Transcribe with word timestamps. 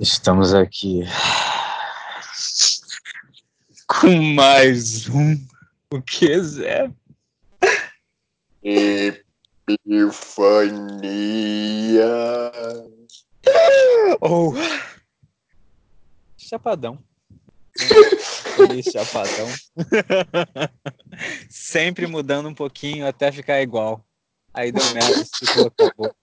Estamos 0.00 0.52
aqui 0.52 1.04
com 3.86 4.20
mais 4.34 5.08
um. 5.08 5.38
O 5.92 6.02
que, 6.02 6.36
Zé? 6.42 6.90
Epifania. 8.60 9.22
Ou. 14.20 14.52
Oh. 14.52 14.54
Chapadão. 16.36 16.98
chapadão. 18.92 19.48
Sempre 21.48 22.08
mudando 22.08 22.48
um 22.48 22.54
pouquinho 22.54 23.06
até 23.06 23.30
ficar 23.30 23.62
igual. 23.62 24.04
Aí 24.52 24.72
deu 24.72 24.84
merda, 24.92 25.20
o 25.20 25.24
ciclo 25.24 25.66
acabou. 25.66 26.14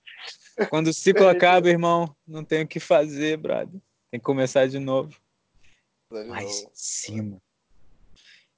Quando 0.70 0.88
o 0.88 0.93
ciclo 0.93 1.27
acaba, 1.27 1.70
irmão, 1.70 2.15
não 2.27 2.43
tem 2.43 2.63
o 2.63 2.68
que 2.68 2.79
fazer, 2.79 3.38
brother. 3.38 3.79
Tem 4.09 4.19
que 4.19 4.25
começar 4.25 4.68
de 4.68 4.79
novo. 4.79 5.15
Mais 6.28 6.64
em 6.64 6.69
cima. 6.73 7.42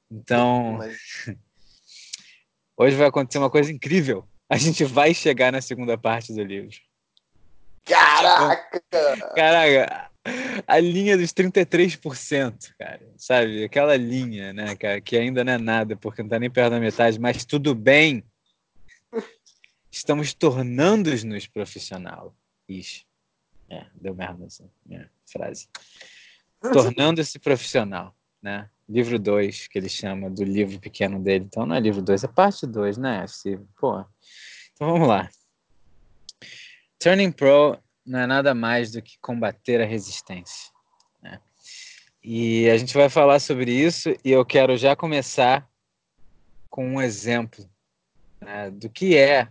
Então, 0.09 0.79
hoje 2.77 2.95
vai 2.95 3.07
acontecer 3.07 3.37
uma 3.37 3.49
coisa 3.49 3.71
incrível. 3.71 4.27
A 4.49 4.57
gente 4.57 4.83
vai 4.83 5.13
chegar 5.13 5.51
na 5.51 5.61
segunda 5.61 5.97
parte 5.97 6.33
do 6.33 6.43
livro. 6.43 6.75
Caraca! 7.85 8.81
Caraca, 9.35 10.11
a 10.65 10.79
linha 10.79 11.17
dos 11.17 11.33
33%, 11.33 12.73
cara, 12.79 13.01
sabe? 13.17 13.63
Aquela 13.63 13.95
linha, 13.97 14.53
né, 14.53 14.75
cara, 14.75 15.01
que 15.01 15.17
ainda 15.17 15.43
não 15.43 15.53
é 15.53 15.57
nada, 15.57 15.97
porque 15.97 16.21
não 16.21 16.29
tá 16.29 16.39
nem 16.39 16.49
perto 16.49 16.71
da 16.71 16.79
metade, 16.79 17.19
mas 17.19 17.43
tudo 17.43 17.75
bem. 17.75 18.23
Estamos 19.93 20.33
tornando-nos 20.33 21.45
profissional. 21.45 22.35
Ixi. 22.67 23.05
É, 23.69 23.85
deu 23.93 24.15
merda 24.15 24.45
essa 24.45 24.67
minha 24.83 25.07
frase. 25.31 25.69
Tornando-se 26.59 27.37
profissional, 27.37 28.15
né? 28.41 28.71
Livro 28.89 29.19
2, 29.19 29.67
que 29.67 29.77
ele 29.77 29.87
chama 29.87 30.31
do 30.31 30.43
livro 30.43 30.79
pequeno 30.79 31.21
dele. 31.21 31.45
Então 31.45 31.67
não 31.67 31.75
é 31.75 31.79
livro 31.79 32.01
2, 32.01 32.23
é 32.23 32.27
parte 32.27 32.65
2, 32.65 32.97
né, 32.97 33.25
Steve? 33.27 33.63
Pô. 33.79 34.03
Então 34.73 34.91
vamos 34.93 35.07
lá. 35.07 35.29
Turning 36.97 37.31
Pro 37.31 37.77
não 38.03 38.19
é 38.19 38.25
nada 38.25 38.55
mais 38.55 38.91
do 38.91 39.01
que 39.01 39.19
combater 39.19 39.79
a 39.79 39.85
resistência. 39.85 40.71
Né? 41.21 41.39
E 42.23 42.67
a 42.67 42.77
gente 42.79 42.95
vai 42.95 43.09
falar 43.09 43.39
sobre 43.39 43.71
isso 43.71 44.09
e 44.25 44.31
eu 44.31 44.43
quero 44.43 44.75
já 44.75 44.95
começar 44.95 45.69
com 46.67 46.95
um 46.95 47.01
exemplo 47.01 47.63
né, 48.41 48.71
do 48.71 48.89
que 48.89 49.15
é 49.15 49.47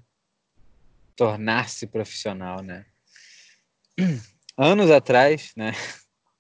tornar-se 1.17 1.87
profissional, 1.87 2.63
né? 2.63 2.85
Anos 4.57 4.91
atrás, 4.91 5.53
né, 5.57 5.73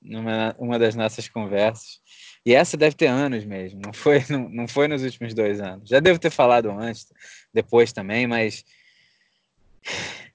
numa 0.00 0.54
uma 0.58 0.78
das 0.78 0.94
nossas 0.94 1.28
conversas, 1.28 2.00
e 2.44 2.54
essa 2.54 2.76
deve 2.76 2.94
ter 2.94 3.06
anos 3.06 3.44
mesmo, 3.44 3.80
não 3.82 3.92
foi, 3.92 4.22
não, 4.28 4.48
não 4.48 4.68
foi 4.68 4.86
nos 4.86 5.02
últimos 5.02 5.32
dois 5.32 5.60
anos. 5.60 5.88
Já 5.88 6.00
devo 6.00 6.18
ter 6.18 6.30
falado 6.30 6.70
antes, 6.70 7.06
depois 7.54 7.92
também, 7.92 8.26
mas 8.26 8.64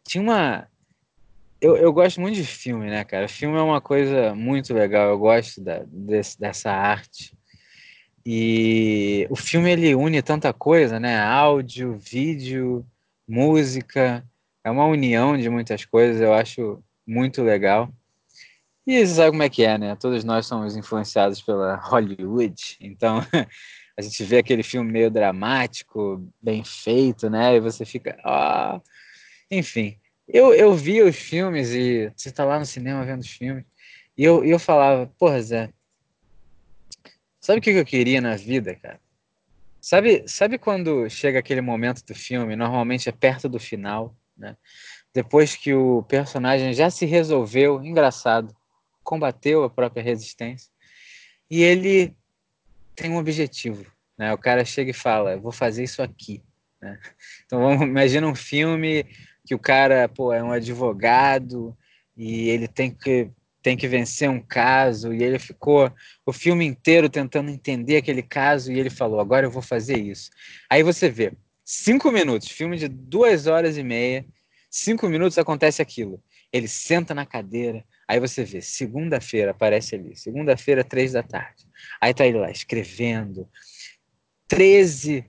tinha 0.08 0.21
uma 0.21 0.67
eu, 1.59 1.75
eu 1.75 1.91
gosto 1.91 2.21
muito 2.21 2.35
de 2.35 2.45
filme, 2.45 2.89
né, 2.89 3.03
cara? 3.03 3.27
Filme 3.27 3.58
é 3.58 3.61
uma 3.61 3.81
coisa 3.81 4.33
muito 4.35 4.73
legal, 4.73 5.09
eu 5.09 5.17
gosto 5.17 5.59
da, 5.61 5.83
desse, 5.88 6.39
dessa 6.39 6.71
arte. 6.71 7.35
E 8.25 9.25
o 9.30 9.35
filme 9.35 9.71
ele 9.71 9.95
une 9.95 10.21
tanta 10.21 10.53
coisa, 10.53 10.99
né? 10.99 11.19
Áudio, 11.19 11.97
vídeo, 11.97 12.85
música, 13.28 14.23
é 14.64 14.72
uma 14.72 14.86
união 14.86 15.38
de 15.38 15.50
muitas 15.50 15.86
coisas, 15.86 16.22
eu 16.22 16.33
acho 16.33 16.83
muito 17.06 17.44
legal. 17.44 17.92
E 18.86 19.06
você 19.06 19.16
sabe 19.16 19.31
como 19.31 19.44
é 19.44 19.50
que 19.50 19.64
é, 19.64 19.78
né? 19.78 19.95
Todos 19.95 20.23
nós 20.23 20.45
somos 20.45 20.78
influenciados 20.78 21.42
pela 21.42 21.75
Hollywood, 21.83 22.78
então 22.80 23.20
a 23.98 24.02
gente 24.02 24.23
vê 24.23 24.38
aquele 24.38 24.64
filme 24.64 24.92
meio 24.92 25.11
dramático, 25.11 26.26
bem 26.42 26.64
feito, 26.64 27.30
né? 27.30 27.55
E 27.55 27.60
você 27.60 27.83
fica, 27.86 28.17
ah, 28.23 28.82
enfim. 29.52 29.98
Eu, 30.27 30.54
eu 30.54 30.73
vi 30.73 31.02
os 31.02 31.15
filmes 31.15 31.71
e 31.71 32.11
você 32.15 32.32
tá 32.32 32.44
lá 32.45 32.59
no 32.59 32.65
cinema 32.65 33.05
vendo 33.05 33.21
os 33.21 33.30
filmes. 33.30 33.65
E 34.17 34.23
eu, 34.23 34.44
eu 34.44 34.59
falava, 34.59 35.11
porra, 35.17 35.42
Zé, 35.42 35.70
sabe 37.39 37.59
o 37.59 37.61
que 37.61 37.70
eu 37.70 37.86
queria 37.86 38.20
na 38.20 38.36
vida, 38.36 38.76
cara? 38.76 38.99
Sabe, 39.89 40.27
sabe 40.27 40.58
quando 40.58 41.09
chega 41.09 41.39
aquele 41.39 41.61
momento 41.61 42.05
do 42.05 42.14
filme, 42.14 42.58
normalmente 42.58 43.08
é 43.08 43.11
perto 43.14 43.48
do 43.48 43.58
final, 43.58 44.14
né? 44.36 44.58
Depois 45.14 45.55
que 45.55 45.73
o 45.73 46.03
personagem 46.03 46.73
já 46.73 46.89
se 46.89 47.05
resolveu, 47.05 47.81
engraçado, 47.81 48.53
combateu 49.02 49.64
a 49.64 49.70
própria 49.70 50.03
resistência, 50.03 50.70
e 51.49 51.64
ele 51.64 52.14
tem 52.97 53.11
um 53.11 53.17
objetivo, 53.17 53.89
né? 54.17 54.33
O 54.33 54.37
cara 54.37 54.65
chega 54.65 54.92
e 54.92 54.93
fala, 54.93 55.37
vou 55.37 55.53
fazer 55.53 55.86
isso 55.86 56.02
aqui, 56.03 56.43
né? 56.81 56.99
Então 57.45 57.61
vamos, 57.61 57.87
imagina 57.87 58.27
um 58.27 58.36
filme 58.36 59.05
que 59.45 59.55
o 59.55 59.59
cara 59.59 60.09
pô, 60.09 60.33
é 60.33 60.43
um 60.43 60.52
advogado 60.52 61.73
e 62.14 62.49
ele 62.49 62.67
tem 62.67 62.92
que, 62.92 63.31
tem 63.67 63.76
que 63.76 63.86
vencer 63.86 64.30
um 64.30 64.39
caso, 64.39 65.14
e 65.14 65.22
ele 65.22 65.38
ficou 65.38 65.92
o 66.26 66.32
filme 66.32 66.66
inteiro 66.66 67.10
tentando 67.10 67.52
entender 67.52 67.98
aquele 67.98 68.23
caso, 68.23 68.72
e 68.72 68.80
ele 68.80 68.89
falou: 68.89 69.20
agora 69.20 69.45
eu 69.45 69.52
vou 69.52 69.61
fazer 69.61 69.98
isso. 69.98 70.30
Aí 70.70 70.82
você 70.82 71.10
vê, 71.10 71.33
cinco 71.66 72.10
minutos, 72.10 72.48
filme 72.48 72.77
de 72.77 72.88
duas 72.88 73.45
horas 73.45 73.77
e 73.77 73.83
meia, 73.83 74.26
cinco 74.72 75.10
minutos 75.10 75.38
acontece 75.38 75.82
aquilo. 75.82 76.23
Ele 76.54 76.66
senta 76.66 77.14
na 77.14 77.26
cadeira, 77.26 77.83
aí 78.08 78.22
você 78.22 78.45
vê, 78.45 78.61
segunda-feira 78.61 79.52
aparece 79.52 79.95
ali, 79.95 80.16
segunda-feira, 80.16 80.82
três 80.82 81.11
da 81.11 81.22
tarde. 81.22 81.66
Aí 82.00 82.14
tá 82.14 82.26
ele 82.26 82.38
lá 82.38 82.50
escrevendo 82.50 83.50
13 84.48 85.26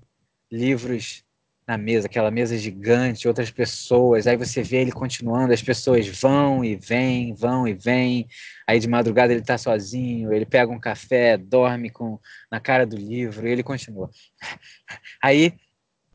livros 0.49 1.25
na 1.69 1.77
mesa, 1.77 2.07
aquela 2.07 2.31
mesa 2.31 2.57
gigante, 2.57 3.29
outras 3.29 3.51
pessoas, 3.51 4.27
aí 4.27 4.39
você 4.39 4.63
vê 4.63 4.79
ele 4.79 4.91
continuando, 4.91 5.53
as 5.53 5.61
pessoas 5.61 6.09
vão 6.09 6.65
e 6.65 6.75
vêm, 6.75 7.35
vão 7.35 7.69
e 7.69 7.75
vêm, 7.75 8.27
aí 8.67 8.81
de 8.81 8.89
madrugada 8.89 9.35
ele 9.35 9.43
está 9.43 9.59
sozinho, 9.59 10.33
ele 10.33 10.47
pega 10.47 10.73
um 10.73 10.81
café, 10.81 11.37
dorme 11.37 11.91
com 11.91 12.19
na 12.51 12.59
cara 12.59 12.87
do 12.87 12.97
livro, 12.97 13.47
e 13.47 13.51
ele 13.51 13.63
continua. 13.63 14.11
Aí, 15.23 15.53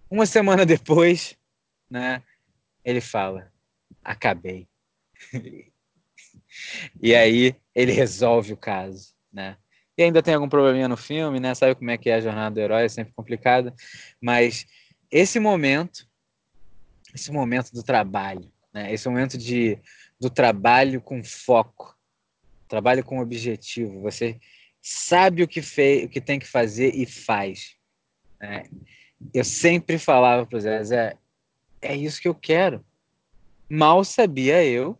uma 0.09 0.25
semana 0.25 0.65
depois, 0.65 1.37
né, 1.87 2.23
ele 2.83 2.99
fala, 2.99 3.51
acabei. 4.03 4.67
e 6.99 7.13
aí 7.13 7.55
ele 7.75 7.91
resolve 7.91 8.53
o 8.53 8.57
caso, 8.57 9.13
né? 9.31 9.55
E 9.95 10.01
ainda 10.01 10.23
tem 10.23 10.33
algum 10.33 10.49
probleminha 10.49 10.87
no 10.87 10.97
filme, 10.97 11.39
né? 11.39 11.53
Sabe 11.53 11.75
como 11.75 11.91
é 11.91 11.97
que 11.97 12.09
é 12.09 12.15
a 12.15 12.21
jornada 12.21 12.55
do 12.55 12.59
herói, 12.59 12.85
é 12.85 12.89
sempre 12.89 13.13
complicada, 13.13 13.73
mas 14.19 14.65
esse 15.13 15.39
momento, 15.39 16.09
esse 17.13 17.31
momento 17.31 17.71
do 17.71 17.83
trabalho, 17.83 18.51
né? 18.73 18.91
esse 18.91 19.07
momento 19.07 19.37
de, 19.37 19.77
do 20.19 20.27
trabalho 20.27 20.99
com 20.99 21.23
foco, 21.23 21.95
trabalho 22.67 23.03
com 23.03 23.19
objetivo, 23.19 24.01
você 24.01 24.39
sabe 24.81 25.43
o 25.43 25.47
que, 25.47 25.61
fez, 25.61 26.05
o 26.05 26.09
que 26.09 26.19
tem 26.19 26.39
que 26.39 26.47
fazer 26.47 26.95
e 26.95 27.05
faz. 27.05 27.77
Né? 28.41 28.63
Eu 29.31 29.45
sempre 29.45 29.99
falava 29.99 30.47
para 30.47 30.57
o 30.57 30.59
Zé, 30.59 30.83
Zé, 30.83 31.17
é 31.79 31.95
isso 31.95 32.19
que 32.19 32.27
eu 32.27 32.33
quero. 32.33 32.83
Mal 33.69 34.03
sabia 34.03 34.65
eu 34.65 34.99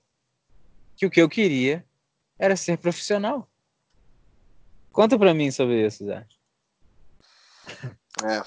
que 0.96 1.08
o 1.08 1.10
que 1.10 1.24
eu 1.24 1.28
queria 1.28 1.84
era 2.38 2.56
ser 2.56 2.78
profissional. 2.78 3.50
Conta 4.92 5.18
para 5.18 5.34
mim 5.34 5.50
sobre 5.50 5.84
isso, 5.88 6.06
Zé. 6.06 6.24
É, 8.24 8.44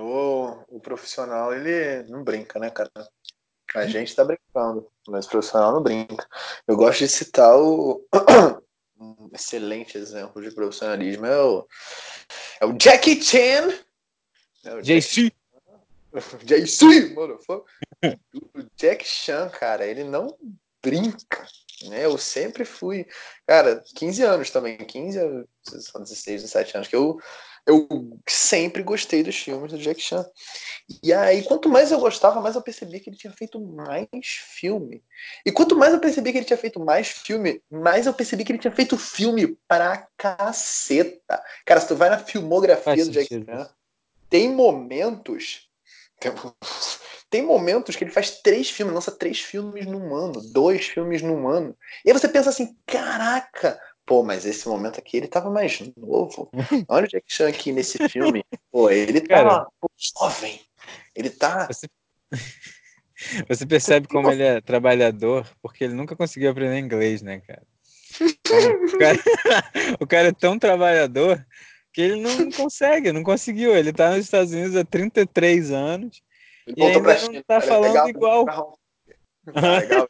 o, 0.00 0.64
o 0.68 0.80
profissional, 0.80 1.54
ele 1.54 2.02
não 2.08 2.24
brinca, 2.24 2.58
né, 2.58 2.70
cara? 2.70 2.90
A 3.74 3.86
gente 3.86 4.14
tá 4.14 4.24
brincando, 4.24 4.88
mas 5.08 5.26
o 5.26 5.30
profissional 5.30 5.72
não 5.72 5.82
brinca. 5.82 6.28
Eu 6.66 6.76
gosto 6.76 7.00
de 7.00 7.08
citar 7.08 7.56
o. 7.56 8.06
um 8.98 9.28
excelente 9.34 9.98
exemplo 9.98 10.40
de 10.40 10.54
profissionalismo 10.54 11.26
é 11.26 11.42
o, 11.42 11.66
é 12.60 12.66
o 12.66 12.76
Jackie 12.78 13.20
Chan. 13.20 13.72
É 14.64 14.74
o 14.74 14.80
JC. 14.80 15.32
JC, 16.44 17.12
mano. 17.14 17.38
o 17.42 18.62
Jack 18.76 19.04
Chan, 19.04 19.48
cara, 19.48 19.84
ele 19.84 20.04
não 20.04 20.36
brinca. 20.80 21.46
Né? 21.88 22.04
Eu 22.04 22.16
sempre 22.16 22.64
fui, 22.64 23.06
cara, 23.46 23.82
15 23.96 24.22
anos 24.22 24.50
também, 24.50 24.76
15, 24.78 25.18
16, 25.98 26.42
17 26.42 26.76
anos, 26.76 26.88
que 26.88 26.96
eu 26.96 27.18
eu 27.66 27.88
sempre 28.28 28.82
gostei 28.82 29.22
dos 29.22 29.36
filmes 29.36 29.72
do 29.72 29.78
Jack 29.78 30.00
Chan. 30.00 30.24
E 31.02 31.12
aí, 31.12 31.42
quanto 31.42 31.68
mais 31.68 31.90
eu 31.90 31.98
gostava, 31.98 32.40
mais 32.40 32.54
eu 32.54 32.62
percebi 32.62 33.00
que 33.00 33.08
ele 33.08 33.16
tinha 33.16 33.32
feito 33.32 33.58
mais 33.60 34.08
filme. 34.22 35.02
E 35.46 35.50
quanto 35.50 35.76
mais 35.76 35.92
eu 35.92 36.00
percebi 36.00 36.30
que 36.30 36.38
ele 36.38 36.44
tinha 36.44 36.58
feito 36.58 36.78
mais 36.78 37.08
filme, 37.08 37.62
mais 37.70 38.06
eu 38.06 38.12
percebi 38.12 38.44
que 38.44 38.52
ele 38.52 38.58
tinha 38.58 38.74
feito 38.74 38.98
filme 38.98 39.56
pra 39.66 40.06
caceta. 40.16 41.42
Cara, 41.64 41.80
se 41.80 41.88
tu 41.88 41.96
vai 41.96 42.10
na 42.10 42.18
filmografia 42.18 42.84
Faz 42.84 43.06
do 43.06 43.12
Jack 43.12 43.28
Chan, 43.28 43.70
tem 44.28 44.50
momentos. 44.50 45.68
Tem, 46.20 46.32
Tem 47.34 47.42
momentos 47.42 47.96
que 47.96 48.04
ele 48.04 48.12
faz 48.12 48.30
três 48.42 48.70
filmes, 48.70 48.94
lança 48.94 49.10
três 49.10 49.40
filmes 49.40 49.86
num 49.86 50.14
ano, 50.14 50.40
dois 50.52 50.86
filmes 50.86 51.20
num 51.20 51.48
ano. 51.48 51.76
E 52.04 52.10
aí 52.10 52.16
você 52.16 52.28
pensa 52.28 52.48
assim, 52.48 52.76
caraca, 52.86 53.76
pô, 54.06 54.22
mas 54.22 54.44
esse 54.44 54.68
momento 54.68 54.98
aqui 54.98 55.16
ele 55.16 55.28
tava 55.28 55.50
mais 55.50 55.80
novo. 55.96 56.50
Olha 56.88 57.06
o 57.06 57.08
Jack 57.08 57.24
Chan 57.26 57.48
aqui 57.48 57.72
nesse 57.72 58.08
filme. 58.08 58.44
Pô, 58.70 58.90
ele 58.90 59.20
tá 59.20 59.28
Cara, 59.28 59.66
jovem. 59.96 60.60
Ele 61.14 61.30
tá. 61.30 61.66
Você... 61.66 61.86
você 63.48 63.66
percebe 63.66 64.08
como 64.08 64.30
ele 64.30 64.42
é 64.42 64.60
trabalhador, 64.60 65.48
porque 65.62 65.84
ele 65.84 65.94
nunca 65.94 66.16
conseguiu 66.16 66.50
aprender 66.50 66.78
inglês, 66.78 67.22
né, 67.22 67.40
cara? 67.40 67.62
O 68.20 68.98
cara, 68.98 69.18
o 70.00 70.06
cara 70.06 70.28
é 70.28 70.32
tão 70.32 70.58
trabalhador 70.58 71.44
que 71.92 72.00
ele 72.00 72.20
não 72.20 72.50
consegue, 72.50 73.12
não 73.12 73.22
conseguiu. 73.22 73.76
Ele 73.76 73.92
tá 73.92 74.10
nos 74.10 74.24
Estados 74.24 74.52
Unidos 74.52 74.76
há 74.76 74.84
33 74.84 75.70
anos 75.70 76.22
ele 76.66 76.80
e 76.80 76.82
ainda 76.82 77.00
não 77.00 77.18
China, 77.18 77.44
tá 77.46 77.60
falando 77.60 77.92
legal, 77.92 78.08
igual. 78.08 78.44
Tá 79.52 79.78
legal? 79.78 80.06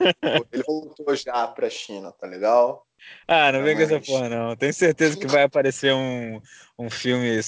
Ele 0.53 0.63
voltou 0.63 1.17
já 1.17 1.47
pra 1.49 1.69
China, 1.69 2.13
tá 2.13 2.27
legal? 2.27 2.87
Ah, 3.27 3.53
não 3.53 3.63
vem 3.63 3.75
com 3.77 3.83
essa 3.83 4.01
porra, 4.01 4.29
não. 4.29 4.57
Tenho 4.57 4.75
certeza 4.75 5.17
que 5.17 5.27
vai 5.29 5.45
aparecer 5.45 5.93
um, 5.95 6.41
um 6.79 6.91
filme 6.91 7.41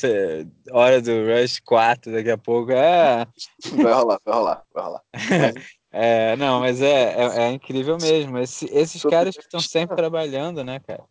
Hora 0.70 1.00
do 1.00 1.26
Rush 1.26 1.60
4 1.60 2.12
daqui 2.12 2.30
a 2.30 2.38
pouco. 2.38 2.72
Ah. 2.72 3.26
Vai 3.72 3.92
rolar, 3.92 4.20
vai 4.24 4.34
rolar, 4.34 4.64
vai 4.72 4.84
rolar. 4.84 5.02
É, 5.98 6.36
não, 6.36 6.60
mas 6.60 6.82
é, 6.82 7.14
é, 7.14 7.42
é 7.44 7.50
incrível 7.52 7.96
mesmo. 7.96 8.36
Esse, 8.36 8.66
esses 8.70 9.02
caras 9.02 9.34
que 9.34 9.42
estão 9.42 9.60
sempre 9.60 9.96
trabalhando, 9.96 10.62
né, 10.62 10.78
cara? 10.78 11.02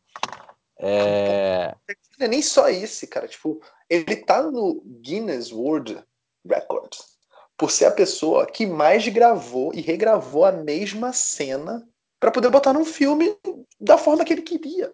É... 0.77 1.74
Não 2.19 2.27
é 2.27 2.30
nem 2.30 2.42
só 2.44 2.69
isso, 2.69 3.07
cara. 3.07 3.27
Tipo, 3.27 3.59
ele 3.89 4.15
tá 4.18 4.44
no 4.44 4.83
Guinness 5.01 5.51
World 5.51 6.03
Records 6.47 7.15
por 7.57 7.71
ser 7.71 7.86
a 7.86 7.92
pessoa 7.92 8.45
que 8.45 8.68
mais 8.68 9.07
gravou 9.07 9.74
e 9.74 9.81
regravou 9.81 10.45
a 10.45 10.51
mesma 10.51 11.13
cena 11.13 11.88
para 12.25 12.31
poder 12.31 12.50
botar 12.50 12.74
num 12.74 12.83
filme 12.83 13.38
da 13.80 14.00
forma 14.00 14.25
que 14.25 14.33
ele 14.33 14.42
queria. 14.42 14.92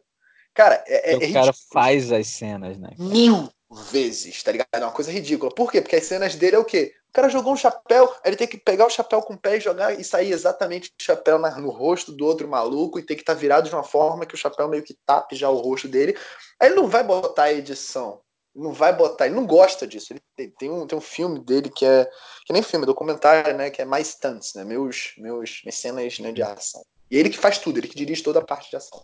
Cara, 0.53 0.83
é, 0.85 1.13
é 1.13 1.15
O 1.15 1.19
cara 1.19 1.27
ridículo. 1.27 1.53
faz 1.71 2.11
as 2.11 2.27
cenas, 2.27 2.77
né? 2.77 2.89
Mil 2.99 3.49
vezes, 3.89 4.43
tá 4.43 4.51
ligado? 4.51 4.67
É 4.73 4.79
uma 4.79 4.91
coisa 4.91 5.09
ridícula. 5.09 5.49
Por 5.49 5.71
quê? 5.71 5.79
Porque 5.79 5.95
as 5.95 6.03
cenas 6.03 6.35
dele 6.35 6.57
é 6.57 6.59
o 6.59 6.65
quê? 6.65 6.93
O 7.07 7.13
cara 7.13 7.29
jogou 7.29 7.53
um 7.53 7.57
chapéu, 7.57 8.13
ele 8.25 8.35
tem 8.35 8.47
que 8.47 8.57
pegar 8.57 8.85
o 8.85 8.89
chapéu 8.89 9.21
com 9.21 9.35
o 9.35 9.37
pé 9.37 9.55
e 9.55 9.61
jogar 9.61 9.97
e 9.97 10.03
sair 10.03 10.33
exatamente 10.33 10.89
o 10.89 11.03
chapéu 11.03 11.39
no 11.39 11.69
rosto 11.69 12.11
do 12.11 12.25
outro 12.25 12.49
maluco 12.49 12.99
e 12.99 13.03
tem 13.03 13.15
que 13.15 13.23
estar 13.23 13.33
tá 13.33 13.39
virado 13.39 13.69
de 13.69 13.73
uma 13.73 13.83
forma 13.83 14.25
que 14.25 14.35
o 14.35 14.37
chapéu 14.37 14.67
meio 14.67 14.83
que 14.83 14.97
tape 15.05 15.33
já 15.33 15.49
o 15.49 15.57
rosto 15.57 15.87
dele. 15.87 16.17
Aí 16.59 16.67
ele 16.67 16.75
não 16.75 16.87
vai 16.89 17.03
botar 17.03 17.43
a 17.43 17.53
edição. 17.53 18.19
Não 18.53 18.73
vai 18.73 18.93
botar, 18.93 19.27
ele 19.27 19.35
não 19.35 19.45
gosta 19.45 19.87
disso. 19.87 20.11
Ele 20.11 20.21
tem, 20.35 20.49
tem, 20.49 20.69
um, 20.69 20.85
tem 20.85 20.97
um 20.97 21.01
filme 21.01 21.39
dele 21.39 21.69
que 21.69 21.85
é. 21.85 22.09
Que 22.45 22.51
nem 22.51 22.61
filme, 22.61 22.83
é 22.83 22.87
documentário, 22.87 23.55
né? 23.55 23.69
Que 23.69 23.81
é 23.81 23.85
mais 23.85 24.07
stunts, 24.07 24.53
né? 24.53 24.65
Meus, 24.65 25.13
meus, 25.17 25.61
minhas 25.63 25.75
cenas 25.75 26.19
né, 26.19 26.33
de 26.33 26.43
ação. 26.43 26.83
E 27.11 27.17
ele 27.17 27.29
que 27.29 27.37
faz 27.37 27.57
tudo, 27.57 27.77
ele 27.77 27.89
que 27.89 27.95
dirige 27.95 28.23
toda 28.23 28.39
a 28.39 28.45
parte 28.45 28.69
de 28.69 28.77
ação. 28.77 29.03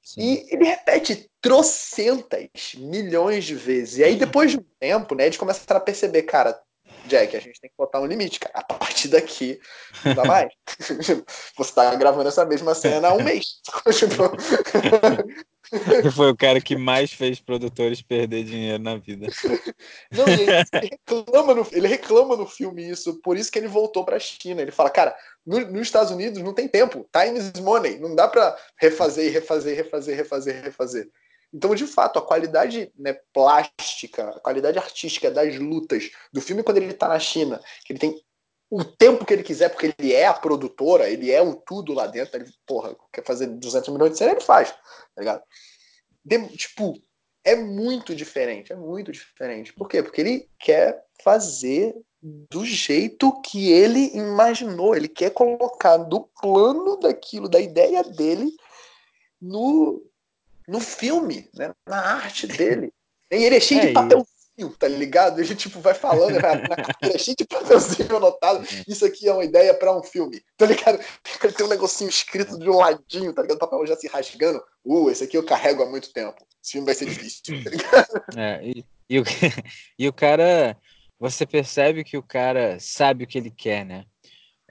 Sim. 0.00 0.20
E 0.20 0.54
ele 0.54 0.64
repete 0.64 1.28
trocentas 1.40 2.74
milhões 2.76 3.44
de 3.44 3.56
vezes. 3.56 3.98
E 3.98 4.04
aí, 4.04 4.14
depois 4.14 4.52
de 4.52 4.58
um 4.58 4.64
tempo, 4.78 5.16
né, 5.16 5.26
eles 5.26 5.36
começam 5.36 5.76
a 5.76 5.80
perceber, 5.80 6.22
cara, 6.22 6.56
Jack, 7.06 7.36
a 7.36 7.40
gente 7.40 7.60
tem 7.60 7.70
que 7.70 7.76
botar 7.76 8.00
um 8.00 8.06
limite, 8.06 8.40
cara. 8.40 8.54
A 8.58 8.74
partir 8.74 9.08
daqui, 9.08 9.60
não 10.04 10.14
dá 10.14 10.24
mais. 10.24 10.52
Você 11.56 11.74
tá 11.74 11.94
gravando 11.94 12.28
essa 12.28 12.44
mesma 12.44 12.74
cena 12.74 13.08
há 13.08 13.12
um 13.14 13.22
mês. 13.22 13.60
Foi 16.14 16.30
o 16.30 16.36
cara 16.36 16.60
que 16.60 16.76
mais 16.76 17.12
fez 17.12 17.40
produtores 17.40 18.00
perder 18.02 18.44
dinheiro 18.44 18.82
na 18.82 18.96
vida. 18.96 19.26
Não, 20.12 20.26
ele, 20.28 20.46
reclama 20.72 21.54
no, 21.54 21.66
ele 21.72 21.88
reclama 21.88 22.36
no 22.36 22.46
filme 22.46 22.88
isso, 22.88 23.20
por 23.20 23.36
isso 23.36 23.50
que 23.50 23.58
ele 23.58 23.68
voltou 23.68 24.04
para 24.04 24.16
a 24.16 24.20
China. 24.20 24.62
Ele 24.62 24.70
fala, 24.70 24.90
cara, 24.90 25.16
no, 25.44 25.60
nos 25.60 25.82
Estados 25.82 26.12
Unidos 26.12 26.42
não 26.42 26.54
tem 26.54 26.68
tempo, 26.68 27.08
time 27.12 27.38
is 27.38 27.52
money, 27.60 27.98
não 27.98 28.14
dá 28.14 28.28
para 28.28 28.56
refazer, 28.78 29.32
refazer, 29.32 29.76
refazer, 29.76 30.16
refazer, 30.16 30.62
refazer. 30.62 31.10
Então, 31.52 31.74
de 31.74 31.86
fato, 31.86 32.18
a 32.18 32.22
qualidade 32.22 32.92
né, 32.98 33.14
plástica, 33.32 34.30
a 34.30 34.40
qualidade 34.40 34.78
artística 34.78 35.30
das 35.30 35.56
lutas 35.56 36.10
do 36.32 36.40
filme 36.40 36.62
quando 36.62 36.78
ele 36.78 36.92
está 36.92 37.08
na 37.08 37.18
China, 37.18 37.60
que 37.84 37.92
ele 37.92 38.00
tem 38.00 38.22
o 38.70 38.84
tempo 38.84 39.24
que 39.24 39.32
ele 39.32 39.42
quiser, 39.42 39.68
porque 39.68 39.94
ele 39.98 40.12
é 40.12 40.26
a 40.26 40.34
produtora, 40.34 41.08
ele 41.08 41.30
é 41.30 41.40
o 41.40 41.54
tudo 41.54 41.92
lá 41.92 42.06
dentro, 42.06 42.36
ele, 42.36 42.50
porra, 42.66 42.96
quer 43.12 43.24
fazer 43.24 43.46
200 43.46 43.88
milhões 43.90 44.12
de 44.12 44.18
cena, 44.18 44.32
ele 44.32 44.40
faz, 44.40 44.70
tá 44.70 44.78
ligado? 45.18 45.42
De, 46.24 46.48
tipo, 46.56 47.00
é 47.44 47.54
muito 47.54 48.14
diferente, 48.14 48.72
é 48.72 48.76
muito 48.76 49.12
diferente. 49.12 49.72
Por 49.72 49.88
quê? 49.88 50.02
Porque 50.02 50.20
ele 50.20 50.50
quer 50.58 51.00
fazer 51.22 51.94
do 52.50 52.64
jeito 52.64 53.40
que 53.42 53.70
ele 53.70 54.10
imaginou, 54.16 54.96
ele 54.96 55.08
quer 55.08 55.30
colocar 55.30 55.96
do 55.96 56.22
plano 56.40 56.96
daquilo, 56.96 57.48
da 57.48 57.60
ideia 57.60 58.02
dele, 58.02 58.50
no, 59.40 60.02
no 60.68 60.80
filme, 60.80 61.48
né? 61.54 61.72
na 61.86 61.98
arte 61.98 62.46
dele. 62.46 62.92
E 63.30 63.36
ele 63.36 63.56
é 63.56 63.60
cheio 63.60 63.80
é 63.80 63.86
de 63.86 63.92
papel 63.92 64.26
tá 64.78 64.88
ligado? 64.88 65.38
Ele 65.38 65.54
tipo 65.54 65.80
vai 65.80 65.92
falando, 65.92 66.40
vai, 66.40 66.62
na 66.62 66.76
carteira 66.76 67.18
cheio 67.18 67.36
de 67.36 67.44
papelzinho 67.44 68.16
anotado. 68.16 68.66
Isso 68.88 69.04
aqui 69.04 69.28
é 69.28 69.32
uma 69.32 69.44
ideia 69.44 69.74
para 69.74 69.96
um 69.96 70.02
filme, 70.02 70.42
tá 70.56 70.66
ligado? 70.66 70.98
Ele 71.42 71.52
tem 71.52 71.66
um 71.66 71.68
negocinho 71.68 72.08
escrito 72.08 72.58
de 72.58 72.68
um 72.70 72.76
ladinho, 72.76 73.32
tá 73.34 73.42
ligado? 73.42 73.56
O 73.56 73.60
papel 73.60 73.86
já 73.86 73.96
se 73.96 74.08
rasgando. 74.08 74.62
Uh, 74.84 75.10
esse 75.10 75.24
aqui 75.24 75.36
eu 75.36 75.44
carrego 75.44 75.82
há 75.82 75.90
muito 75.90 76.12
tempo. 76.12 76.36
Esse 76.62 76.72
filme 76.72 76.86
vai 76.86 76.94
ser 76.94 77.06
difícil, 77.06 77.62
tá 77.62 77.70
ligado? 77.70 78.06
É, 78.36 78.64
e, 78.64 78.84
e, 79.10 79.20
o, 79.20 79.24
e 79.98 80.08
o 80.08 80.12
cara, 80.12 80.76
você 81.18 81.44
percebe 81.44 82.02
que 82.02 82.16
o 82.16 82.22
cara 82.22 82.78
sabe 82.80 83.24
o 83.24 83.26
que 83.26 83.36
ele 83.36 83.50
quer, 83.50 83.84
né? 83.84 84.04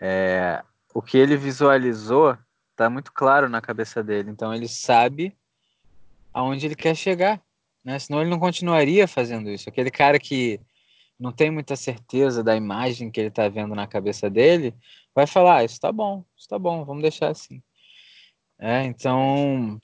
É, 0.02 0.64
o 0.94 1.02
que 1.02 1.18
ele 1.18 1.38
visualizou 1.38 2.36
tá 2.76 2.90
muito 2.90 3.14
claro 3.14 3.48
na 3.48 3.62
cabeça 3.62 4.04
dele. 4.04 4.32
Então 4.32 4.54
ele 4.54 4.68
sabe 4.68 5.38
aonde 6.36 6.66
ele 6.68 6.76
quer 6.76 6.96
chegar 6.96 7.42
né? 7.86 8.00
Senão 8.00 8.22
ele 8.22 8.32
não 8.32 8.40
continuaria 8.40 9.08
fazendo 9.08 9.52
isso. 9.52 9.70
Aquele 9.70 9.92
cara 9.92 10.18
que 10.18 10.60
não 11.20 11.32
tem 11.32 11.52
muita 11.52 11.76
certeza 11.76 12.44
da 12.44 12.56
imagem 12.56 13.12
que 13.12 13.20
ele 13.20 13.28
está 13.30 13.48
vendo 13.48 13.76
na 13.76 13.86
cabeça 13.86 14.28
dele, 14.28 14.74
vai 15.14 15.28
falar: 15.28 15.58
ah, 15.58 15.64
isso 15.64 15.80
tá 15.80 15.92
bom, 15.92 16.26
isso 16.36 16.50
tá 16.50 16.58
bom, 16.58 16.84
vamos 16.84 17.04
deixar 17.04 17.30
assim. 17.30 17.62
É, 18.58 18.84
então. 18.84 19.80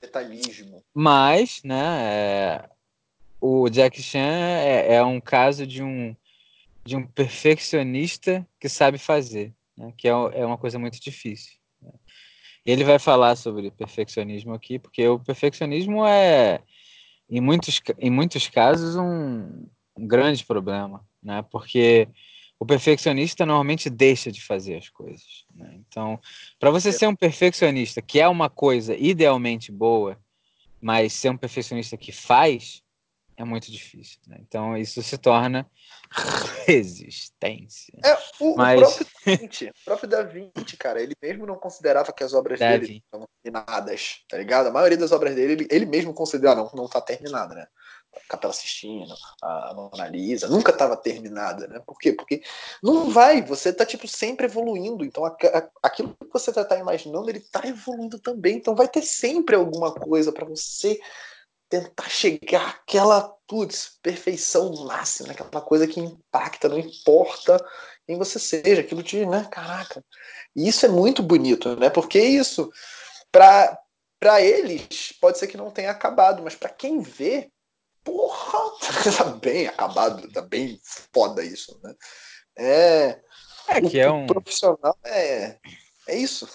Detalhismo. 0.00 0.82
Mas, 0.92 1.62
né, 1.62 2.02
é, 2.02 2.70
o 3.40 3.68
Jack 3.68 4.02
Chan 4.02 4.18
é, 4.18 4.94
é, 4.94 5.04
um 5.04 5.20
caso 5.20 5.66
de 5.66 5.82
um, 5.82 6.14
de 6.84 6.96
um 6.96 7.06
perfeccionista 7.06 8.46
que 8.60 8.68
sabe 8.68 8.98
fazer, 8.98 9.54
né, 9.76 9.92
que 9.96 10.06
é, 10.08 10.10
é 10.10 10.44
uma 10.44 10.58
coisa 10.58 10.78
muito 10.78 11.00
difícil. 11.00 11.55
Ele 12.66 12.82
vai 12.82 12.98
falar 12.98 13.36
sobre 13.36 13.70
perfeccionismo 13.70 14.52
aqui, 14.52 14.78
porque 14.78 15.06
o 15.06 15.20
perfeccionismo 15.20 16.04
é 16.04 16.60
em 17.30 17.40
muitos, 17.40 17.80
em 17.98 18.10
muitos 18.10 18.48
casos, 18.48 18.96
um, 18.96 19.66
um 19.96 20.06
grande 20.06 20.44
problema, 20.44 21.04
né? 21.22 21.42
Porque 21.50 22.08
o 22.58 22.66
perfeccionista 22.66 23.44
normalmente 23.44 23.90
deixa 23.90 24.32
de 24.32 24.42
fazer 24.42 24.76
as 24.76 24.88
coisas. 24.88 25.44
Né? 25.54 25.78
Então, 25.86 26.18
para 26.58 26.70
você 26.70 26.88
é. 26.88 26.92
ser 26.92 27.06
um 27.06 27.14
perfeccionista, 27.14 28.00
que 28.00 28.20
é 28.20 28.28
uma 28.28 28.48
coisa 28.48 28.96
idealmente 28.96 29.70
boa, 29.70 30.18
mas 30.80 31.12
ser 31.12 31.30
um 31.30 31.36
perfeccionista 31.36 31.96
que 31.96 32.12
faz, 32.12 32.82
é 33.36 33.44
muito 33.44 33.70
difícil. 33.70 34.18
Né? 34.26 34.38
Então, 34.40 34.76
isso 34.76 35.02
se 35.02 35.18
torna 35.18 35.68
resistência. 36.66 37.92
É, 38.04 38.16
o, 38.40 38.56
Mas... 38.56 38.80
o, 38.80 38.84
próprio 38.84 39.06
da 39.06 39.36
Vinci, 39.36 39.66
o 39.66 39.84
próprio 39.84 40.08
Da 40.08 40.22
Vinci, 40.22 40.76
cara, 40.78 41.02
ele 41.02 41.14
mesmo 41.20 41.46
não 41.46 41.56
considerava 41.56 42.12
que 42.12 42.24
as 42.24 42.32
obras 42.32 42.58
da 42.58 42.76
dele 42.76 43.02
estavam 43.04 43.28
terminadas, 43.42 44.24
tá 44.28 44.38
ligado? 44.38 44.68
A 44.68 44.72
maioria 44.72 44.96
das 44.96 45.12
obras 45.12 45.34
dele, 45.34 45.52
ele, 45.52 45.68
ele 45.70 45.86
mesmo 45.86 46.14
considera, 46.14 46.54
não, 46.54 46.70
não 46.74 46.88
tá 46.88 47.00
terminada, 47.00 47.54
né? 47.54 47.66
A 48.14 48.20
Capela 48.30 48.52
Sistina, 48.54 49.14
a 49.42 49.74
Mona 49.74 50.08
Lisa, 50.08 50.48
nunca 50.48 50.72
estava 50.72 50.96
terminada, 50.96 51.66
né? 51.66 51.82
Por 51.86 51.98
quê? 51.98 52.12
Porque 52.12 52.42
não 52.82 53.10
vai, 53.10 53.42
você 53.42 53.70
tá, 53.70 53.84
tipo, 53.84 54.08
sempre 54.08 54.46
evoluindo, 54.46 55.04
então 55.04 55.26
a, 55.26 55.28
a, 55.28 55.68
aquilo 55.82 56.16
que 56.16 56.32
você 56.32 56.50
tá, 56.50 56.64
tá 56.64 56.78
imaginando, 56.78 57.28
ele 57.28 57.40
tá 57.40 57.60
evoluindo 57.66 58.18
também, 58.18 58.56
então 58.56 58.74
vai 58.74 58.88
ter 58.88 59.02
sempre 59.02 59.54
alguma 59.54 59.92
coisa 59.92 60.32
para 60.32 60.46
você 60.46 60.98
tentar 61.68 62.08
chegar 62.08 62.68
àquela, 62.68 63.28
putz, 63.46 63.98
perfeição 64.02 64.84
máxima, 64.84 65.32
aquela 65.32 65.62
coisa 65.62 65.86
que 65.86 66.00
impacta, 66.00 66.68
não 66.68 66.78
importa 66.78 67.58
quem 68.06 68.16
você 68.16 68.38
seja, 68.38 68.80
aquilo 68.80 69.02
te, 69.02 69.26
né, 69.26 69.48
caraca. 69.50 70.04
E 70.54 70.68
isso 70.68 70.86
é 70.86 70.88
muito 70.88 71.22
bonito, 71.22 71.74
né? 71.76 71.90
Porque 71.90 72.20
isso, 72.20 72.70
para 73.32 73.78
para 74.18 74.40
eles, 74.40 75.12
pode 75.20 75.38
ser 75.38 75.46
que 75.46 75.58
não 75.58 75.70
tenha 75.70 75.90
acabado, 75.90 76.42
mas 76.42 76.54
para 76.54 76.70
quem 76.70 77.00
vê, 77.00 77.50
porra, 78.02 78.58
tá 79.18 79.24
bem 79.24 79.66
acabado, 79.66 80.32
tá 80.32 80.40
bem 80.40 80.80
foda 81.12 81.44
isso, 81.44 81.78
né? 81.82 81.94
É, 82.58 83.20
é 83.68 83.80
que 83.82 84.00
é 84.00 84.10
um 84.10 84.26
profissional 84.26 84.96
é 85.04 85.58
é 86.06 86.16
isso. 86.16 86.48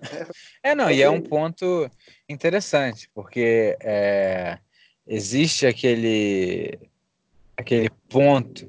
É, 0.62 0.74
não, 0.74 0.90
e 0.90 1.02
é 1.02 1.08
um 1.08 1.20
ponto 1.20 1.90
interessante, 2.28 3.08
porque 3.14 3.76
é, 3.80 4.58
existe 5.06 5.66
aquele 5.66 6.78
aquele 7.56 7.90
ponto 8.08 8.68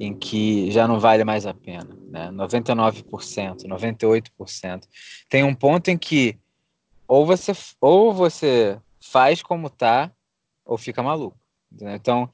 em 0.00 0.14
que 0.14 0.70
já 0.70 0.86
não 0.86 1.00
vale 1.00 1.24
mais 1.24 1.44
a 1.46 1.52
pena, 1.52 1.96
né? 2.08 2.30
99%, 2.32 3.66
98%. 3.66 4.82
Tem 5.28 5.42
um 5.42 5.54
ponto 5.54 5.88
em 5.88 5.98
que 5.98 6.38
ou 7.06 7.26
você 7.26 7.52
ou 7.80 8.12
você 8.12 8.78
faz 9.00 9.42
como 9.42 9.70
tá 9.70 10.12
ou 10.64 10.76
fica 10.76 11.02
maluco. 11.02 11.38
Entendeu? 11.72 11.94
Então, 11.94 12.30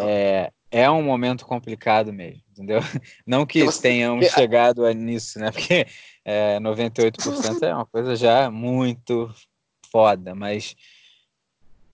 é, 0.00 0.52
é 0.70 0.90
um 0.90 1.02
momento 1.02 1.46
complicado 1.46 2.12
mesmo, 2.12 2.42
entendeu? 2.50 2.80
Não 3.26 3.46
que 3.46 3.64
você... 3.64 3.82
tenhamos 3.82 4.26
chegado 4.26 4.84
a 4.84 4.92
nisso, 4.92 5.38
né? 5.38 5.50
Porque 5.50 5.86
é, 6.30 6.60
98% 6.60 7.62
é 7.62 7.74
uma 7.74 7.86
coisa 7.86 8.14
já 8.14 8.50
muito 8.50 9.34
foda, 9.90 10.34
mas 10.34 10.76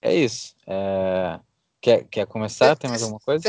é 0.01 0.13
isso. 0.13 0.53
É... 0.67 1.39
Quer, 1.79 2.03
quer 2.03 2.27
começar? 2.27 2.75
Tem 2.75 2.89
mais 2.89 3.01
alguma 3.01 3.21
coisa? 3.21 3.47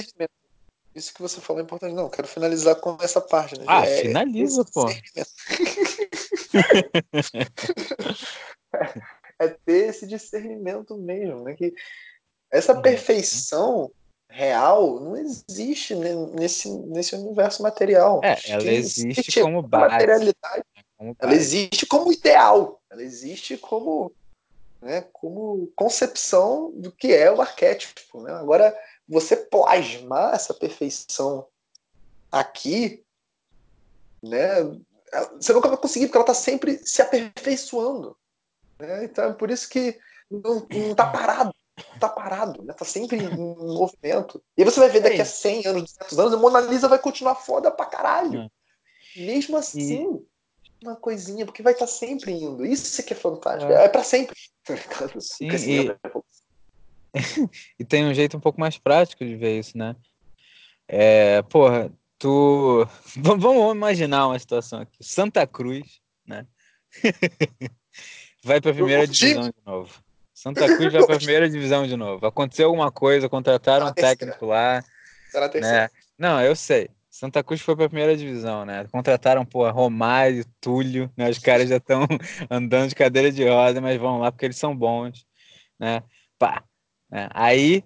Isso 0.95 1.13
que 1.13 1.21
você 1.21 1.41
falou 1.41 1.61
é 1.61 1.65
importante. 1.65 1.93
Não, 1.93 2.09
quero 2.09 2.29
finalizar 2.29 2.77
com 2.77 2.97
essa 3.01 3.21
parte. 3.21 3.59
Né? 3.59 3.65
Ah, 3.67 3.85
é, 3.85 4.03
finaliza, 4.03 4.65
pô. 4.73 4.89
é 9.41 9.49
ter 9.49 9.89
esse 9.89 10.07
discernimento 10.07 10.97
mesmo, 10.97 11.43
né? 11.43 11.55
Que 11.55 11.75
essa 12.49 12.75
uhum. 12.75 12.83
perfeição 12.83 13.91
real 14.29 15.01
não 15.01 15.17
existe 15.17 15.97
nesse, 15.97 16.71
nesse 16.71 17.17
universo 17.17 17.61
material. 17.65 18.21
É, 18.23 18.39
ela 18.49 18.63
existe, 18.63 19.09
existe 19.09 19.41
como 19.41 19.63
base. 19.63 19.95
Materialidade. 19.95 20.76
Ela 20.99 21.35
existe 21.35 21.87
como 21.87 22.13
ideal. 22.13 22.81
Ela 22.91 23.03
existe 23.03 23.57
como, 23.57 24.13
né, 24.81 25.03
como 25.13 25.71
concepção 25.77 26.73
do 26.75 26.91
que 26.91 27.13
é 27.13 27.31
o 27.31 27.41
arquétipo. 27.41 28.23
Né? 28.23 28.33
Agora, 28.33 28.77
você 29.09 29.37
plasmar 29.37 30.35
essa 30.35 30.55
perfeição 30.55 31.47
aqui, 32.33 33.05
né? 34.23 34.63
Você 35.41 35.53
nunca 35.53 35.69
vai 35.69 35.77
conseguir, 35.77 36.07
porque 36.07 36.19
ela 36.19 36.25
está 36.25 36.35
sempre 36.35 36.79
se 36.85 37.01
aperfeiçoando. 37.01 38.17
Né? 38.79 39.05
Então 39.05 39.31
é 39.31 39.33
por 39.33 39.51
isso 39.51 39.69
que 39.69 39.99
não, 40.31 40.67
está 40.71 41.07
parado. 41.07 41.55
Está 41.95 42.09
parado, 42.09 42.63
né? 42.63 42.73
Tá 42.73 42.87
sempre 42.87 43.19
em 43.19 43.29
movimento. 43.37 44.43
E 44.57 44.65
você 44.65 44.81
vai 44.81 44.89
ver 44.89 45.01
daqui 45.01 45.21
a 45.21 45.27
100 45.27 45.67
anos, 45.67 45.83
200 45.93 46.19
anos, 46.19 46.33
a 46.33 46.37
Mona 46.39 46.61
Lisa 46.61 46.89
vai 46.89 46.99
continuar 46.99 47.35
foda 47.35 47.71
pra 47.71 47.85
caralho. 47.85 48.41
É. 48.41 49.21
Mesmo 49.21 49.57
assim, 49.59 50.15
e... 50.15 50.27
uma 50.83 50.97
coisinha, 50.97 51.45
porque 51.45 51.63
vai 51.63 51.73
estar 51.73 51.87
tá 51.87 51.93
sempre 51.93 52.33
indo. 52.33 52.65
Isso 52.65 53.03
que 53.03 53.13
é 53.13 53.17
fantástico. 53.17 53.73
É, 53.73 53.85
é 53.85 53.89
para 53.89 54.03
sempre. 54.03 54.37
Sim, 55.21 55.49
e... 55.49 55.97
e 57.79 57.85
tem 57.85 58.05
um 58.05 58.15
jeito 58.15 58.37
um 58.37 58.41
pouco 58.41 58.61
mais 58.61 58.79
prático 58.79 59.25
de 59.25 59.37
ver 59.37 59.59
isso, 59.59 59.77
né? 59.77 59.97
É, 60.89 61.43
porra, 61.43 61.91
tu. 62.19 62.87
Vamos 63.17 63.75
imaginar 63.75 64.29
uma 64.29 64.39
situação 64.39 64.81
aqui. 64.81 64.99
Santa 65.01 65.47
Cruz, 65.47 66.01
né? 66.27 66.47
vai 68.45 68.61
para 68.61 68.71
a 68.71 68.75
primeira 68.75 69.07
divisão 69.07 69.49
de 69.49 69.55
novo. 69.65 70.03
Santa 70.33 70.67
Cruz 70.77 70.93
vai 70.93 71.05
para 71.05 71.15
a 71.15 71.19
primeira 71.19 71.49
divisão 71.49 71.87
de 71.87 71.97
novo. 71.97 72.27
Aconteceu 72.27 72.67
alguma 72.67 72.93
coisa, 72.93 73.29
contrataram 73.29 73.89
um 73.89 73.93
técnico 73.93 74.47
lá. 74.47 74.85
Né? 75.61 75.89
Não, 76.19 76.41
eu 76.41 76.55
sei. 76.55 76.91
Santa 77.17 77.43
Cruz 77.43 77.63
foi 77.63 77.75
para 77.75 77.87
a 77.87 77.89
primeira 77.89 78.15
divisão, 78.15 78.67
né? 78.67 78.87
Contrataram, 78.89 79.43
pô, 79.43 79.67
Romário, 79.71 80.45
Túlio, 80.61 81.11
né? 81.17 81.31
Os 81.31 81.39
caras 81.39 81.67
já 81.67 81.79
estão 81.79 82.07
andando 82.51 82.91
de 82.91 82.95
cadeira 82.95 83.33
de 83.33 83.43
roda, 83.49 83.81
mas 83.81 83.99
vão 83.99 84.19
lá 84.19 84.31
porque 84.31 84.45
eles 84.45 84.59
são 84.59 84.77
bons, 84.77 85.27
né? 85.79 86.03
Pá, 86.39 86.63
é, 87.11 87.27
aí 87.33 87.83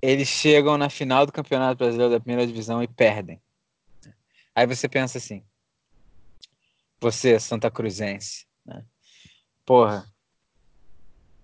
eles 0.00 0.28
chegam 0.28 0.78
na 0.78 0.88
final 0.88 1.26
do 1.26 1.32
Campeonato 1.32 1.78
Brasileiro 1.78 2.12
da 2.12 2.20
Primeira 2.20 2.46
Divisão 2.46 2.80
e 2.80 2.86
perdem. 2.86 3.42
Aí 4.54 4.68
você 4.68 4.88
pensa 4.88 5.18
assim: 5.18 5.44
você, 7.00 7.40
Santa 7.40 7.72
Cruzense, 7.72 8.46
né? 8.64 8.84
porra, 9.66 10.06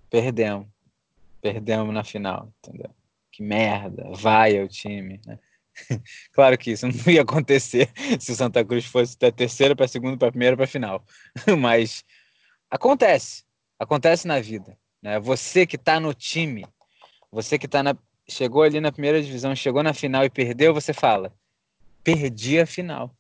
perdemos. 0.09 0.69
Perdemos 1.41 1.93
na 1.93 2.05
final, 2.05 2.53
entendeu? 2.63 2.95
Que 3.33 3.43
merda, 3.43 4.09
vai 4.13 4.63
o 4.63 4.69
time, 4.69 5.21
né? 5.27 5.41
Claro 6.33 6.57
que 6.59 6.73
isso 6.73 6.87
não 6.87 7.13
ia 7.13 7.23
acontecer 7.23 7.91
se 8.19 8.33
o 8.33 8.35
Santa 8.35 8.65
Cruz 8.65 8.85
fosse 8.85 9.19
da 9.19 9.31
terceira 9.31 9.75
para 9.75 9.89
segunda, 9.89 10.17
para 10.17 10.31
primeira, 10.31 10.57
para 10.57 10.67
final. 10.67 11.05
Mas 11.59 12.05
acontece, 12.71 13.45
acontece 13.79 14.27
na 14.27 14.41
vida. 14.41 14.79
Né? 15.03 15.19
Você 15.21 15.67
que 15.67 15.77
está 15.77 16.01
no 16.01 16.13
time, 16.15 16.67
você 17.31 17.59
que 17.59 17.69
tá 17.69 17.83
na, 17.83 17.97
chegou 18.29 18.63
ali 18.63 18.81
na 18.81 18.93
primeira 18.93 19.23
divisão, 19.23 19.55
chegou 19.55 19.83
na 19.83 19.95
final 19.95 20.25
e 20.25 20.31
perdeu, 20.31 20.75
você 20.75 20.93
fala: 20.93 21.33
perdi 22.03 22.59
a 22.61 22.67
final. 22.67 23.15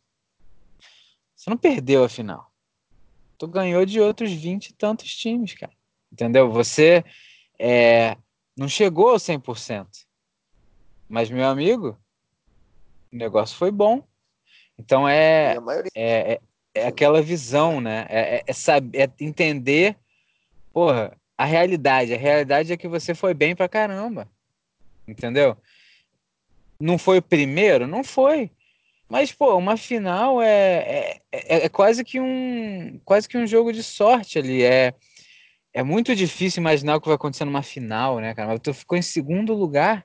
Você 1.34 1.50
não 1.50 1.56
perdeu 1.56 2.02
a 2.04 2.08
final. 2.08 2.50
Tu 3.38 3.46
ganhou 3.46 3.84
de 3.84 4.00
outros 4.00 4.32
20 4.32 4.68
e 4.68 4.72
tantos 4.72 5.14
times, 5.14 5.54
cara. 5.54 5.72
Entendeu? 6.10 6.50
Você 6.50 7.04
é, 7.58 8.16
não 8.56 8.68
chegou 8.68 9.10
ao 9.10 9.16
100%. 9.16 9.86
Mas, 11.08 11.30
meu 11.30 11.46
amigo, 11.46 11.98
o 13.12 13.16
negócio 13.16 13.56
foi 13.56 13.70
bom. 13.70 14.02
Então 14.78 15.08
é, 15.08 15.56
é, 15.94 16.32
é, 16.32 16.40
é, 16.74 16.86
aquela 16.86 17.22
visão, 17.22 17.80
né? 17.80 18.06
É, 18.08 18.36
é, 18.36 18.42
é 18.46 18.52
saber, 18.52 18.98
é 18.98 19.24
entender, 19.24 19.96
porra, 20.72 21.16
a 21.36 21.44
realidade. 21.44 22.12
A 22.12 22.18
realidade 22.18 22.72
é 22.72 22.76
que 22.76 22.88
você 22.88 23.14
foi 23.14 23.34
bem 23.34 23.54
pra 23.56 23.68
caramba. 23.68 24.28
Entendeu? 25.06 25.56
Não 26.78 26.98
foi 26.98 27.18
o 27.18 27.22
primeiro? 27.22 27.86
Não 27.86 28.04
foi. 28.04 28.50
Mas, 29.08 29.32
pô, 29.32 29.56
uma 29.56 29.76
final 29.76 30.42
é, 30.42 30.48
é, 30.50 31.20
é, 31.32 31.64
é, 31.64 31.68
quase 31.68 32.04
que 32.04 32.20
um 32.20 33.00
quase 33.04 33.28
que 33.28 33.38
um 33.38 33.46
jogo 33.46 33.72
de 33.72 33.82
sorte 33.82 34.38
ali. 34.38 34.62
É, 34.62 34.92
é 35.72 35.82
muito 35.82 36.14
difícil 36.16 36.60
imaginar 36.60 36.96
o 36.96 37.00
que 37.00 37.06
vai 37.06 37.16
acontecer 37.16 37.44
numa 37.44 37.62
final, 37.62 38.18
né, 38.18 38.34
cara? 38.34 38.48
Mas 38.48 38.60
tu 38.60 38.74
ficou 38.74 38.98
em 38.98 39.02
segundo 39.02 39.54
lugar, 39.54 40.04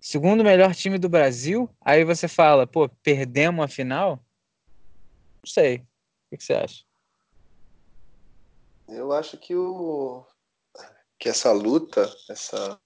segundo 0.00 0.44
melhor 0.44 0.74
time 0.74 0.98
do 0.98 1.08
Brasil. 1.08 1.68
Aí 1.80 2.04
você 2.04 2.26
fala, 2.26 2.66
pô, 2.66 2.88
perdemos 3.02 3.64
a 3.64 3.68
final? 3.68 4.16
Não 5.42 5.46
sei. 5.46 5.84
O 6.30 6.36
que 6.36 6.44
você 6.44 6.54
acha? 6.54 6.84
Eu 8.88 9.12
acho 9.12 9.36
que 9.36 9.54
o 9.54 10.24
que 11.18 11.28
essa 11.28 11.52
luta, 11.52 12.10
essa 12.28 12.80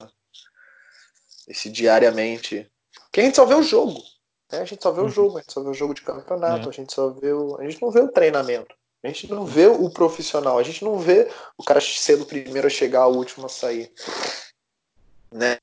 esse 1.47 1.71
diariamente, 1.71 2.71
que 3.12 3.21
a 3.21 3.25
gente 3.25 3.37
só 3.37 3.44
vê 3.44 3.54
o 3.54 3.62
jogo, 3.62 4.02
né? 4.50 4.59
A 4.61 4.64
gente 4.64 4.83
só 4.83 4.90
vê 4.90 5.00
o 5.00 5.04
uhum. 5.04 5.09
jogo, 5.09 5.38
a 5.38 5.40
gente 5.40 5.52
só 5.52 5.62
vê 5.62 5.68
o 5.68 5.75
jogo 5.75 5.94
de 5.94 6.02
campeonato, 6.02 6.68
é. 6.68 6.71
a 6.71 6.73
gente 6.73 6.92
só 6.92 7.11
vê 7.11 7.33
o, 7.33 7.56
a 7.61 7.64
gente 7.64 7.80
não 7.80 7.90
vê 7.90 8.00
o 8.00 8.11
treinamento. 8.11 8.75
A 9.02 9.09
gente 9.09 9.30
não 9.30 9.44
vê 9.44 9.66
o 9.66 9.90
profissional, 9.90 10.59
a 10.59 10.62
gente 10.62 10.83
não 10.83 10.99
vê 10.99 11.30
o 11.59 11.62
cara 11.62 11.78
sendo 11.78 12.23
o 12.23 12.26
primeiro 12.26 12.66
a 12.66 12.71
chegar, 12.71 13.06
o 13.06 13.16
último 13.16 13.44
a 13.44 13.50
sair. 13.50 13.92
Né? 15.35 15.59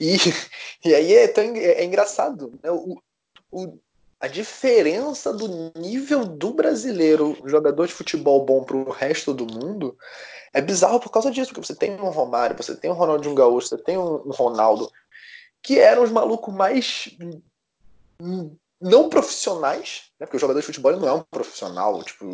E, 0.00 0.16
e 0.84 0.94
aí 0.94 1.14
é, 1.14 1.28
tão, 1.28 1.44
é, 1.44 1.84
engraçado. 1.84 2.58
Né? 2.62 2.70
O, 2.72 3.00
o, 3.52 3.78
a 4.18 4.26
diferença 4.26 5.32
do 5.32 5.72
nível 5.78 6.24
do 6.24 6.52
brasileiro, 6.52 7.38
jogador 7.44 7.86
de 7.86 7.94
futebol 7.94 8.44
bom 8.44 8.64
para 8.64 8.76
o 8.76 8.90
resto 8.90 9.32
do 9.32 9.46
mundo, 9.46 9.96
é 10.52 10.60
bizarro 10.60 10.98
por 10.98 11.10
causa 11.10 11.30
disso, 11.30 11.52
porque 11.52 11.66
você 11.66 11.74
tem 11.74 11.92
um 11.92 12.10
Romário, 12.10 12.56
você 12.56 12.74
tem 12.74 12.90
um 12.90 12.94
Ronaldinho 12.94 13.34
Gaúcho, 13.34 13.68
você 13.68 13.78
tem 13.78 13.96
um 13.96 14.30
Ronaldo, 14.30 14.90
que 15.62 15.78
eram 15.78 16.02
os 16.02 16.10
malucos 16.10 16.52
mais 16.52 17.16
não 18.80 19.08
profissionais, 19.08 20.10
né? 20.18 20.26
porque 20.26 20.36
o 20.36 20.40
jogador 20.40 20.58
de 20.58 20.66
futebol 20.66 20.96
não 20.96 21.08
é 21.08 21.12
um 21.12 21.22
profissional. 21.22 22.02
Tipo, 22.02 22.26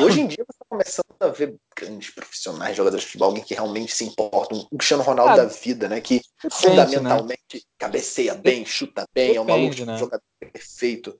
hoje 0.00 0.20
em 0.20 0.28
dia 0.28 0.44
começando 0.68 1.04
a 1.20 1.28
ver 1.28 1.56
grandes 1.76 2.10
profissionais, 2.10 2.76
jogadores 2.76 3.04
de 3.04 3.06
futebol, 3.08 3.28
alguém 3.28 3.44
que 3.44 3.54
realmente 3.54 3.94
se 3.94 4.04
importa, 4.04 4.54
um 4.54 4.64
Cristiano 4.76 5.02
Ronaldo 5.02 5.32
ah, 5.32 5.36
da 5.36 5.44
vida, 5.46 5.88
né? 5.88 6.00
Que 6.00 6.20
depende, 6.42 6.62
fundamentalmente 6.62 7.54
né? 7.54 7.60
cabeceia 7.78 8.34
bem, 8.34 8.64
chuta 8.64 9.04
bem, 9.14 9.32
depende, 9.32 9.38
é 9.38 9.40
um 9.40 9.44
maluco 9.44 9.84
né? 9.84 9.98
jogador 9.98 10.24
perfeito. 10.38 11.18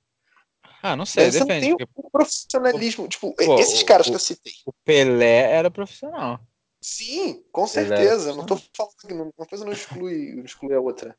Ah, 0.81 0.95
não 0.95 1.05
sei, 1.05 1.29
depende. 1.31 1.69
Não 1.69 1.77
tem 1.77 1.87
o 1.95 2.09
profissionalismo, 2.09 3.07
tipo, 3.07 3.33
Pô, 3.33 3.59
esses 3.59 3.83
caras 3.83 4.07
o, 4.07 4.11
que 4.11 4.15
eu 4.15 4.19
citei. 4.19 4.53
O 4.65 4.73
Pelé 4.85 5.51
era 5.51 5.69
profissional. 5.69 6.39
Sim, 6.81 7.43
com 7.51 7.67
certeza. 7.67 8.33
Não 8.33 8.45
tô 8.45 8.55
falando 8.73 8.95
que 9.05 9.13
uma 9.13 9.45
coisa 9.45 9.65
não 9.65 9.73
exclui, 9.73 10.35
não 10.35 10.45
exclui 10.45 10.73
a 10.73 10.79
outra. 10.79 11.17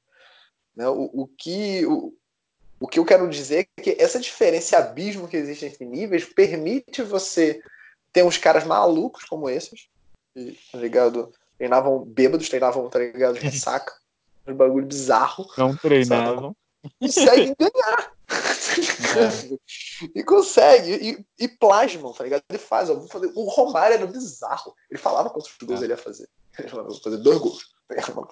Né? 0.75 0.89
O, 0.89 1.11
o 1.13 1.27
que 1.27 1.85
o, 1.85 2.15
o 2.81 2.89
que 2.89 2.99
eu 2.99 3.05
quero 3.05 3.29
dizer 3.29 3.69
é 3.77 3.83
que 3.83 4.03
essa 4.03 4.19
diferença, 4.19 4.65
esse 4.65 4.77
abismo 4.77 5.29
que 5.29 5.37
existe 5.37 5.67
entre 5.67 5.85
níveis, 5.85 6.25
permite 6.25 7.03
você 7.03 7.61
ter 8.13 8.25
uns 8.25 8.37
caras 8.37 8.65
malucos 8.65 9.25
como 9.25 9.49
esses, 9.49 9.89
que, 10.35 10.59
tá 10.73 10.79
ligado? 10.79 11.33
Treinavam 11.57 12.05
bêbados, 12.05 12.49
treinavam, 12.49 12.89
tá 12.89 12.99
ligado? 12.99 13.37
Ressaca. 13.39 13.93
um 14.47 14.55
bagulho 14.55 14.87
bizarro. 14.87 15.47
Não 15.57 15.77
treinavam. 15.77 16.57
Conseguem 16.99 17.55
ganhar. 17.59 18.13
É. 18.31 19.59
e 20.15 20.25
consegue, 20.25 20.93
e, 20.93 21.27
e 21.45 21.49
plasmam, 21.49 22.13
tá 22.13 22.25
ligado? 22.25 22.43
Ele 22.49 22.59
faz, 22.59 22.89
ó, 22.89 23.01
fazer. 23.03 23.31
O 23.35 23.49
Romário 23.49 23.95
era 23.95 24.07
bizarro. 24.07 24.75
Ele 24.91 24.99
falava 24.99 25.31
quantos 25.31 25.53
gols 25.63 25.83
é. 25.83 25.85
ele 25.85 25.93
ia 25.93 25.97
fazer. 25.97 26.29
Ele 26.59 26.69
falava, 26.69 26.89
vou 26.89 27.01
fazer 27.01 27.19
dois 27.19 27.39
gols. 27.39 27.71
Fala, 28.03 28.27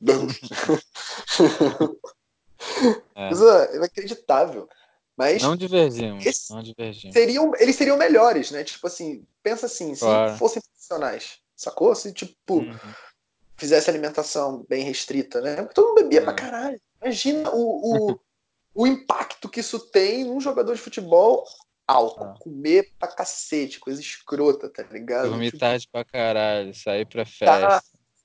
é. 3.14 3.28
Coisa 3.28 3.70
inacreditável. 3.74 4.68
Mas 5.16 5.42
não 5.42 5.54
divergimos, 5.54 6.26
esse, 6.26 6.52
não 6.52 6.62
divergimos. 6.62 7.14
Seriam, 7.14 7.52
eles 7.58 7.76
seriam 7.76 7.96
melhores, 7.96 8.50
né? 8.50 8.64
Tipo 8.64 8.86
assim, 8.86 9.24
pensa 9.42 9.66
assim, 9.66 9.94
claro. 9.94 10.32
se 10.32 10.38
fossem 10.38 10.62
profissionais, 10.62 11.38
sacou? 11.54 11.94
Se, 11.94 12.12
tipo, 12.12 12.56
uhum. 12.56 12.78
fizesse 13.56 13.88
alimentação 13.88 14.64
bem 14.68 14.82
restrita, 14.84 15.40
né? 15.40 15.56
Porque 15.56 15.74
todo 15.74 15.88
mundo 15.88 16.02
bebia 16.02 16.20
uhum. 16.20 16.24
pra 16.24 16.34
caralho. 16.34 16.80
Imagina 17.00 17.50
o, 17.50 18.12
o, 18.12 18.20
o 18.74 18.86
impacto 18.86 19.48
que 19.48 19.60
isso 19.60 19.78
tem 19.78 20.24
num 20.24 20.40
jogador 20.40 20.74
de 20.74 20.80
futebol 20.80 21.44
álcool, 21.86 22.24
ah. 22.24 22.38
comer 22.40 22.92
pra 22.98 23.08
cacete, 23.08 23.78
coisa 23.78 24.00
escrota, 24.00 24.68
tá 24.68 24.82
ligado? 24.84 25.28
Dormir 25.28 25.46
tipo, 25.46 25.58
tarde 25.58 25.88
pra 25.90 26.04
caralho, 26.04 26.74
sair 26.74 27.06
pra 27.06 27.24
tá, 27.24 27.30
festa. 27.30 27.68
Tá, 27.68 27.82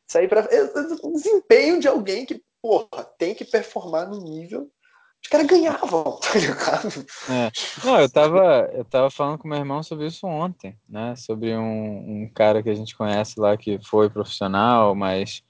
sair 0.07 0.27
pra. 0.27 0.41
É, 0.49 0.57
é, 0.57 1.11
desempenho 1.11 1.79
de 1.79 1.87
alguém 1.87 2.25
que, 2.25 2.41
porra, 2.61 3.03
tem 3.17 3.35
que 3.35 3.45
performar 3.45 4.09
no 4.09 4.21
nível. 4.21 4.71
Os 5.21 5.29
caras 5.29 5.47
ganhavam, 5.47 6.19
tá 6.21 6.39
ligado? 6.39 7.05
É. 7.29 7.51
Não, 7.83 7.99
eu 7.99 8.09
tava, 8.09 8.69
eu 8.73 8.85
tava 8.85 9.09
falando 9.09 9.37
com 9.37 9.47
meu 9.47 9.57
irmão 9.57 9.83
sobre 9.83 10.07
isso 10.07 10.25
ontem, 10.25 10.77
né? 10.87 11.15
Sobre 11.15 11.55
um, 11.55 12.23
um 12.23 12.31
cara 12.33 12.63
que 12.63 12.69
a 12.69 12.75
gente 12.75 12.95
conhece 12.95 13.39
lá 13.39 13.55
que 13.57 13.79
foi 13.83 14.09
profissional, 14.09 14.95
mas 14.95 15.43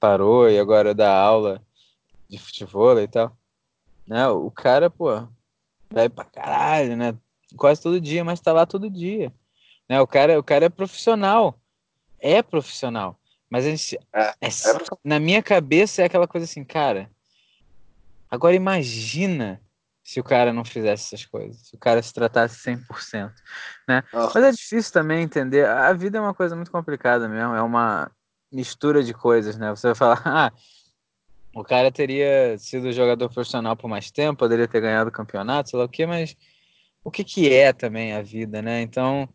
parou 0.00 0.50
e 0.50 0.58
agora 0.58 0.94
dá 0.94 1.16
aula 1.16 1.62
de 2.28 2.38
futebol 2.38 3.00
e 3.00 3.08
tal. 3.08 3.36
Né? 4.06 4.28
O 4.28 4.50
cara, 4.50 4.90
pô, 4.90 5.26
vai 5.90 6.08
pra 6.08 6.24
caralho, 6.24 6.96
né? 6.96 7.16
Quase 7.56 7.80
todo 7.80 8.00
dia, 8.00 8.24
mas 8.24 8.40
tá 8.40 8.52
lá 8.52 8.66
todo 8.66 8.90
dia. 8.90 9.32
Né? 9.88 10.00
O, 10.00 10.06
cara, 10.06 10.38
o 10.38 10.42
cara 10.42 10.66
é 10.66 10.68
profissional. 10.68 11.58
É 12.18 12.42
profissional. 12.42 13.18
Mas 13.48 13.66
a 13.66 13.70
gente, 13.70 13.96
é, 14.12 14.34
é, 14.40 14.48
é 14.48 14.50
na 15.04 15.20
minha 15.20 15.42
cabeça 15.42 16.02
é 16.02 16.06
aquela 16.06 16.26
coisa 16.26 16.44
assim, 16.44 16.64
cara. 16.64 17.10
Agora 18.34 18.54
imagina 18.54 19.60
se 20.02 20.18
o 20.18 20.24
cara 20.24 20.52
não 20.52 20.64
fizesse 20.64 21.14
essas 21.14 21.24
coisas, 21.24 21.68
se 21.68 21.76
o 21.76 21.78
cara 21.78 22.02
se 22.02 22.12
tratasse 22.12 22.58
100%, 22.62 23.32
né? 23.88 24.02
Oh. 24.12 24.28
Mas 24.34 24.44
é 24.44 24.50
difícil 24.50 24.92
também 24.92 25.22
entender. 25.22 25.66
A 25.66 25.92
vida 25.92 26.18
é 26.18 26.20
uma 26.20 26.34
coisa 26.34 26.56
muito 26.56 26.70
complicada 26.70 27.28
mesmo, 27.28 27.54
é 27.54 27.62
uma 27.62 28.10
mistura 28.52 29.02
de 29.02 29.14
coisas, 29.14 29.56
né? 29.56 29.70
Você 29.70 29.86
vai 29.86 29.94
falar, 29.94 30.22
ah, 30.26 30.52
o 31.54 31.62
cara 31.62 31.92
teria 31.92 32.58
sido 32.58 32.92
jogador 32.92 33.32
profissional 33.32 33.76
por 33.76 33.88
mais 33.88 34.10
tempo, 34.10 34.40
poderia 34.40 34.66
ter 34.66 34.80
ganhado 34.80 35.08
o 35.08 35.12
campeonato, 35.12 35.70
sei 35.70 35.78
lá 35.78 35.84
o 35.84 35.88
quê, 35.88 36.04
mas 36.04 36.36
o 37.04 37.10
que 37.10 37.22
que 37.22 37.52
é 37.52 37.72
também 37.72 38.14
a 38.14 38.20
vida, 38.20 38.60
né? 38.60 38.82
Então, 38.82 39.28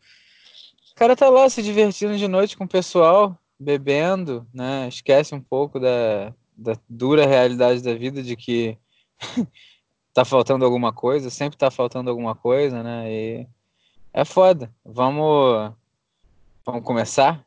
o 0.92 0.96
cara 0.96 1.16
tá 1.16 1.30
lá 1.30 1.50
se 1.50 1.64
divertindo 1.64 2.18
de 2.18 2.28
noite 2.28 2.58
com 2.58 2.66
o 2.66 2.70
pessoal, 2.70 3.40
bebendo, 3.58 4.46
né? 4.54 4.90
Esquece 4.90 5.34
um 5.34 5.42
pouco 5.42 5.80
da, 5.80 6.34
da 6.56 6.78
dura 6.88 7.26
realidade 7.26 7.82
da 7.82 7.96
vida 7.96 8.22
de 8.22 8.36
que 8.36 8.78
tá 10.14 10.26
faltando 10.26 10.66
alguma 10.66 10.94
coisa, 10.94 11.30
sempre 11.30 11.58
tá 11.58 11.70
faltando 11.70 12.10
alguma 12.10 12.36
coisa, 12.36 12.84
né? 12.84 13.12
E 13.12 13.48
é 14.14 14.26
foda. 14.26 14.74
Vamos, 14.84 15.74
vamos 16.66 16.84
começar? 16.84 17.46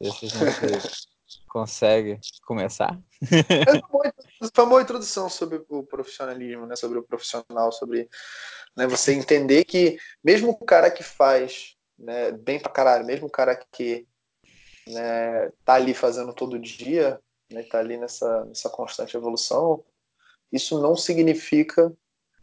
Deixa 0.00 0.26
a 0.26 0.28
gente 0.28 1.06
consegue 1.48 2.18
começar? 2.46 2.98
Foi 4.54 4.64
uma 4.64 4.70
boa 4.70 4.82
introdução 4.82 5.28
sobre 5.28 5.64
o 5.68 5.82
profissionalismo, 5.82 6.66
né? 6.66 6.76
Sobre 6.76 6.98
o 6.98 7.02
profissional, 7.02 7.72
sobre 7.72 8.08
né, 8.76 8.86
você 8.86 9.14
entender 9.14 9.64
que 9.64 9.98
mesmo 10.22 10.50
o 10.50 10.64
cara 10.64 10.90
que 10.90 11.02
faz 11.02 11.76
né, 11.98 12.32
bem 12.32 12.58
pra 12.58 12.70
caralho, 12.70 13.06
mesmo 13.06 13.26
o 13.26 13.30
cara 13.30 13.56
que 13.56 14.06
né, 14.86 15.50
tá 15.64 15.74
ali 15.74 15.94
fazendo 15.94 16.32
todo 16.32 16.58
dia, 16.58 17.20
né, 17.50 17.62
tá 17.62 17.78
ali 17.78 17.96
nessa, 17.96 18.44
nessa 18.44 18.68
constante 18.68 19.16
evolução, 19.16 19.84
isso 20.52 20.80
não 20.80 20.96
significa 20.96 21.92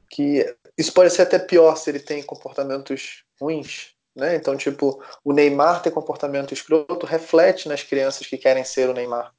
que. 0.10 0.56
Isso 0.78 0.94
pode 0.94 1.12
ser 1.12 1.24
até 1.24 1.38
pior 1.38 1.76
se 1.76 1.90
ele 1.90 2.00
tem 2.00 2.24
comportamentos 2.24 3.24
ruins, 3.40 3.94
né? 4.16 4.36
Então, 4.36 4.56
tipo, 4.58 5.04
o 5.24 5.34
Neymar 5.34 5.82
ter 5.82 5.92
comportamento 5.92 6.54
escroto 6.54 7.06
reflete 7.06 7.68
nas 7.68 7.84
crianças 7.84 8.28
que 8.28 8.38
querem 8.38 8.64
ser 8.64 8.90
o 8.90 8.94
Neymar. 8.94 9.34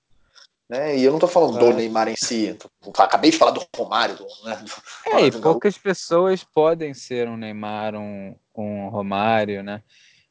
Né? 0.69 0.97
E 0.97 1.05
eu 1.05 1.11
não 1.11 1.19
estou 1.19 1.29
falando 1.29 1.57
é. 1.57 1.61
do 1.61 1.77
Neymar 1.77 2.09
em 2.09 2.17
si, 2.17 2.57
acabei 2.97 3.31
de 3.31 3.37
falar 3.37 3.51
do 3.51 3.63
Romário. 3.77 4.17
Do, 4.17 4.27
né? 4.45 4.57
do, 4.57 5.17
é, 5.19 5.27
e 5.27 5.31
poucas 5.31 5.77
pessoas 5.77 6.43
podem 6.45 6.95
ser 6.95 7.29
um 7.29 7.37
Neymar, 7.37 7.95
um, 7.95 8.35
um 8.55 8.89
Romário, 8.89 9.63
né? 9.63 9.83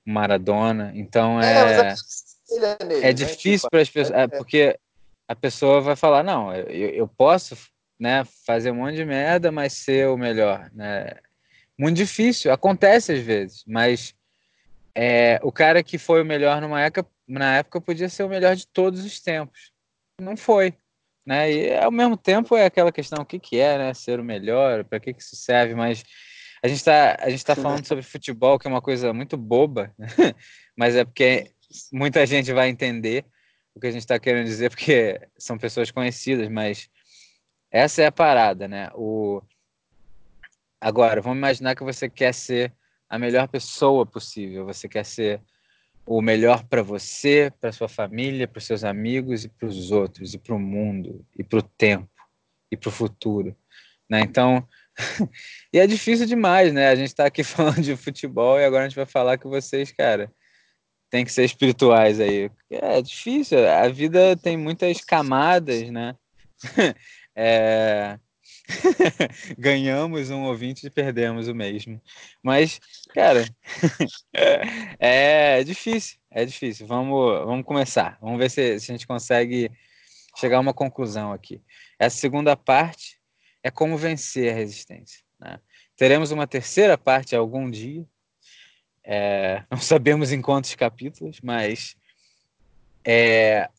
um 0.08 0.14
Maradona. 0.14 0.92
Então 0.96 1.40
é, 1.40 1.54
é, 1.54 1.96
é, 2.58 2.86
nele, 2.86 3.06
é 3.06 3.14
difícil 3.14 3.52
né? 3.52 3.58
tipo, 3.58 3.70
para 3.70 3.82
as 3.82 3.90
pessoas, 3.90 4.18
é, 4.18 4.24
é, 4.24 4.28
porque 4.28 4.80
a 5.28 5.36
pessoa 5.36 5.80
vai 5.80 5.96
falar: 5.96 6.24
não, 6.24 6.52
eu, 6.56 6.90
eu 6.90 7.08
posso 7.08 7.56
né, 8.02 8.26
fazer 8.48 8.72
um 8.72 8.78
monte 8.78 8.96
de 8.96 9.06
merda, 9.06 9.52
mas 9.52 9.74
ser 9.74 10.08
o 10.08 10.18
melhor. 10.18 10.72
Né? 10.74 11.12
Muito 11.78 11.98
difícil, 11.98 12.52
acontece 12.52 13.12
às 13.12 13.20
vezes, 13.20 13.64
mas 13.68 14.16
é, 14.96 15.40
o 15.44 15.52
cara 15.52 15.84
que 15.84 16.00
foi 16.00 16.20
o 16.24 16.26
melhor 16.26 16.60
numa 16.60 16.82
época, 16.82 17.08
na 17.28 17.58
época 17.58 17.80
podia 17.80 18.10
ser 18.10 18.24
o 18.24 18.30
melhor 18.30 18.56
de 18.56 18.66
todos 18.66 19.06
os 19.06 19.20
tempos. 19.20 19.72
Não 20.20 20.36
foi. 20.36 20.74
Né? 21.24 21.52
E 21.52 21.78
ao 21.78 21.92
mesmo 21.92 22.18
tempo 22.18 22.56
é 22.56 22.66
aquela 22.66 22.92
questão: 22.92 23.22
o 23.22 23.26
que, 23.26 23.38
que 23.38 23.60
é 23.60 23.78
né, 23.78 23.94
ser 23.94 24.20
o 24.20 24.24
melhor, 24.24 24.84
para 24.84 25.00
que, 25.00 25.14
que 25.14 25.22
isso 25.22 25.36
serve, 25.36 25.76
mas 25.76 26.04
a 26.64 26.68
gente 26.68 26.78
está 26.78 27.16
a 27.20 27.30
gente 27.30 27.46
tá 27.46 27.56
falando 27.56 27.86
sobre 27.86 28.04
futebol, 28.04 28.58
que 28.58 28.68
é 28.68 28.72
uma 28.72 28.82
coisa 28.82 29.14
muito 29.14 29.38
boba, 29.38 29.94
né? 29.96 30.08
mas 30.76 30.96
é 30.96 31.06
porque 31.06 31.52
muita 31.94 32.26
gente 32.26 32.52
vai 32.52 32.68
entender 32.68 33.26
o 33.76 33.80
que 33.80 33.86
a 33.86 33.92
gente 33.92 34.02
está 34.02 34.18
querendo 34.18 34.46
dizer, 34.46 34.72
porque 34.72 35.22
são 35.38 35.56
pessoas 35.56 35.92
conhecidas, 35.92 36.50
mas 36.50 36.90
essa 37.72 38.02
é 38.02 38.06
a 38.06 38.12
parada, 38.12 38.68
né? 38.68 38.90
O... 38.94 39.42
Agora, 40.80 41.22
vamos 41.22 41.38
imaginar 41.38 41.76
que 41.76 41.84
você 41.84 42.10
quer 42.10 42.34
ser 42.34 42.74
a 43.10 43.18
melhor 43.18 43.48
pessoa 43.48 44.06
possível. 44.06 44.66
Você 44.66 44.90
quer 44.90 45.06
ser 45.06 45.42
o 46.06 46.22
melhor 46.22 46.64
para 46.66 46.82
você, 46.82 47.52
para 47.62 47.72
sua 47.72 47.88
família, 47.88 48.48
para 48.48 48.60
seus 48.60 48.84
amigos 48.84 49.46
e 49.46 49.50
para 49.50 49.68
os 49.68 49.92
outros, 49.92 50.34
e 50.34 50.38
para 50.38 50.56
o 50.56 50.60
mundo, 50.60 51.26
e 51.38 51.44
para 51.44 51.60
o 51.60 51.62
tempo, 51.62 52.10
e 52.72 52.76
para 52.76 52.90
o 52.90 52.92
futuro. 52.92 53.56
Né? 54.10 54.22
Então, 54.22 54.68
e 55.74 55.80
é 55.80 55.88
difícil 55.88 56.26
demais, 56.26 56.74
né? 56.74 56.90
A 56.90 56.96
gente 56.96 57.08
está 57.08 57.26
aqui 57.26 57.44
falando 57.46 57.82
de 57.82 57.96
futebol 57.96 58.60
e 58.60 58.66
agora 58.66 58.86
a 58.86 58.88
gente 58.90 58.98
vai 58.98 59.06
falar 59.06 59.38
que 59.38 59.48
vocês, 59.48 59.92
cara, 59.92 60.32
tem 61.10 61.24
que 61.24 61.32
ser 61.32 61.44
espirituais 61.44 62.20
aí. 62.20 62.50
É 62.70 63.02
difícil, 63.02 63.68
a 63.70 63.88
vida 63.88 64.36
tem 64.38 64.58
muitas 64.58 65.02
camadas, 65.02 65.90
né? 65.90 66.16
é, 67.36 68.20
ganhamos 69.58 70.30
um 70.30 70.44
ouvinte 70.44 70.86
e 70.86 70.90
perdemos 70.90 71.48
o 71.48 71.56
mesmo. 71.56 72.02
Mas, 72.42 72.80
cara, 73.14 73.46
é 75.00 75.64
difícil, 75.64 76.20
é 76.30 76.46
difícil. 76.46 76.88
Vamos, 76.88 77.46
vamos 77.46 77.66
começar. 77.66 78.18
Vamos 78.22 78.40
ver 78.40 78.50
se, 78.50 78.80
se 78.80 78.92
a 78.92 78.96
gente 78.96 79.08
consegue 79.08 79.72
chegar 80.38 80.58
a 80.58 80.62
uma 80.62 80.74
conclusão 80.74 81.32
aqui. 81.32 81.62
Essa 82.00 82.18
segunda 82.18 82.56
parte 82.56 83.20
é 83.64 83.70
como 83.70 83.98
vencer 83.98 84.52
a 84.52 84.56
resistência. 84.56 85.24
Né? 85.40 85.60
Teremos 85.96 86.32
uma 86.32 86.48
terceira 86.48 86.98
parte 86.98 87.36
algum 87.36 87.70
dia. 87.70 88.06
É, 89.04 89.64
não 89.70 89.80
sabemos 89.80 90.32
em 90.32 90.42
quantos 90.42 90.74
capítulos, 90.76 91.40
mas 91.42 91.96
é, 93.06 93.70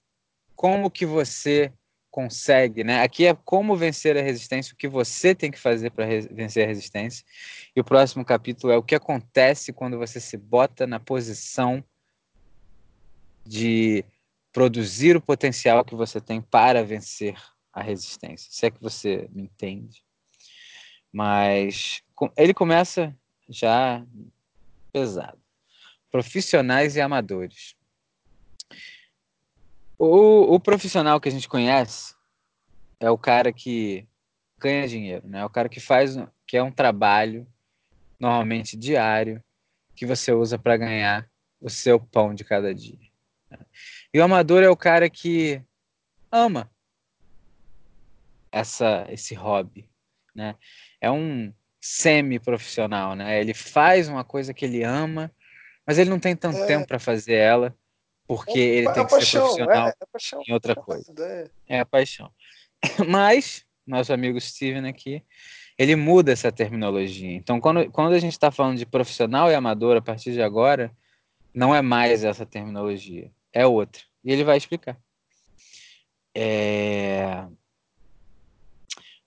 como 0.55 0.91
que 0.91 1.07
você 1.07 1.73
consegue, 2.13 2.85
né? 2.85 3.03
Aqui 3.03 3.25
é 3.25 3.35
como 3.35 3.75
vencer 3.75 4.19
a 4.19 4.23
resistência, 4.23 4.75
o 4.75 4.77
que 4.77 4.87
você 4.87 5.35
tem 5.35 5.51
que 5.51 5.59
fazer 5.59 5.91
para 5.91 6.05
vencer 6.31 6.63
a 6.63 6.67
resistência. 6.67 7.25
E 7.75 7.81
o 7.81 7.85
próximo 7.85 8.23
capítulo 8.23 8.71
é 8.71 8.77
o 8.77 8.83
que 8.83 8.95
acontece 8.95 9.73
quando 9.73 9.99
você 9.99 10.21
se 10.21 10.37
bota 10.37 10.87
na 10.87 11.01
posição 11.01 11.83
de 13.45 14.05
produzir 14.53 15.17
o 15.17 15.23
potencial 15.23 15.83
que 15.83 15.97
você 15.97 16.21
tem 16.21 16.43
para 16.43 16.85
vencer 16.85 17.35
a 17.73 17.83
resistência. 17.83 18.53
Se 18.53 18.67
é 18.67 18.71
que 18.71 18.81
você 18.81 19.27
me 19.33 19.45
entende. 19.45 20.05
Mas 21.11 22.03
ele 22.37 22.53
começa 22.53 23.17
já 23.49 24.05
pesado. 24.93 25.41
Profissionais 26.11 26.95
e 26.95 27.01
amadores. 27.01 27.75
O, 30.05 30.57
o 30.57 30.59
profissional 30.59 31.21
que 31.21 31.29
a 31.29 31.31
gente 31.31 31.49
conhece 31.49 32.17
é 32.99 33.09
o 33.09 33.17
cara 33.17 33.53
que 33.53 34.05
ganha 34.59 34.89
dinheiro, 34.89 35.29
né? 35.29 35.39
É 35.39 35.45
o 35.45 35.49
cara 35.49 35.69
que 35.69 35.79
faz, 35.79 36.17
que 36.45 36.57
é 36.57 36.63
um 36.63 36.73
trabalho 36.73 37.47
normalmente 38.19 38.77
diário 38.77 39.41
que 39.95 40.05
você 40.05 40.33
usa 40.33 40.59
para 40.59 40.77
ganhar 40.77 41.31
o 41.61 41.71
seu 41.71 42.01
pão 42.01 42.35
de 42.35 42.43
cada 42.43 42.75
dia. 42.75 42.99
Né? 43.49 43.59
E 44.13 44.19
o 44.19 44.25
amador 44.25 44.65
é 44.65 44.69
o 44.69 44.77
cara 44.77 45.09
que 45.09 45.63
ama 46.33 46.69
essa 48.51 49.07
esse 49.09 49.37
hobby, 49.37 49.89
né? 50.35 50.57
É 51.01 51.13
um 51.13 51.55
semi-profissional, 51.81 53.15
né? 53.15 53.41
Ele 53.41 53.55
faz 53.55 54.09
uma 54.09 54.25
coisa 54.25 54.53
que 54.53 54.65
ele 54.65 54.83
ama, 54.83 55.31
mas 55.87 55.97
ele 55.97 56.11
não 56.11 56.19
tem 56.19 56.35
tanto 56.35 56.59
é. 56.59 56.67
tempo 56.67 56.89
para 56.89 56.99
fazer 56.99 57.35
ela 57.35 57.73
porque 58.27 58.59
ele 58.59 58.89
é 58.89 58.93
tem 58.93 59.05
que 59.05 59.11
paixão, 59.11 59.49
ser 59.49 59.65
profissional 59.65 59.89
é, 59.89 59.91
é 59.91 60.07
paixão, 60.13 60.43
em 60.47 60.53
outra 60.53 60.75
coisa. 60.75 61.13
É 61.69 61.81
a 61.81 61.87
paixão. 61.87 62.31
Mas, 63.09 63.65
nosso 63.87 64.13
amigo 64.13 64.41
Steven 64.41 64.89
aqui, 64.89 65.23
ele 65.79 65.97
muda 65.97 66.33
essa 66.33 66.53
terminologia. 66.53 67.33
Então, 67.33 67.61
quando, 67.61 67.91
quando 67.91 68.15
a 68.15 68.19
gente 68.19 68.33
está 68.33 68.51
falando 68.51 68.79
de 68.79 68.87
profissional 68.87 69.51
e 69.51 69.55
amador 69.55 69.97
a 69.97 70.03
partir 70.03 70.33
de 70.33 70.43
agora, 70.43 70.95
não 71.55 71.75
é 71.75 71.83
mais 71.83 72.25
essa 72.25 72.47
terminologia, 72.47 73.31
é 73.53 73.67
outra. 73.67 74.03
E 74.25 74.33
ele 74.33 74.45
vai 74.45 74.57
explicar. 74.57 74.99
É... 76.35 77.47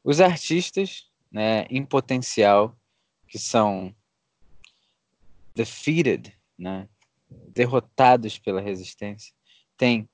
Os 0.04 0.22
artistas 0.22 1.10
né, 1.32 1.66
em 1.70 1.84
potencial, 1.86 2.78
que 3.28 3.38
são 3.38 3.94
defeated, 5.54 6.34
né, 6.58 6.88
derrotados 7.30 8.38
pela 8.38 8.62
resistência, 8.62 9.34
têm 9.78 10.08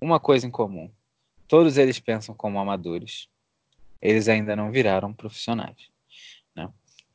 uma 0.00 0.20
coisa 0.20 0.46
em 0.46 0.50
comum. 0.50 0.90
Todos 1.46 1.78
eles 1.78 1.98
pensam 1.98 2.34
como 2.34 2.58
amadores. 2.58 3.28
Eles 4.00 4.28
ainda 4.28 4.54
não 4.54 4.70
viraram 4.70 5.12
profissionais. 5.12 5.88
Né? 6.54 6.68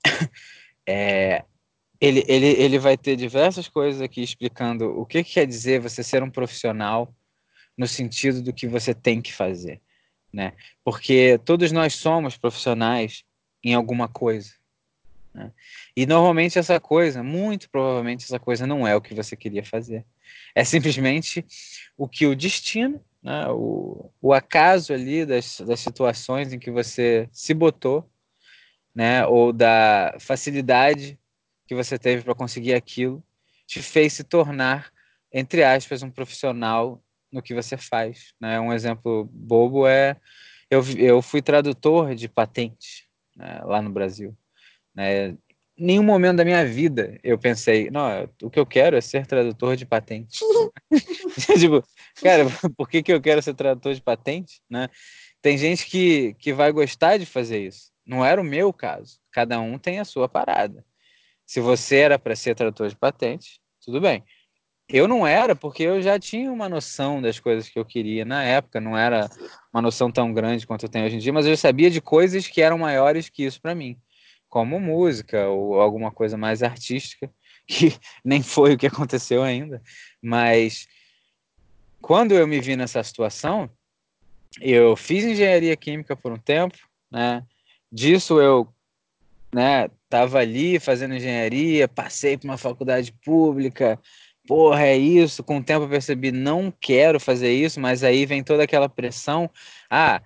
É, 0.86 1.45
ele, 2.02 2.26
ele, 2.28 2.47
ele 2.47 2.78
vai 2.78 2.97
ter 2.97 3.15
diversas 3.15 3.69
coisas 3.69 4.02
aqui 4.02 4.21
explicando 4.21 4.99
o 4.99 5.06
que, 5.06 5.23
que 5.23 5.36
quer 5.36 5.47
dizer 5.47 5.80
você 5.80 6.04
ser 6.04 6.21
um 6.21 6.30
profissional 6.30 7.15
no 7.78 7.88
sentido 7.88 8.41
do 8.41 8.52
que 8.52 8.67
você 8.67 8.93
tem 8.93 9.21
que 9.21 9.32
fazer. 9.32 9.82
Né? 10.34 10.52
Porque 10.84 11.39
todos 11.45 11.71
nós 11.71 11.95
somos 11.95 12.36
profissionais 12.36 13.23
em 13.63 13.73
alguma 13.73 14.10
coisa. 14.10 14.54
Né? 15.34 15.52
E 15.96 16.06
normalmente 16.06 16.60
essa 16.60 16.80
coisa, 16.80 17.24
muito 17.24 17.69
provavelmente 17.69 18.26
essa 18.26 18.39
coisa 18.39 18.67
não 18.67 18.88
é 18.88 18.96
o 18.96 19.02
que 19.02 19.13
você 19.13 19.36
queria 19.36 19.63
fazer. 19.63 20.06
É 20.54 20.63
simplesmente 20.63 21.46
o 21.98 22.08
que 22.08 22.28
o 22.28 22.36
destino, 22.36 23.04
né, 23.22 23.48
o, 23.50 24.12
o 24.22 24.34
acaso 24.34 24.93
ali 24.93 25.26
das, 25.26 25.62
das 25.62 25.80
situações 25.80 26.54
em 26.54 26.60
que 26.60 26.69
você 26.69 27.28
se 27.32 27.54
botou, 27.54 28.10
né, 28.93 29.26
ou 29.26 29.52
da 29.52 30.15
facilidade 30.19 31.17
que 31.65 31.74
você 31.74 31.98
teve 31.98 32.22
para 32.24 32.36
conseguir 32.36 32.74
aquilo, 32.74 33.24
te 33.65 33.82
fez 33.82 34.13
se 34.13 34.24
tornar, 34.24 34.91
entre 35.32 35.63
aspas, 35.63 36.04
um 36.04 36.12
profissional 36.12 37.04
no 37.32 37.41
que 37.41 37.56
você 37.56 37.76
faz. 37.76 38.34
Né? 38.39 38.60
Um 38.60 38.72
exemplo 38.72 39.28
bobo 39.32 39.88
é 39.88 40.17
eu, 40.69 40.82
eu 40.98 41.22
fui 41.22 41.41
tradutor 41.41 42.13
de 42.13 42.28
patente 42.28 43.08
né, 43.36 43.62
lá 43.63 43.82
no 43.82 43.89
Brasil. 43.89 44.36
Né? 44.95 45.38
Nenhum 45.77 46.03
momento 46.03 46.38
da 46.38 46.45
minha 46.45 46.65
vida 46.65 47.19
eu 47.23 47.38
pensei, 47.38 47.89
não, 47.89 48.29
o 48.41 48.49
que 48.49 48.60
eu 48.60 48.65
quero 48.65 48.95
é 48.95 49.01
ser 49.01 49.25
tradutor 49.25 49.75
de 49.75 49.86
patente. 49.86 50.39
tipo, 51.60 51.84
cara, 52.21 52.45
por 52.77 52.88
que, 52.88 53.01
que 53.01 53.12
eu 53.12 53.21
quero 53.21 53.41
ser 53.41 53.53
tradutor 53.53 53.93
de 53.93 54.01
patente? 54.01 54.62
Né? 54.69 54.88
Tem 55.41 55.58
gente 55.58 55.86
que, 55.88 56.36
que 56.36 56.53
vai 56.53 56.71
gostar 56.71 57.17
de 57.17 57.25
fazer 57.25 57.65
isso. 57.65 57.91
Não 58.06 58.23
era 58.23 58.39
o 58.39 58.43
meu 58.43 58.71
caso. 58.71 59.19
Cada 59.32 59.60
um 59.60 59.77
tem 59.77 59.99
a 59.99 60.06
sua 60.06 60.29
parada. 60.29 60.86
Se 61.45 61.60
você 61.60 61.97
era 61.97 62.19
para 62.19 62.36
ser 62.36 62.56
tradutor 62.56 62.89
de 62.89 62.95
patente, 62.95 63.60
tudo 63.84 63.99
bem. 63.99 64.23
Eu 64.88 65.08
não 65.08 65.25
era, 65.25 65.56
porque 65.56 65.84
eu 65.84 66.01
já 66.01 66.19
tinha 66.19 66.51
uma 66.51 66.67
noção 66.69 67.21
das 67.21 67.39
coisas 67.39 67.69
que 67.69 67.79
eu 67.79 67.86
queria 67.86 68.25
na 68.25 68.43
época, 68.43 68.82
não 68.82 68.97
era 68.97 69.29
uma 69.73 69.82
noção 69.82 70.12
tão 70.12 70.34
grande 70.34 70.67
quanto 70.67 70.86
eu 70.86 70.89
tenho 70.89 71.06
hoje 71.06 71.15
em 71.15 71.19
dia, 71.19 71.34
mas 71.34 71.45
eu 71.45 71.56
sabia 71.56 71.89
de 71.89 72.01
coisas 72.01 72.47
que 72.47 72.62
eram 72.62 72.77
maiores 72.77 73.29
que 73.29 73.43
isso 73.43 73.62
para 73.62 73.73
mim, 73.73 73.97
como 74.53 74.79
música 74.79 75.47
ou 75.49 75.81
alguma 75.81 76.11
coisa 76.11 76.37
mais 76.37 76.61
artística, 76.61 77.27
que 77.65 77.97
nem 78.23 78.43
foi 78.43 78.75
o 78.75 78.77
que 78.77 78.85
aconteceu 78.85 79.41
ainda. 79.41 79.81
Mas 80.21 80.87
quando 81.99 82.35
eu 82.35 82.45
me 82.45 82.61
vi 82.61 82.75
nessa 82.75 83.01
situação, 83.01 83.67
eu 84.61 84.95
fiz 84.95 85.25
engenharia 85.25 85.75
química 85.75 86.15
por 86.15 86.31
um 86.31 86.37
tempo, 86.37 86.77
né? 87.11 87.43
Disso 87.91 88.39
eu, 88.39 88.71
né, 89.51 89.89
tava 90.07 90.37
ali 90.37 90.79
fazendo 90.79 91.15
engenharia, 91.15 91.87
passei 91.87 92.37
por 92.37 92.45
uma 92.45 92.57
faculdade 92.57 93.11
pública, 93.25 93.99
porra, 94.47 94.85
é 94.85 94.95
isso. 94.95 95.43
Com 95.43 95.57
o 95.57 95.63
tempo 95.63 95.85
eu 95.85 95.89
percebi, 95.89 96.31
não 96.31 96.71
quero 96.79 97.19
fazer 97.19 97.51
isso, 97.51 97.79
mas 97.79 98.03
aí 98.03 98.23
vem 98.23 98.43
toda 98.43 98.61
aquela 98.61 98.87
pressão. 98.87 99.49
Ah, 99.89 100.21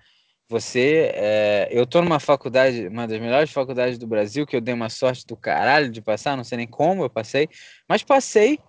você, 0.50 1.12
é, 1.14 1.68
eu 1.72 1.86
tô 1.86 2.02
numa 2.02 2.20
faculdade, 2.20 2.88
uma 2.88 3.08
das 3.08 3.20
melhores 3.20 3.52
faculdades 3.52 3.98
do 3.98 4.08
Brasil, 4.08 4.46
que 4.46 4.56
eu 4.56 4.62
dei 4.62 4.74
uma 4.74 4.90
sorte 4.90 5.26
do 5.28 5.36
caralho 5.36 5.90
de 5.90 6.02
passar, 6.02 6.38
não 6.38 6.44
sei 6.44 6.60
nem 6.60 6.68
como 6.68 7.04
eu 7.04 7.10
passei, 7.10 7.50
mas 7.88 8.04
passei 8.04 8.60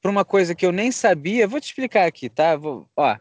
por 0.00 0.10
uma 0.10 0.24
coisa 0.24 0.54
que 0.54 0.66
eu 0.66 0.72
nem 0.72 0.92
sabia. 0.92 1.48
Vou 1.48 1.60
te 1.60 1.64
explicar 1.64 2.06
aqui, 2.06 2.28
tá? 2.28 2.56
Vou, 2.56 2.86
ó, 2.96 3.16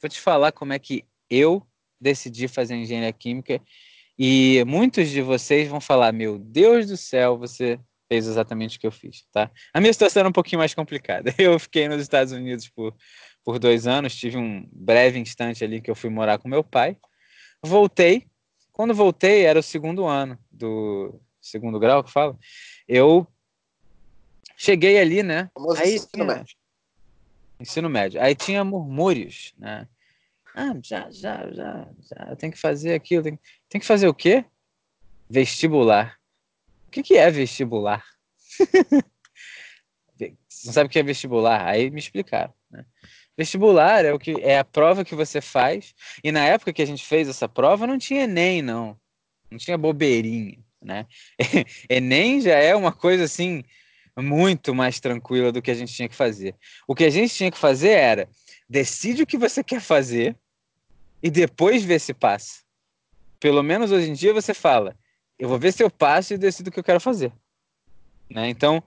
vou 0.00 0.08
te 0.08 0.20
falar 0.20 0.52
como 0.52 0.72
é 0.72 0.78
que 0.78 1.04
eu 1.28 1.66
decidi 2.00 2.46
fazer 2.46 2.76
engenharia 2.76 3.12
química 3.12 3.60
e 4.18 4.64
muitos 4.66 5.10
de 5.10 5.20
vocês 5.20 5.68
vão 5.68 5.80
falar: 5.80 6.12
Meu 6.12 6.38
Deus 6.38 6.86
do 6.86 6.96
céu, 6.96 7.36
você 7.36 7.78
fez 8.08 8.26
exatamente 8.26 8.76
o 8.76 8.80
que 8.80 8.86
eu 8.86 8.92
fiz, 8.92 9.24
tá? 9.32 9.50
A 9.74 9.80
minha 9.80 9.92
situação 9.92 10.20
era 10.20 10.28
um 10.28 10.32
pouquinho 10.32 10.60
mais 10.60 10.72
complicada. 10.74 11.34
Eu 11.36 11.58
fiquei 11.58 11.88
nos 11.88 12.00
Estados 12.00 12.32
Unidos 12.32 12.68
por, 12.68 12.94
por 13.44 13.58
dois 13.58 13.86
anos, 13.86 14.14
tive 14.14 14.36
um 14.36 14.66
breve 14.72 15.18
instante 15.18 15.64
ali 15.64 15.80
que 15.80 15.90
eu 15.90 15.94
fui 15.96 16.08
morar 16.08 16.38
com 16.38 16.48
meu 16.48 16.62
pai. 16.62 16.96
Voltei. 17.62 18.26
Quando 18.72 18.94
voltei, 18.94 19.44
era 19.44 19.58
o 19.58 19.62
segundo 19.62 20.04
ano 20.04 20.38
do 20.50 21.20
segundo 21.40 21.78
grau 21.78 22.04
que 22.04 22.12
fala. 22.12 22.38
Eu 22.86 23.26
cheguei 24.56 24.98
ali, 24.98 25.22
né? 25.22 25.50
Aí 25.78 25.94
ensino 25.94 26.10
tinha... 26.12 26.24
médio. 26.24 26.56
Ensino 27.58 27.88
médio. 27.88 28.22
Aí 28.22 28.34
tinha 28.34 28.64
murmúrios, 28.64 29.54
né? 29.58 29.88
Ah, 30.54 30.74
já, 30.82 31.10
já, 31.10 31.50
já, 31.52 31.88
já, 32.02 32.36
tem 32.36 32.50
que 32.50 32.58
fazer 32.58 32.94
aquilo. 32.94 33.22
Tem, 33.22 33.38
tem 33.68 33.80
que 33.80 33.86
fazer 33.86 34.08
o 34.08 34.14
quê? 34.14 34.44
Vestibular 35.28 36.18
que, 36.96 37.02
que 37.02 37.16
é 37.16 37.30
vestibular? 37.30 38.04
Você 40.48 40.66
não 40.66 40.72
sabe 40.72 40.86
o 40.86 40.90
que 40.90 40.98
é 40.98 41.02
vestibular? 41.02 41.66
Aí 41.66 41.90
me 41.90 42.00
explicaram. 42.00 42.54
Né? 42.70 42.86
Vestibular 43.36 44.04
é 44.04 44.12
o 44.12 44.18
que 44.18 44.32
é 44.40 44.58
a 44.58 44.64
prova 44.64 45.04
que 45.04 45.14
você 45.14 45.40
faz. 45.40 45.94
E 46.24 46.32
na 46.32 46.44
época 46.44 46.72
que 46.72 46.82
a 46.82 46.86
gente 46.86 47.04
fez 47.04 47.28
essa 47.28 47.48
prova, 47.48 47.86
não 47.86 47.98
tinha 47.98 48.24
Enem, 48.24 48.62
não. 48.62 48.98
Não 49.50 49.58
tinha 49.58 49.76
bobeirinha, 49.76 50.58
né? 50.82 51.06
Enem 51.88 52.40
já 52.40 52.54
é 52.54 52.74
uma 52.74 52.92
coisa 52.92 53.24
assim 53.24 53.62
muito 54.16 54.74
mais 54.74 54.98
tranquila 54.98 55.52
do 55.52 55.60
que 55.60 55.70
a 55.70 55.74
gente 55.74 55.92
tinha 55.92 56.08
que 56.08 56.14
fazer. 56.14 56.54
O 56.88 56.94
que 56.94 57.04
a 57.04 57.10
gente 57.10 57.34
tinha 57.34 57.50
que 57.50 57.58
fazer 57.58 57.90
era 57.90 58.28
decide 58.68 59.22
o 59.22 59.26
que 59.26 59.36
você 59.36 59.62
quer 59.62 59.80
fazer 59.80 60.34
e 61.22 61.30
depois 61.30 61.84
vê 61.84 61.98
se 61.98 62.14
passa. 62.14 62.60
Pelo 63.38 63.62
menos 63.62 63.92
hoje 63.92 64.10
em 64.10 64.14
dia 64.14 64.32
você 64.32 64.54
fala, 64.54 64.96
eu 65.38 65.48
vou 65.48 65.58
ver 65.58 65.72
se 65.72 65.82
eu 65.82 65.90
passo 65.90 66.32
e 66.32 66.38
decido 66.38 66.68
o 66.68 66.72
que 66.72 66.80
eu 66.80 66.84
quero 66.84 67.00
fazer. 67.00 67.32
Né? 68.30 68.48
Então, 68.48 68.82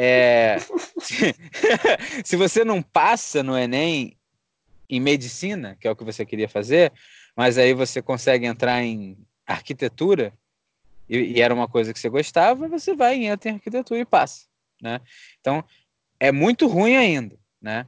é, 0.00 0.58
se, 2.22 2.36
você 2.36 2.64
não 2.64 2.80
passa 2.80 3.42
no 3.42 3.58
Enem 3.58 4.16
em 4.88 5.00
medicina, 5.00 5.76
que 5.80 5.88
é 5.88 5.90
o 5.90 5.96
que 5.96 6.04
você 6.04 6.24
queria 6.24 6.48
fazer, 6.48 6.92
mas 7.36 7.58
aí 7.58 7.74
você 7.74 8.00
consegue 8.00 8.46
entrar 8.46 8.80
em 8.80 9.18
arquitetura, 9.44 10.32
e, 11.08 11.18
e 11.18 11.40
era 11.40 11.52
uma 11.52 11.66
coisa 11.66 11.92
que 11.92 11.98
você 11.98 12.08
gostava, 12.08 12.68
você 12.68 12.94
vai 12.94 13.18
e 13.18 13.26
entra 13.26 13.50
em 13.50 13.54
arquitetura 13.54 13.98
e 13.98 14.04
passa. 14.04 14.46
Né? 14.80 15.00
Então, 15.40 15.64
é 16.20 16.30
muito 16.30 16.68
ruim 16.68 16.96
ainda. 16.96 17.36
Né? 17.60 17.84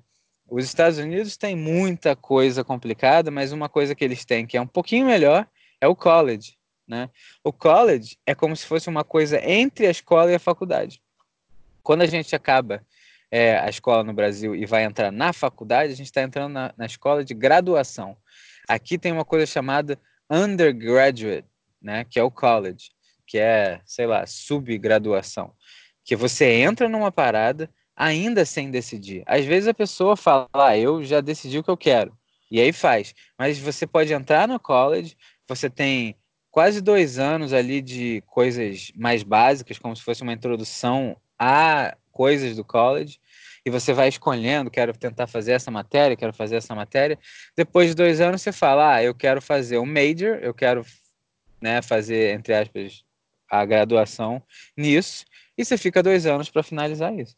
Os 0.48 0.64
Estados 0.64 0.98
Unidos 0.98 1.36
têm 1.36 1.54
muita 1.54 2.16
coisa 2.16 2.64
complicada, 2.64 3.30
mas 3.30 3.52
uma 3.52 3.68
coisa 3.68 3.94
que 3.94 4.04
eles 4.04 4.24
têm 4.24 4.48
que 4.48 4.56
é 4.56 4.60
um 4.60 4.66
pouquinho 4.66 5.06
melhor 5.06 5.46
é 5.80 5.86
o 5.86 5.94
college. 5.94 6.56
Né? 6.88 7.08
O 7.44 7.52
college 7.52 8.18
é 8.26 8.34
como 8.34 8.56
se 8.56 8.66
fosse 8.66 8.88
uma 8.88 9.04
coisa 9.04 9.40
entre 9.48 9.86
a 9.86 9.92
escola 9.92 10.32
e 10.32 10.34
a 10.34 10.40
faculdade. 10.40 11.00
Quando 11.82 12.02
a 12.02 12.06
gente 12.06 12.34
acaba 12.34 12.84
é, 13.30 13.58
a 13.58 13.68
escola 13.68 14.02
no 14.02 14.12
Brasil 14.12 14.54
e 14.54 14.66
vai 14.66 14.84
entrar 14.84 15.12
na 15.12 15.32
faculdade, 15.32 15.92
a 15.92 15.96
gente 15.96 16.06
está 16.06 16.22
entrando 16.22 16.52
na, 16.52 16.74
na, 16.76 16.86
escola 16.86 17.24
de 17.24 17.32
graduação. 17.32 18.16
Aqui 18.68 18.98
tem 18.98 19.12
uma 19.12 19.24
coisa 19.24 19.46
chamada 19.46 19.98
undergraduate, 20.28 21.44
né? 21.80 22.04
que 22.04 22.18
é 22.18 22.22
o 22.22 22.30
college, 22.30 22.90
que 23.26 23.38
é, 23.38 23.80
sei 23.84 24.06
lá, 24.06 24.26
subgraduação. 24.26 25.52
Que 26.04 26.16
você 26.16 26.46
entra 26.46 26.88
numa 26.88 27.12
parada 27.12 27.70
ainda 27.94 28.44
sem 28.44 28.70
decidir. 28.70 29.22
Às 29.26 29.44
vezes 29.44 29.68
a 29.68 29.74
pessoa 29.74 30.16
fala, 30.16 30.48
ah, 30.54 30.76
eu 30.76 31.04
já 31.04 31.20
decidi 31.20 31.58
o 31.58 31.62
que 31.62 31.70
eu 31.70 31.76
quero. 31.76 32.16
E 32.50 32.60
aí 32.60 32.72
faz. 32.72 33.14
Mas 33.38 33.58
você 33.58 33.86
pode 33.86 34.12
entrar 34.12 34.48
no 34.48 34.58
college, 34.58 35.16
você 35.46 35.70
tem 35.70 36.16
quase 36.50 36.80
dois 36.80 37.18
anos 37.18 37.52
ali 37.52 37.80
de 37.80 38.22
coisas 38.26 38.90
mais 38.96 39.22
básicas, 39.22 39.78
como 39.78 39.94
se 39.94 40.02
fosse 40.02 40.22
uma 40.22 40.32
introdução 40.32 41.16
a 41.40 41.96
coisas 42.12 42.54
do 42.54 42.62
college, 42.62 43.18
e 43.64 43.70
você 43.70 43.94
vai 43.94 44.08
escolhendo, 44.08 44.70
quero 44.70 44.92
tentar 44.92 45.26
fazer 45.26 45.52
essa 45.52 45.70
matéria, 45.70 46.16
quero 46.16 46.34
fazer 46.34 46.56
essa 46.56 46.74
matéria. 46.74 47.18
Depois 47.56 47.88
de 47.88 47.94
dois 47.94 48.20
anos, 48.20 48.42
você 48.42 48.52
fala, 48.52 48.96
ah, 48.96 49.02
eu 49.02 49.14
quero 49.14 49.40
fazer 49.40 49.78
um 49.78 49.86
major, 49.86 50.38
eu 50.42 50.52
quero 50.52 50.84
né, 51.60 51.80
fazer, 51.80 52.34
entre 52.34 52.54
aspas, 52.54 53.04
a 53.50 53.64
graduação 53.64 54.42
nisso, 54.76 55.24
e 55.56 55.64
você 55.64 55.76
fica 55.76 56.02
dois 56.02 56.26
anos 56.26 56.50
para 56.50 56.62
finalizar 56.62 57.12
isso. 57.18 57.34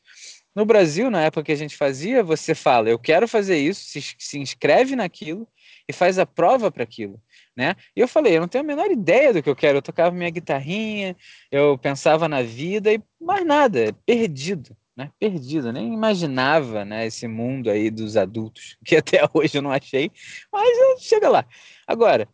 No 0.55 0.67
Brasil, 0.67 1.11
na 1.11 1.23
época 1.23 1.45
que 1.45 1.53
a 1.53 1.57
gente 1.57 1.77
fazia, 1.77 2.23
você 2.23 2.55
fala, 2.55 2.91
eu 2.91 2.99
quero 2.99 3.27
fazer 3.27 3.57
isso, 3.57 3.85
se, 3.85 4.15
se 4.19 4.39
inscreve 4.39 4.95
naquilo 4.95 5.49
e 5.89 5.93
faz 5.93 6.19
a 6.19 6.27
prova 6.27 6.71
para 6.71 6.83
aquilo. 6.83 7.21
Né? 7.57 7.75
E 7.95 8.01
eu 8.01 8.09
falei, 8.09 8.37
eu 8.37 8.41
não 8.41 8.49
tenho 8.49 8.65
a 8.65 8.67
menor 8.67 8.91
ideia 8.91 9.33
do 9.33 9.43
que 9.43 9.49
eu 9.49 9.57
quero. 9.57 9.79
Eu 9.79 9.83
tocava 9.83 10.15
minha 10.15 10.31
guitarrinha, 10.31 11.17
eu 11.51 11.77
pensava 11.77 12.29
na 12.29 12.43
vida 12.43 12.93
e 12.93 13.03
mais 13.21 13.45
nada, 13.45 13.95
perdido, 14.07 14.77
né? 14.97 15.11
Perdido, 15.19 15.73
nem 15.73 15.93
imaginava, 15.93 16.85
né, 16.85 17.07
esse 17.07 17.27
mundo 17.27 17.71
aí 17.71 17.91
dos 17.91 18.17
adultos, 18.17 18.77
que 18.85 18.97
até 18.97 19.21
hoje 19.33 19.59
eu 19.59 19.63
não 19.63 19.71
achei, 19.71 20.11
mas 20.53 21.03
chega 21.03 21.29
lá. 21.29 21.45
Agora, 21.87 22.29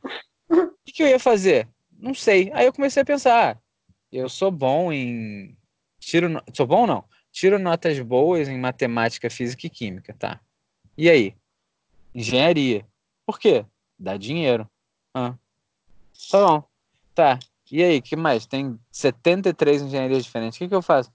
o 0.48 0.68
que, 0.84 0.92
que 0.92 1.02
eu 1.02 1.08
ia 1.08 1.18
fazer? 1.18 1.68
Não 1.98 2.14
sei. 2.14 2.50
Aí 2.54 2.66
eu 2.66 2.72
comecei 2.72 3.02
a 3.02 3.06
pensar, 3.06 3.56
ah, 3.56 3.61
eu 4.11 4.28
sou 4.28 4.50
bom 4.50 4.92
em 4.92 5.56
tiro, 5.98 6.42
sou 6.54 6.66
bom 6.66 6.87
não? 6.87 7.04
Tiro 7.30 7.58
notas 7.58 7.98
boas 8.00 8.48
em 8.48 8.58
matemática, 8.58 9.28
física 9.28 9.66
e 9.66 9.70
química, 9.70 10.14
tá? 10.18 10.40
E 10.96 11.08
aí? 11.11 11.34
Engenharia. 12.14 12.87
Por 13.29 13.38
quê? 13.38 13.67
Dá 13.99 14.17
dinheiro. 14.17 14.67
Ah. 15.12 15.35
Tá 16.31 16.47
bom. 16.47 16.64
Tá. 17.14 17.38
E 17.71 17.83
aí, 17.83 18.01
que 18.01 18.17
mais? 18.17 18.47
Tem 18.47 18.81
73 18.91 19.83
engenharias 19.83 20.25
diferentes. 20.25 20.57
O 20.57 20.61
que, 20.61 20.69
que 20.69 20.75
eu 20.75 20.81
faço? 20.81 21.12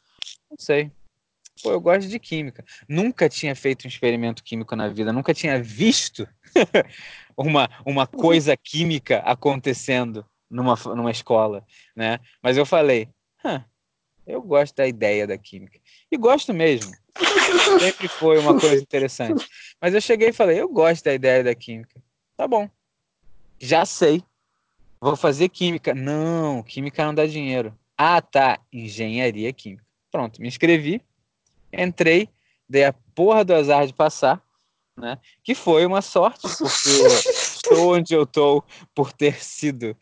Não 0.47 0.57
sei. 0.59 0.91
Pô, 1.63 1.71
eu 1.71 1.81
gosto 1.81 2.07
de 2.07 2.19
química. 2.19 2.63
Nunca 2.87 3.27
tinha 3.27 3.55
feito 3.55 3.85
um 3.85 3.87
experimento 3.87 4.43
químico 4.43 4.75
na 4.75 4.89
vida, 4.89 5.11
nunca 5.11 5.33
tinha 5.33 5.59
visto 5.59 6.29
uma, 7.35 7.67
uma 7.83 8.05
coisa 8.05 8.55
química 8.55 9.17
acontecendo 9.21 10.23
numa, 10.47 10.75
numa 10.95 11.09
escola, 11.09 11.65
né? 11.95 12.19
Mas 12.43 12.57
eu 12.57 12.65
falei, 12.65 13.09
eu 14.27 14.39
gosto 14.39 14.75
da 14.75 14.85
ideia 14.85 15.25
da 15.25 15.35
química. 15.35 15.79
E 16.11 16.15
gosto 16.15 16.53
mesmo. 16.53 16.93
Sempre 17.79 18.07
foi 18.07 18.39
uma 18.39 18.59
coisa 18.59 18.81
interessante. 18.81 19.47
Mas 19.81 19.93
eu 19.93 20.01
cheguei 20.01 20.29
e 20.29 20.33
falei, 20.33 20.59
eu 20.59 20.69
gosto 20.69 21.03
da 21.05 21.13
ideia 21.13 21.43
da 21.43 21.53
química. 21.53 22.01
Tá 22.35 22.47
bom. 22.47 22.69
Já 23.59 23.85
sei. 23.85 24.23
Vou 24.99 25.15
fazer 25.15 25.49
química. 25.49 25.93
Não, 25.93 26.63
química 26.63 27.05
não 27.05 27.13
dá 27.13 27.25
dinheiro. 27.25 27.77
Ah, 27.97 28.21
tá. 28.21 28.59
Engenharia 28.71 29.51
química. 29.53 29.85
Pronto, 30.11 30.41
me 30.41 30.47
inscrevi, 30.47 31.01
entrei, 31.71 32.29
dei 32.69 32.85
a 32.85 32.93
porra 32.93 33.43
do 33.43 33.53
azar 33.53 33.87
de 33.87 33.93
passar, 33.93 34.43
né? 34.95 35.17
Que 35.43 35.55
foi 35.55 35.87
uma 35.87 36.03
sorte, 36.03 36.41
porque 36.41 36.61
estou 37.33 37.95
onde 37.95 38.13
eu 38.13 38.23
estou 38.23 38.63
por 38.93 39.11
ter 39.11 39.43
sido 39.43 39.97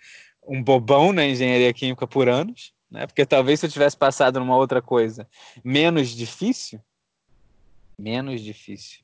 um 0.46 0.62
bobão 0.62 1.14
na 1.14 1.26
engenharia 1.26 1.74
química 1.74 2.06
por 2.06 2.28
anos, 2.28 2.74
né? 2.90 3.08
Porque 3.08 3.26
talvez 3.26 3.60
se 3.60 3.68
eu 3.68 3.72
tivesse 3.72 3.96
passado 3.96 4.40
numa 4.40 4.58
outra 4.58 4.82
coisa 4.82 5.26
menos 5.64 6.10
difícil, 6.10 6.82
menos 8.02 8.42
difícil, 8.42 9.04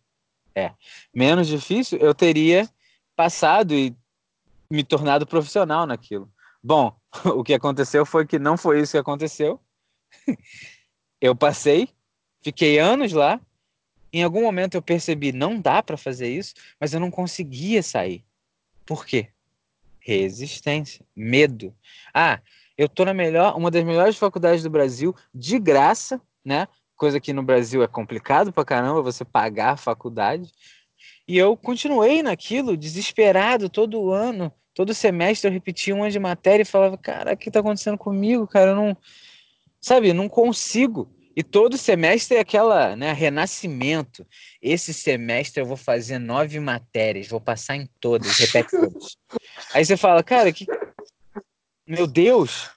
é, 0.55 0.73
menos 1.13 1.47
difícil, 1.47 1.99
eu 1.99 2.15
teria 2.15 2.67
passado 3.15 3.73
e 3.73 3.95
me 4.69 4.83
tornado 4.83 5.25
profissional 5.25 5.85
naquilo. 5.85 6.31
Bom, 6.63 6.97
o 7.25 7.43
que 7.43 7.53
aconteceu 7.53 8.05
foi 8.05 8.25
que 8.25 8.39
não 8.39 8.57
foi 8.57 8.81
isso 8.81 8.93
que 8.93 8.97
aconteceu. 8.97 9.61
Eu 11.19 11.35
passei, 11.35 11.89
fiquei 12.43 12.77
anos 12.77 13.11
lá. 13.11 13.41
Em 14.13 14.21
algum 14.21 14.43
momento 14.43 14.75
eu 14.75 14.83
percebi 14.83 15.31
não 15.31 15.59
dá 15.59 15.81
para 15.81 15.97
fazer 15.97 16.29
isso, 16.29 16.53
mas 16.79 16.93
eu 16.93 16.99
não 16.99 17.09
conseguia 17.09 17.81
sair. 17.81 18.23
Por 18.85 19.03
quê? 19.03 19.29
Resistência, 19.99 21.03
medo. 21.15 21.75
Ah, 22.13 22.39
eu 22.77 22.87
tô 22.87 23.03
na 23.03 23.15
melhor, 23.15 23.57
uma 23.57 23.71
das 23.71 23.83
melhores 23.83 24.15
faculdades 24.15 24.61
do 24.61 24.69
Brasil, 24.69 25.15
de 25.33 25.57
graça, 25.57 26.21
né? 26.45 26.67
Coisa 26.97 27.19
que 27.19 27.31
no 27.31 27.43
Brasil 27.43 27.83
é 27.83 27.87
complicado 27.87 28.51
pra 28.51 28.65
caramba 28.65 29.01
você 29.01 29.23
pagar 29.23 29.73
a 29.73 29.77
faculdade. 29.77 30.51
E 31.27 31.37
eu 31.37 31.55
continuei 31.55 32.23
naquilo, 32.23 32.75
desesperado, 32.75 33.69
todo 33.69 34.11
ano, 34.11 34.51
todo 34.73 34.93
semestre 34.93 35.47
eu 35.47 35.53
repetia 35.53 35.95
um 35.95 36.03
ano 36.03 36.11
de 36.11 36.19
matéria 36.19 36.63
e 36.63 36.65
falava, 36.65 36.97
cara, 36.97 37.33
o 37.33 37.37
que 37.37 37.51
tá 37.51 37.59
acontecendo 37.59 37.97
comigo, 37.97 38.47
cara? 38.47 38.71
Eu 38.71 38.75
não, 38.75 38.97
sabe, 39.79 40.11
não 40.11 40.27
consigo. 40.27 41.13
E 41.35 41.43
todo 41.43 41.77
semestre 41.77 42.37
é 42.37 42.39
aquela, 42.39 42.95
né, 42.95 43.13
renascimento. 43.13 44.25
Esse 44.59 44.91
semestre 44.91 45.61
eu 45.61 45.67
vou 45.67 45.77
fazer 45.77 46.17
nove 46.17 46.59
matérias, 46.59 47.27
vou 47.27 47.39
passar 47.39 47.75
em 47.75 47.87
todas, 47.99 48.39
repete 48.39 48.71
todas. 48.71 49.17
Aí 49.71 49.85
você 49.85 49.95
fala, 49.95 50.23
cara, 50.23 50.51
que 50.51 50.65
meu 51.87 52.05
Deus, 52.05 52.69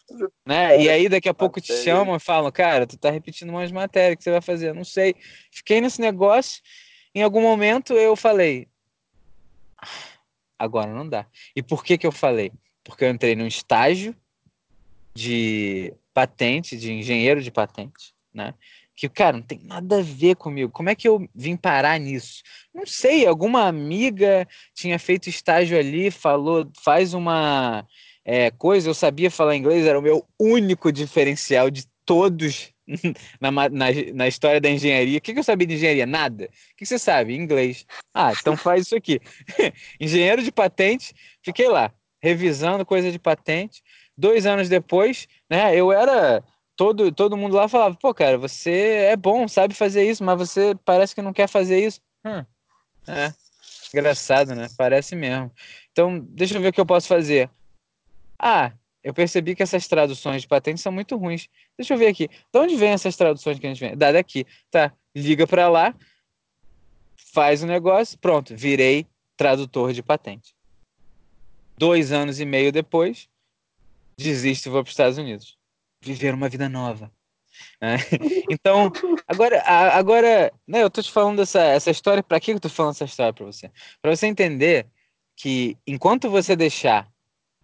né? 0.46 0.80
E 0.80 0.88
aí 0.88 1.08
daqui 1.08 1.28
a 1.28 1.34
pouco 1.34 1.60
te 1.60 1.74
chamam 1.82 2.16
e 2.16 2.20
falam, 2.20 2.50
cara, 2.52 2.86
tu 2.86 2.96
tá 2.96 3.10
repetindo 3.10 3.50
umas 3.50 3.72
matérias 3.72 4.16
que 4.16 4.24
você 4.24 4.30
vai 4.30 4.40
fazer, 4.40 4.74
não 4.74 4.84
sei. 4.84 5.14
Fiquei 5.50 5.80
nesse 5.80 6.00
negócio. 6.00 6.62
Em 7.14 7.22
algum 7.22 7.42
momento 7.42 7.92
eu 7.94 8.14
falei, 8.14 8.68
agora 10.58 10.92
não 10.92 11.08
dá. 11.08 11.26
E 11.56 11.62
por 11.62 11.84
que 11.84 11.98
que 11.98 12.06
eu 12.06 12.12
falei? 12.12 12.52
Porque 12.84 13.04
eu 13.04 13.10
entrei 13.10 13.34
num 13.34 13.46
estágio 13.46 14.14
de 15.14 15.92
patente, 16.14 16.76
de 16.76 16.92
engenheiro 16.92 17.42
de 17.42 17.50
patente 17.50 18.14
né? 18.32 18.54
Que, 18.94 19.08
cara, 19.08 19.36
não 19.36 19.42
tem 19.42 19.60
nada 19.62 19.98
a 19.98 20.02
ver 20.02 20.36
comigo. 20.36 20.70
Como 20.70 20.90
é 20.90 20.94
que 20.94 21.08
eu 21.08 21.26
vim 21.34 21.56
parar 21.56 21.98
nisso? 21.98 22.42
Não 22.74 22.86
sei, 22.86 23.26
alguma 23.26 23.66
amiga 23.66 24.46
tinha 24.74 24.98
feito 24.98 25.28
estágio 25.28 25.78
ali, 25.78 26.10
falou, 26.10 26.70
faz 26.82 27.14
uma 27.14 27.86
é, 28.24 28.50
coisa, 28.50 28.88
eu 28.88 28.94
sabia 28.94 29.30
falar 29.30 29.56
inglês, 29.56 29.86
era 29.86 29.98
o 29.98 30.02
meu 30.02 30.26
único 30.38 30.92
diferencial 30.92 31.70
de 31.70 31.86
todos 32.04 32.72
na, 33.40 33.50
na, 33.50 33.68
na 34.14 34.28
história 34.28 34.60
da 34.60 34.68
engenharia. 34.68 35.18
O 35.18 35.20
que, 35.20 35.32
que 35.32 35.38
eu 35.38 35.44
sabia 35.44 35.66
de 35.66 35.74
engenharia? 35.74 36.06
Nada. 36.06 36.44
O 36.44 36.76
que 36.76 36.84
você 36.84 36.98
sabe? 36.98 37.34
Inglês. 37.34 37.86
Ah, 38.12 38.32
então 38.38 38.56
faz 38.58 38.86
isso 38.86 38.96
aqui. 38.96 39.20
Engenheiro 40.00 40.42
de 40.42 40.52
patente, 40.52 41.14
fiquei 41.42 41.68
lá, 41.68 41.92
revisando 42.22 42.84
coisa 42.84 43.10
de 43.10 43.18
patente. 43.18 43.82
Dois 44.16 44.44
anos 44.44 44.68
depois, 44.68 45.26
né, 45.48 45.74
eu 45.74 45.90
era 45.90 46.42
todo, 46.76 47.10
todo 47.12 47.36
mundo 47.36 47.56
lá 47.56 47.68
falava, 47.68 47.94
pô, 47.94 48.12
cara, 48.12 48.36
você 48.36 49.06
é 49.10 49.16
bom, 49.16 49.48
sabe 49.48 49.74
fazer 49.74 50.08
isso, 50.08 50.22
mas 50.22 50.38
você 50.38 50.74
parece 50.84 51.14
que 51.14 51.22
não 51.22 51.32
quer 51.32 51.48
fazer 51.48 51.84
isso. 51.84 52.00
Hum, 52.24 52.44
é, 53.06 53.32
engraçado, 53.94 54.54
né? 54.54 54.68
Parece 54.76 55.16
mesmo. 55.16 55.50
Então, 55.92 56.20
deixa 56.30 56.56
eu 56.56 56.60
ver 56.60 56.68
o 56.68 56.72
que 56.72 56.80
eu 56.80 56.86
posso 56.86 57.08
fazer. 57.08 57.48
Ah, 58.40 58.72
eu 59.04 59.12
percebi 59.12 59.54
que 59.54 59.62
essas 59.62 59.86
traduções 59.86 60.42
de 60.42 60.48
patentes 60.48 60.82
são 60.82 60.90
muito 60.90 61.16
ruins. 61.16 61.48
Deixa 61.76 61.94
eu 61.94 61.98
ver 61.98 62.06
aqui. 62.06 62.28
De 62.28 62.58
onde 62.58 62.76
vem 62.76 62.90
essas 62.90 63.16
traduções 63.16 63.58
que 63.58 63.66
a 63.66 63.68
gente 63.68 63.80
vem? 63.80 63.96
Da 63.96 64.12
daqui. 64.12 64.46
Tá, 64.70 64.92
liga 65.14 65.46
para 65.46 65.68
lá, 65.68 65.94
faz 67.32 67.62
o 67.62 67.66
negócio, 67.66 68.18
pronto, 68.18 68.56
virei 68.56 69.06
tradutor 69.36 69.92
de 69.92 70.02
patente. 70.02 70.54
Dois 71.76 72.12
anos 72.12 72.40
e 72.40 72.44
meio 72.44 72.72
depois, 72.72 73.28
desisto 74.18 74.68
e 74.68 74.70
vou 74.70 74.82
para 74.82 74.88
os 74.88 74.92
Estados 74.92 75.18
Unidos 75.18 75.58
viver 76.02 76.34
uma 76.34 76.48
vida 76.48 76.68
nova. 76.68 77.12
Né? 77.80 77.96
Então, 78.50 78.90
agora, 79.26 79.62
agora 79.62 80.52
né, 80.66 80.82
eu 80.82 80.90
tô 80.90 81.02
te 81.02 81.10
falando 81.10 81.40
essa, 81.42 81.60
essa 81.60 81.90
história, 81.90 82.22
para 82.22 82.40
que 82.40 82.50
eu 82.52 82.60
tô 82.60 82.68
falando 82.68 82.92
essa 82.92 83.04
história 83.04 83.32
para 83.32 83.46
você? 83.46 83.70
Para 84.02 84.14
você 84.14 84.26
entender 84.26 84.86
que 85.36 85.76
enquanto 85.86 86.28
você 86.28 86.56
deixar 86.56 87.08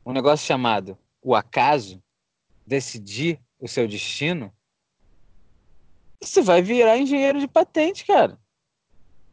um 0.06 0.12
negócio 0.12 0.46
chamado 0.46 0.96
o 1.20 1.34
acaso 1.34 2.00
decidir 2.64 3.40
o 3.58 3.66
seu 3.66 3.88
destino, 3.88 4.52
você 6.22 6.40
vai 6.40 6.62
virar 6.62 6.96
engenheiro 6.96 7.40
de 7.40 7.48
patente, 7.48 8.06
cara. 8.06 8.38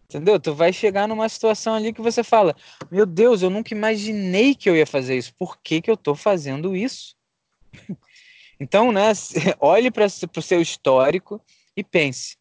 Entendeu? 0.06 0.40
Tu 0.40 0.54
vai 0.54 0.74
chegar 0.74 1.08
numa 1.08 1.30
situação 1.30 1.76
ali 1.76 1.94
que 1.94 2.02
você 2.02 2.24
fala: 2.24 2.56
Meu 2.92 3.06
Deus, 3.06 3.44
eu 3.44 3.50
nunca 3.50 3.74
imaginei 3.74 4.56
que 4.56 4.70
eu 4.70 4.76
ia 4.76 4.86
fazer 4.86 5.16
isso. 5.16 5.34
Por 5.36 5.58
que, 5.62 5.82
que 5.82 5.90
eu 5.90 5.96
tô 5.96 6.16
fazendo 6.16 6.76
isso? 6.76 7.16
Então, 8.60 8.94
né, 8.94 9.12
olhe 9.60 9.92
para 9.92 10.06
o 10.06 10.42
seu 10.42 10.62
histórico 10.62 11.44
e 11.76 11.84
pense: 11.84 12.38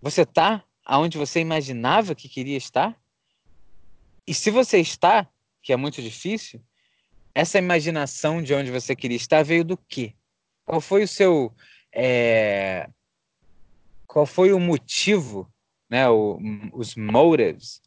você 0.00 0.22
está 0.22 0.62
aonde 0.84 1.18
você 1.18 1.40
imaginava 1.40 2.14
que 2.14 2.28
queria 2.28 2.56
estar? 2.56 2.96
E 4.24 4.34
se 4.34 4.50
você 4.50 4.78
está, 4.78 5.28
que 5.62 5.72
é 5.72 5.76
muito 5.76 6.00
difícil, 6.00 6.62
essa 7.36 7.58
imaginação 7.58 8.42
de 8.42 8.54
onde 8.54 8.70
você 8.70 8.96
queria 8.96 9.18
estar 9.18 9.44
veio 9.44 9.62
do 9.62 9.76
quê? 9.76 10.14
Qual 10.64 10.80
foi 10.80 11.02
o 11.02 11.08
seu. 11.08 11.54
É... 11.92 12.88
Qual 14.06 14.24
foi 14.24 14.54
o 14.54 14.58
motivo, 14.58 15.46
né, 15.90 16.08
o, 16.08 16.38
os 16.72 16.96
motives 16.96 17.82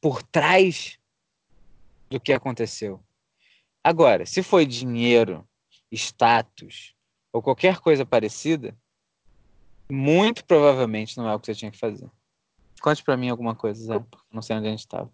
por 0.00 0.22
trás 0.22 0.98
do 2.08 2.18
que 2.18 2.32
aconteceu? 2.32 3.04
Agora, 3.84 4.24
se 4.24 4.42
foi 4.42 4.64
dinheiro, 4.64 5.46
status, 5.92 6.94
ou 7.30 7.42
qualquer 7.42 7.80
coisa 7.80 8.06
parecida, 8.06 8.74
muito 9.90 10.46
provavelmente 10.46 11.18
não 11.18 11.28
é 11.28 11.34
o 11.34 11.38
que 11.38 11.44
você 11.44 11.54
tinha 11.54 11.70
que 11.70 11.78
fazer. 11.78 12.10
Conte 12.80 13.04
para 13.04 13.18
mim 13.18 13.28
alguma 13.28 13.54
coisa, 13.54 13.84
Zé, 13.84 14.04
não 14.32 14.40
sei 14.40 14.56
onde 14.56 14.68
a 14.68 14.70
gente 14.70 14.80
estava. 14.80 15.12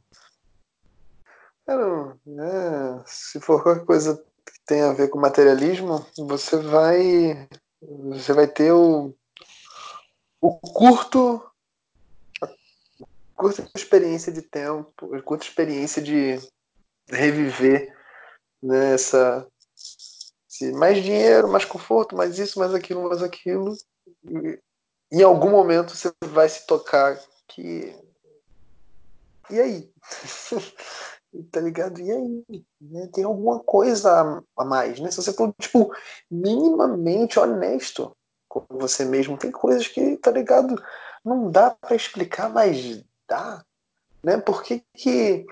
É, 1.67 3.03
se 3.07 3.41
for 3.41 3.63
qualquer 3.63 3.85
coisa 3.85 4.17
que 4.17 4.61
tenha 4.67 4.91
a 4.91 4.93
ver 4.93 5.09
com 5.09 5.19
materialismo, 5.19 6.05
você 6.19 6.57
vai 6.59 7.49
você 7.81 8.33
vai 8.33 8.47
ter 8.47 8.73
o, 8.73 9.15
o 10.41 10.59
curto 10.59 11.43
curta 13.35 13.69
experiência 13.75 14.33
de 14.33 14.43
tempo, 14.43 15.21
curta 15.23 15.45
experiência 15.45 16.01
de 16.01 16.39
reviver 17.09 17.95
nessa 18.63 19.47
né, 20.61 20.73
mais 20.73 21.03
dinheiro, 21.03 21.49
mais 21.49 21.65
conforto, 21.65 22.17
mais 22.17 22.39
isso, 22.39 22.59
mais 22.59 22.73
aquilo, 22.73 23.09
mais 23.09 23.23
aquilo. 23.23 23.77
E, 24.25 24.59
em 25.13 25.23
algum 25.23 25.51
momento 25.51 25.95
você 25.95 26.13
vai 26.27 26.49
se 26.49 26.67
tocar 26.67 27.19
que 27.49 27.95
e 29.51 29.61
aí? 29.61 29.93
tá 31.51 31.61
ligado? 31.61 32.01
E 32.01 32.11
aí? 32.11 32.45
Né? 32.81 33.09
Tem 33.13 33.25
alguma 33.25 33.61
coisa 33.61 34.43
a 34.57 34.65
mais, 34.65 35.01
né? 35.01 35.11
Se 35.11 35.17
você 35.17 35.33
for, 35.33 35.55
tipo, 35.59 35.93
minimamente 36.31 37.39
honesto 37.39 38.17
com 38.49 38.65
você 38.71 39.05
mesmo, 39.05 39.37
tem 39.37 39.51
coisas 39.51 39.89
que, 39.89 40.17
tá 40.17 40.31
ligado? 40.31 40.81
Não 41.25 41.51
dá 41.51 41.71
para 41.71 41.97
explicar, 41.97 42.49
mas 42.49 43.03
dá, 43.29 43.65
né? 44.23 44.39
Por 44.39 44.63
que 44.63 44.83
que... 44.95 45.45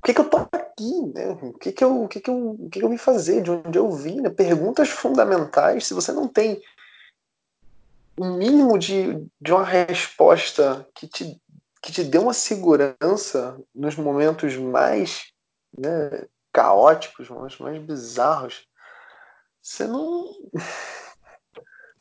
Por 0.00 0.06
que, 0.06 0.14
que 0.14 0.20
eu 0.20 0.30
tô 0.30 0.36
aqui, 0.52 1.12
né? 1.14 1.30
O 1.42 1.52
que 1.52 1.72
que 1.72 1.84
eu, 1.84 2.04
o 2.04 2.08
que 2.08 2.20
que 2.20 2.30
eu, 2.30 2.50
o 2.52 2.70
que 2.70 2.78
que 2.78 2.84
eu 2.84 2.88
vim 2.88 2.96
fazer? 2.96 3.42
De 3.42 3.50
onde 3.50 3.78
eu 3.78 3.90
vim, 3.90 4.20
né? 4.20 4.30
Perguntas 4.30 4.88
fundamentais. 4.88 5.86
Se 5.86 5.92
você 5.92 6.10
não 6.10 6.26
tem 6.26 6.62
um 8.18 8.36
mínimo 8.36 8.78
de, 8.78 9.26
de 9.40 9.52
uma 9.52 9.64
resposta 9.64 10.86
que 10.94 11.06
te 11.06 11.40
que 11.82 11.92
te 11.92 12.04
dê 12.04 12.18
uma 12.18 12.34
segurança 12.34 13.58
nos 13.74 13.96
momentos 13.96 14.56
mais 14.56 15.32
né, 15.76 16.26
caóticos, 16.52 17.28
mais, 17.30 17.58
mais 17.58 17.82
bizarros, 17.82 18.66
você 19.62 19.86
não. 19.86 20.30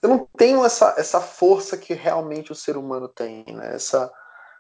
Você 0.02 0.08
não 0.08 0.26
tem 0.38 0.64
essa, 0.64 0.96
essa 0.98 1.20
força 1.20 1.78
que 1.78 1.94
realmente 1.94 2.54
o 2.54 2.56
ser 2.56 2.78
humano 2.78 3.10
tem, 3.10 3.44
né? 3.48 3.76
essa, 3.76 4.10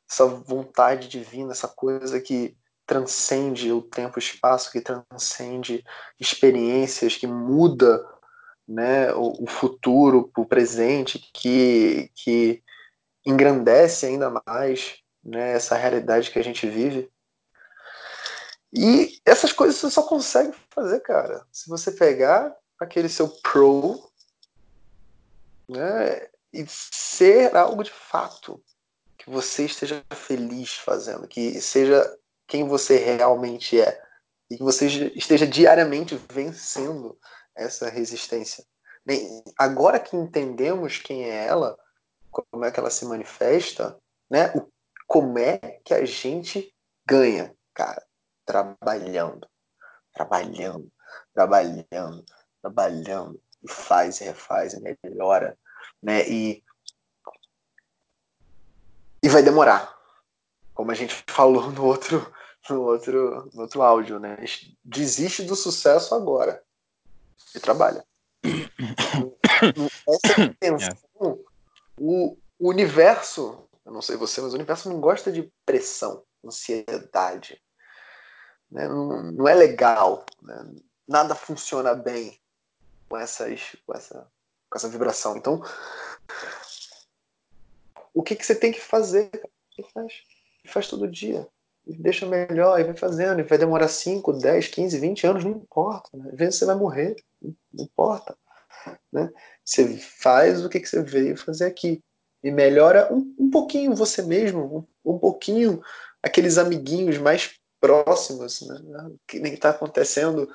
essa 0.06 0.26
vontade 0.26 1.08
divina, 1.08 1.54
essa 1.54 1.70
coisa 1.70 2.20
que 2.20 2.58
transcende 2.86 3.72
o 3.72 3.82
tempo 3.82 4.20
e 4.20 4.22
espaço, 4.22 4.70
que 4.70 4.82
transcende 4.82 5.82
experiências, 6.20 7.16
que 7.16 7.26
muda 7.26 8.06
né, 8.68 9.14
o, 9.14 9.44
o 9.44 9.48
futuro, 9.48 10.30
o 10.36 10.46
presente, 10.46 11.20
que, 11.34 12.12
que 12.16 12.62
engrandece 13.26 14.08
ainda 14.08 14.30
mais 14.46 15.02
né, 15.24 15.52
essa 15.54 15.76
realidade 15.76 16.32
que 16.32 16.40
a 16.40 16.44
gente 16.44 16.68
vive. 16.68 17.12
E 18.72 19.20
essas 19.26 19.52
coisas 19.52 19.78
você 19.78 19.90
só 19.90 20.04
consegue 20.04 20.56
fazer, 20.70 21.00
cara, 21.02 21.46
se 21.52 21.68
você 21.68 21.92
pegar 21.92 22.56
aquele 22.80 23.10
seu 23.10 23.28
pro 23.28 24.12
né, 25.68 26.28
e 26.54 26.66
ser 26.68 27.56
algo 27.56 27.84
de 27.84 27.92
fato 27.92 28.62
que 29.18 29.30
você 29.30 29.66
esteja 29.66 30.04
feliz 30.12 30.76
fazendo, 30.76 31.28
que 31.28 31.60
seja 31.62 32.18
quem 32.48 32.68
você 32.68 32.98
realmente 32.98 33.80
é 33.80 34.02
e 34.50 34.58
que 34.58 34.64
você 34.64 34.88
esteja 35.16 35.46
diariamente 35.46 36.20
vencendo 36.32 37.18
essa 37.56 37.90
resistência. 37.90 38.66
Agora 39.58 40.00
que 40.00 40.16
entendemos 40.16 40.98
quem 40.98 41.30
é 41.30 41.46
ela, 41.46 41.78
como 42.32 42.66
é 42.66 42.72
que 42.72 42.80
ela 42.80 42.90
se 42.90 43.06
manifesta, 43.06 43.98
né, 44.30 44.52
o 44.56 44.68
como 45.10 45.40
é 45.40 45.58
que 45.84 45.92
a 45.92 46.06
gente 46.06 46.72
ganha, 47.04 47.52
cara? 47.74 48.06
Trabalhando, 48.46 49.50
trabalhando, 50.14 50.92
trabalhando, 51.34 52.24
trabalhando, 52.62 53.42
e 53.64 53.72
faz 53.72 54.20
refaz, 54.20 54.80
melhora, 55.04 55.58
né? 56.02 56.30
E, 56.30 56.64
e 59.24 59.28
vai 59.30 59.42
demorar, 59.42 59.98
como 60.76 60.92
a 60.92 60.94
gente 60.94 61.16
falou 61.28 61.72
no 61.72 61.86
outro, 61.86 62.32
no 62.70 62.84
outro, 62.84 63.50
no 63.52 63.62
outro 63.62 63.82
áudio, 63.82 64.20
né? 64.20 64.38
Desiste 64.84 65.42
do 65.42 65.56
sucesso 65.56 66.14
agora 66.14 66.64
e 67.56 67.60
trabalha. 67.60 68.06
Essa 70.08 70.54
tensão, 70.60 71.44
o 71.98 72.38
universo 72.60 73.68
eu 73.90 73.94
não 73.94 74.04
sei 74.04 74.16
você, 74.16 74.40
mas 74.40 74.54
o 74.54 74.56
universo 74.56 74.88
não 74.88 75.02
gosta 75.02 75.32
de 75.32 75.52
pressão, 75.66 76.24
ansiedade. 76.46 77.60
Né? 78.70 78.88
Não, 78.88 79.32
não, 79.32 79.48
é 79.48 79.56
legal. 79.56 80.24
Né? 80.44 80.76
Nada 81.08 81.34
funciona 81.34 81.96
bem 81.96 82.40
com, 83.10 83.18
essas, 83.18 83.76
com, 83.88 83.94
essa, 83.98 84.32
com 84.70 84.78
essa 84.78 84.88
vibração. 84.88 85.36
Então, 85.36 85.64
o 88.14 88.22
que, 88.22 88.36
que 88.36 88.46
você 88.46 88.54
tem 88.54 88.72
que 88.72 88.80
fazer? 88.80 89.32
E 89.76 89.84
faz. 89.92 90.22
faz 90.68 90.88
todo 90.88 91.10
dia. 91.10 91.48
Deixa 91.84 92.28
melhor, 92.28 92.80
e 92.80 92.84
vai 92.84 92.96
fazendo. 92.96 93.40
E 93.40 93.44
vai 93.44 93.58
demorar 93.58 93.88
5, 93.88 94.34
10, 94.34 94.68
15, 94.68 95.00
20 95.00 95.26
anos, 95.26 95.44
não 95.44 95.52
importa. 95.52 96.12
Né? 96.14 96.30
Às 96.32 96.38
vezes 96.38 96.60
você 96.60 96.66
vai 96.66 96.76
morrer, 96.76 97.16
não 97.42 97.86
importa. 97.86 98.38
Né? 99.12 99.32
Você 99.66 99.98
faz 99.98 100.64
o 100.64 100.70
que, 100.70 100.80
que 100.80 100.88
você 100.88 101.02
veio 101.02 101.36
fazer 101.36 101.66
aqui 101.66 102.04
e 102.44 102.52
melhora 102.52 103.12
um, 103.14 103.36
um 103.38 103.50
pouquinho 103.50 103.96
você 103.96 104.22
mesmo, 104.22 104.88
um, 105.06 105.14
um 105.14 105.20
pouquinho 105.20 105.82
aqueles 106.22 106.58
amiguinhos 106.58 107.18
mais 107.18 107.52
próximos, 107.80 108.62
né? 108.62 109.12
que 109.28 109.40
nem 109.40 109.54
está 109.54 109.70
acontecendo 109.70 110.50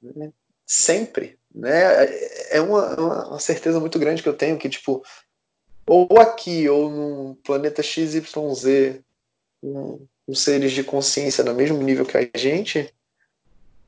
né? 0.00 0.32
sempre, 0.64 1.38
né? 1.54 2.04
É 2.50 2.60
uma, 2.60 3.28
uma, 3.30 3.40
certeza 3.40 3.80
muito 3.80 3.98
grande 3.98 4.22
que 4.22 4.28
eu 4.28 4.36
tenho 4.36 4.58
que 4.58 4.68
tipo 4.68 5.02
ou 5.86 6.18
aqui 6.18 6.68
ou 6.68 6.90
no 6.90 7.36
planeta 7.36 7.82
XYZ, 7.82 9.00
um, 9.62 10.06
um 10.26 10.34
seres 10.34 10.72
de 10.72 10.82
consciência 10.82 11.44
no 11.44 11.54
mesmo 11.54 11.80
nível 11.82 12.04
que 12.04 12.16
a 12.16 12.38
gente, 12.38 12.92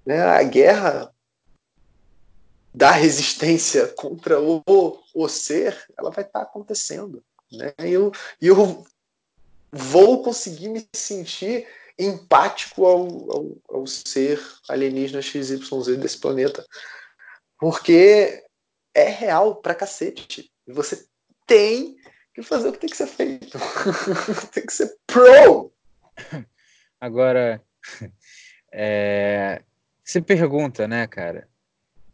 né? 0.06 0.20
A 0.22 0.42
guerra 0.44 1.12
da 2.78 2.92
resistência 2.92 3.88
contra 3.88 4.40
o, 4.40 4.62
o 5.12 5.28
ser, 5.28 5.76
ela 5.98 6.12
vai 6.12 6.24
estar 6.24 6.38
tá 6.38 6.44
acontecendo. 6.44 7.24
Né? 7.50 7.74
E 7.84 7.90
eu, 7.90 8.12
eu 8.40 8.86
vou 9.72 10.22
conseguir 10.22 10.68
me 10.68 10.88
sentir 10.94 11.66
empático 11.98 12.86
ao, 12.86 13.32
ao, 13.32 13.56
ao 13.68 13.86
ser 13.88 14.40
alienígena 14.68 15.20
XYZ 15.20 15.98
desse 15.98 16.18
planeta. 16.18 16.64
Porque 17.58 18.44
é 18.94 19.08
real 19.08 19.56
pra 19.56 19.74
cacete. 19.74 20.48
Você 20.68 21.04
tem 21.48 21.96
que 22.32 22.44
fazer 22.44 22.68
o 22.68 22.72
que 22.72 22.78
tem 22.78 22.90
que 22.90 22.96
ser 22.96 23.08
feito. 23.08 23.58
tem 24.54 24.64
que 24.64 24.72
ser 24.72 24.96
pro! 25.04 25.72
Agora, 27.00 27.60
é, 28.70 29.64
se 30.04 30.22
pergunta, 30.22 30.86
né, 30.86 31.08
cara? 31.08 31.47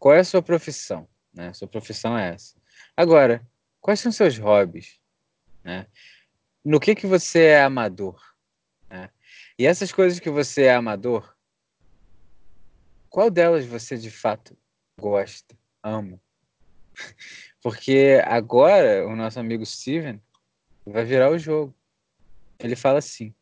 Qual 0.05 0.13
é 0.13 0.19
a 0.19 0.23
sua 0.23 0.43
profissão? 0.43 1.09
Né? 1.33 1.51
Sua 1.53 1.67
profissão 1.67 2.15
é 2.15 2.35
essa. 2.35 2.55
Agora, 2.95 3.43
quais 3.81 3.99
são 3.99 4.11
seus 4.11 4.37
hobbies? 4.37 4.99
Né? 5.63 5.87
No 6.63 6.79
que 6.79 6.93
que 6.93 7.07
você 7.07 7.45
é 7.45 7.63
amador? 7.63 8.21
Né? 8.87 9.09
E 9.57 9.65
essas 9.65 9.91
coisas 9.91 10.19
que 10.19 10.29
você 10.29 10.65
é 10.65 10.75
amador, 10.75 11.35
qual 13.09 13.31
delas 13.31 13.65
você 13.65 13.97
de 13.97 14.11
fato 14.11 14.55
gosta, 14.95 15.57
ama? 15.81 16.21
Porque 17.59 18.21
agora 18.25 19.07
o 19.07 19.15
nosso 19.15 19.39
amigo 19.39 19.65
Steven 19.65 20.21
vai 20.85 21.03
virar 21.03 21.31
o 21.31 21.39
jogo. 21.39 21.75
Ele 22.59 22.75
fala 22.75 22.99
assim: 22.99 23.33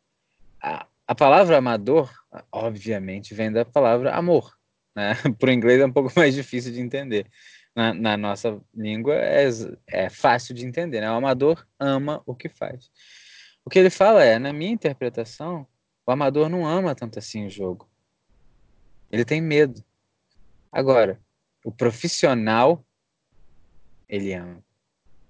a, 0.62 0.88
a 1.06 1.13
palavra 1.13 1.58
amador, 1.58 2.10
obviamente, 2.49 3.34
vem 3.34 3.52
da 3.52 3.65
palavra 3.65 4.15
amor. 4.15 4.58
Né? 4.95 5.13
Para 5.39 5.49
o 5.49 5.53
inglês 5.53 5.82
é 5.82 5.86
um 5.86 5.91
pouco 5.91 6.12
mais 6.17 6.34
difícil 6.34 6.71
de 6.71 6.79
entender. 6.79 7.27
Na, 7.75 7.93
na 7.93 8.15
nossa 8.15 8.62
língua 8.73 9.15
é, 9.15 9.49
é 9.88 10.10
fácil 10.10 10.53
de 10.53 10.65
entender. 10.65 11.01
Né? 11.01 11.10
O 11.10 11.15
amador 11.15 11.65
ama 11.79 12.21
o 12.25 12.36
que 12.36 12.47
faz. 12.47 12.91
O 13.65 13.69
que 13.69 13.79
ele 13.79 13.89
fala 13.89 14.23
é, 14.23 14.38
na 14.38 14.53
minha 14.53 14.71
interpretação, 14.71 15.65
o 16.06 16.12
amador 16.12 16.49
não 16.49 16.65
ama 16.65 16.93
tanto 16.93 17.17
assim 17.17 17.45
o 17.45 17.49
jogo. 17.49 17.89
Ele 19.12 19.23
tem 19.23 19.41
medo. 19.41 19.84
Agora, 20.71 21.19
o 21.63 21.71
profissional, 21.71 22.85
ele 24.10 24.33
ama. 24.33 24.63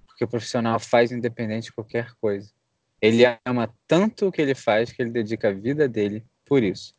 Porque 0.07 0.23
o 0.23 0.27
profissional 0.27 0.79
faz 0.79 1.11
independente 1.11 1.65
de 1.65 1.73
qualquer 1.73 2.13
coisa. 2.15 2.51
Ele 3.01 3.23
ama 3.45 3.73
tanto 3.87 4.27
o 4.27 4.31
que 4.31 4.41
ele 4.41 4.55
faz 4.55 4.91
que 4.91 5.01
ele 5.01 5.11
dedica 5.11 5.49
a 5.49 5.53
vida 5.53 5.87
dele 5.87 6.25
por 6.45 6.63
isso. 6.63 6.95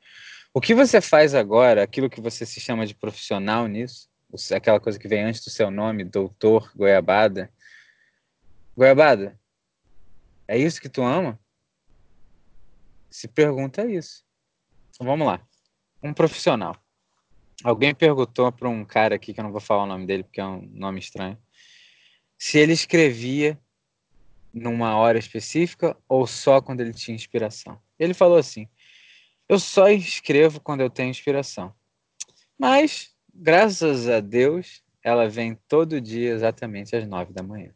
O 0.57 0.61
que 0.61 0.73
você 0.73 1.01
faz 1.01 1.35
agora, 1.35 1.83
aquilo 1.83 2.09
que 2.09 2.21
você 2.21 2.47
se 2.47 2.61
chama 2.61 2.87
de 2.87 2.95
profissional 2.95 3.67
nisso, 3.67 4.09
aquela 4.55 4.79
coisa 4.79 5.01
que 5.01 5.09
vem 5.09 5.25
antes 5.25 5.45
do 5.45 5.51
seu 5.51 5.69
nome, 5.69 6.05
doutor 6.05 6.71
Goiabada. 6.77 7.53
Goiabada, 8.77 9.37
é 10.47 10.57
isso 10.57 10.81
que 10.81 10.89
tu 10.89 11.03
ama? 11.03 11.41
Se 13.11 13.27
pergunta 13.27 13.85
isso. 13.85 14.25
Então, 14.91 15.05
vamos 15.05 15.27
lá. 15.27 15.45
Um 16.01 16.15
profissional. 16.15 16.77
Alguém 17.65 17.93
perguntou 17.93 18.53
para 18.53 18.69
um 18.69 18.85
cara 18.85 19.17
aqui, 19.17 19.35
que 19.35 19.41
eu 19.41 19.45
não 19.45 19.51
vou 19.51 19.61
falar 19.61 19.83
o 19.83 19.89
nome 19.89 20.07
dele 20.07 20.23
porque 20.23 20.41
é 20.41 20.47
um 20.47 20.61
nome 20.73 21.01
estranho, 21.01 21.37
se 22.39 22.59
ele 22.59 22.73
escrevia 22.73 23.59
numa 24.53 24.97
hora 24.97 25.19
específica 25.19 25.97
ou 26.09 26.29
só 26.29 26.61
quando 26.61 26.81
ele 26.81 26.93
tinha 26.93 27.17
inspiração? 27.17 27.83
Ele 27.99 28.15
falou 28.15 28.39
assim: 28.39 28.69
Eu 29.49 29.59
só 29.59 29.89
escrevo 29.89 30.61
quando 30.61 30.81
eu 30.81 30.91
tenho 30.91 31.11
inspiração. 31.11 31.75
Mas, 32.59 33.15
graças 33.33 34.09
a 34.09 34.21
Deus, 34.21 34.83
ela 35.03 35.29
vem 35.29 35.59
todo 35.69 36.01
dia 36.01 36.31
exatamente 36.33 36.97
às 36.97 37.07
nove 37.07 37.33
da 37.33 37.43
manhã. 37.43 37.75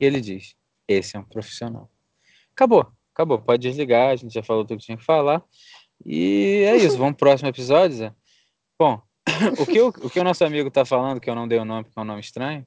E 0.00 0.04
ele 0.04 0.20
diz: 0.20 0.56
Esse 0.88 1.16
é 1.16 1.20
um 1.20 1.24
profissional. 1.24 1.90
Acabou, 2.52 2.90
acabou. 3.12 3.38
Pode 3.38 3.68
desligar, 3.68 4.10
a 4.10 4.16
gente 4.16 4.32
já 4.32 4.42
falou 4.42 4.64
tudo 4.64 4.78
que 4.78 4.86
tinha 4.86 4.96
que 4.96 5.04
falar. 5.04 5.42
E 6.04 6.62
é 6.66 6.76
isso, 6.78 6.96
vamos 6.96 7.16
pro 7.16 7.28
próximo 7.28 7.48
episódio, 7.48 7.96
Zé? 7.96 8.14
Bom, 8.78 9.02
o 9.58 9.66
que, 9.66 9.80
o, 9.80 9.88
o 9.88 10.10
que 10.10 10.20
o 10.20 10.24
nosso 10.24 10.44
amigo 10.44 10.68
está 10.68 10.84
falando, 10.84 11.20
que 11.20 11.28
eu 11.28 11.34
não 11.34 11.48
dei 11.48 11.58
o 11.58 11.64
nome 11.64 11.84
porque 11.84 11.98
é 11.98 12.02
um 12.02 12.06
nome 12.06 12.20
estranho, 12.20 12.66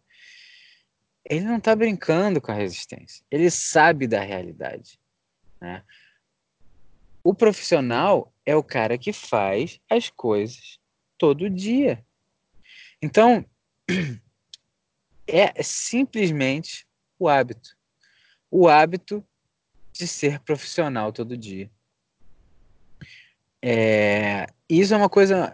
ele 1.30 1.46
não 1.46 1.58
está 1.58 1.76
brincando 1.76 2.42
com 2.42 2.52
a 2.52 2.56
resistência. 2.56 3.24
Ele 3.30 3.50
sabe 3.50 4.08
da 4.08 4.22
realidade. 4.22 5.00
Né? 5.62 5.84
O 7.30 7.34
profissional 7.36 8.34
é 8.44 8.56
o 8.56 8.64
cara 8.64 8.98
que 8.98 9.14
faz 9.14 9.80
as 9.88 10.10
coisas 10.10 10.80
todo 11.16 11.48
dia. 11.48 12.04
Então, 13.00 13.46
é 15.28 15.62
simplesmente 15.62 16.88
o 17.20 17.30
hábito. 17.30 17.78
O 18.50 18.68
hábito 18.68 19.24
de 19.94 20.08
ser 20.08 20.40
profissional 20.40 21.14
todo 21.14 21.38
dia. 21.38 21.70
É, 23.62 24.48
isso 24.68 24.96
é 24.96 24.98
uma 24.98 25.08
coisa 25.08 25.54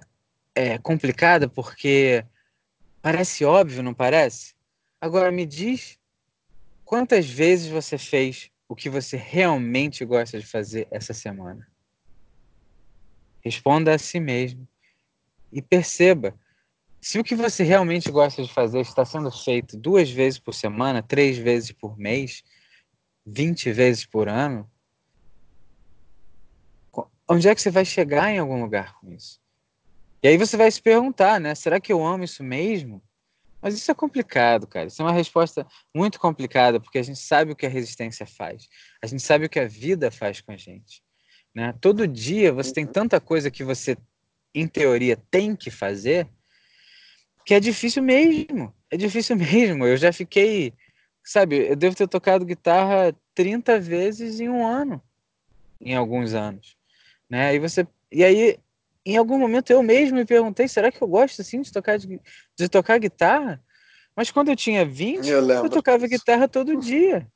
é, 0.56 0.78
complicada 0.78 1.50
porque 1.50 2.26
parece 3.02 3.44
óbvio, 3.44 3.84
não 3.84 3.94
parece? 3.94 4.56
Agora 5.02 5.30
me 5.30 5.46
diz 5.46 6.00
quantas 6.86 7.30
vezes 7.30 7.68
você 7.68 7.98
fez 7.98 8.50
o 8.68 8.76
que 8.76 8.90
você 8.90 9.16
realmente 9.18 10.04
gosta 10.04 10.40
de 10.40 10.46
fazer 10.46 10.88
essa 10.92 11.14
semana? 11.14 11.68
Responda 13.44 13.94
a 13.94 13.98
si 13.98 14.20
mesmo 14.20 14.68
e 15.52 15.62
perceba 15.62 16.38
se 17.00 17.20
o 17.20 17.24
que 17.24 17.36
você 17.36 17.64
realmente 17.64 18.12
gosta 18.12 18.42
de 18.42 18.52
fazer 18.52 18.80
está 18.80 19.06
sendo 19.06 19.32
feito 19.32 19.78
duas 19.78 20.10
vezes 20.10 20.40
por 20.40 20.56
semana, 20.56 21.04
três 21.04 21.38
vezes 21.38 21.72
por 21.72 21.96
mês, 21.96 22.42
vinte 23.24 23.72
vezes 23.72 24.08
por 24.08 24.28
ano, 24.28 24.68
onde 27.30 27.48
é 27.48 27.54
que 27.54 27.62
você 27.62 27.70
vai 27.70 27.86
chegar 27.86 28.32
em 28.32 28.40
algum 28.40 28.60
lugar 28.60 29.00
com 29.00 29.12
isso? 29.12 29.40
E 30.24 30.28
aí 30.28 30.38
você 30.38 30.58
vai 30.58 30.72
se 30.72 30.82
perguntar, 30.82 31.40
né? 31.40 31.54
Será 31.54 31.80
que 31.80 31.94
eu 31.94 32.04
amo 32.04 32.24
isso 32.24 32.44
mesmo? 32.44 33.04
Mas 33.66 33.74
isso 33.74 33.90
é 33.90 33.96
complicado, 33.96 34.68
cara. 34.68 34.86
Isso 34.86 35.02
é 35.02 35.06
uma 35.06 35.12
resposta 35.12 35.66
muito 35.92 36.20
complicada, 36.20 36.80
porque 36.80 37.00
a 37.00 37.02
gente 37.02 37.18
sabe 37.18 37.52
o 37.52 37.56
que 37.56 37.66
a 37.66 37.70
resistência 37.70 38.24
faz. 38.24 38.70
A 39.02 39.08
gente 39.08 39.24
sabe 39.24 39.48
o 39.48 39.50
que 39.50 39.60
a 39.60 39.68
vida 39.68 40.12
faz 40.12 40.40
com 40.40 40.52
a 40.52 40.56
gente. 40.56 41.02
Né? 41.52 41.74
Todo 41.82 42.08
dia 42.08 42.54
você 42.54 42.72
tem 42.72 42.86
tanta 42.86 43.20
coisa 43.20 43.50
que 43.50 43.64
você, 43.64 43.98
em 44.54 44.68
teoria, 44.68 45.18
tem 45.32 45.56
que 45.56 45.72
fazer, 45.72 46.28
que 47.44 47.56
é 47.56 47.60
difícil 47.60 48.04
mesmo. 48.04 48.72
É 48.92 48.98
difícil 48.98 49.36
mesmo. 49.36 49.84
Eu 49.84 49.98
já 49.98 50.14
fiquei, 50.14 50.72
sabe, 51.24 51.72
eu 51.72 51.76
devo 51.76 51.96
ter 51.96 52.08
tocado 52.08 52.46
guitarra 52.46 53.16
30 53.34 53.80
vezes 53.80 54.40
em 54.40 54.48
um 54.48 54.64
ano, 54.64 55.02
em 55.82 55.96
alguns 55.96 56.36
anos. 56.36 56.78
Né? 57.28 57.56
E 57.56 57.58
você. 57.58 57.88
E 58.12 58.24
aí 58.24 58.60
em 59.06 59.18
algum 59.18 59.38
momento 59.38 59.70
eu 59.70 59.84
mesmo 59.84 60.18
me 60.18 60.26
perguntei, 60.26 60.68
será 60.68 60.92
que 60.92 61.02
eu 61.02 61.08
gosto 61.08 61.42
assim 61.42 61.62
de 61.62 61.72
tocar 61.72 61.98
de, 61.98 62.20
de 62.58 62.70
tocar 62.70 62.98
guitarra? 62.98 63.62
Mas 64.16 64.32
quando 64.32 64.50
eu 64.50 64.56
tinha 64.56 64.86
20, 64.86 65.28
eu, 65.28 65.48
eu 65.48 65.70
tocava 65.70 66.08
guitarra 66.08 66.48
todo 66.48 66.80
dia. 66.80 67.28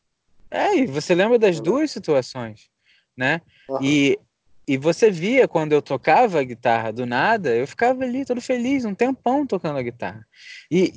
É, 0.49 0.78
e 0.78 0.88
você 0.88 1.13
lembra 1.13 1.38
das 1.38 1.59
duas 1.59 1.91
situações, 1.91 2.70
né? 3.15 3.41
Uhum. 3.67 3.84
E, 3.84 4.20
e 4.67 4.78
você 4.78 5.11
via 5.11 5.47
quando 5.47 5.74
eu 5.74 5.82
tocava 5.82 6.39
a 6.39 6.43
guitarra 6.43 6.91
do 6.91 7.05
nada, 7.05 7.55
eu 7.55 7.67
ficava 7.67 8.03
ali 8.03 8.26
todo 8.26 8.41
feliz, 8.41 8.86
um 8.86 8.95
tempão 8.95 9.45
tocando 9.45 9.78
a 9.78 9.84
guitarra. 9.84 10.26
E 10.72 10.93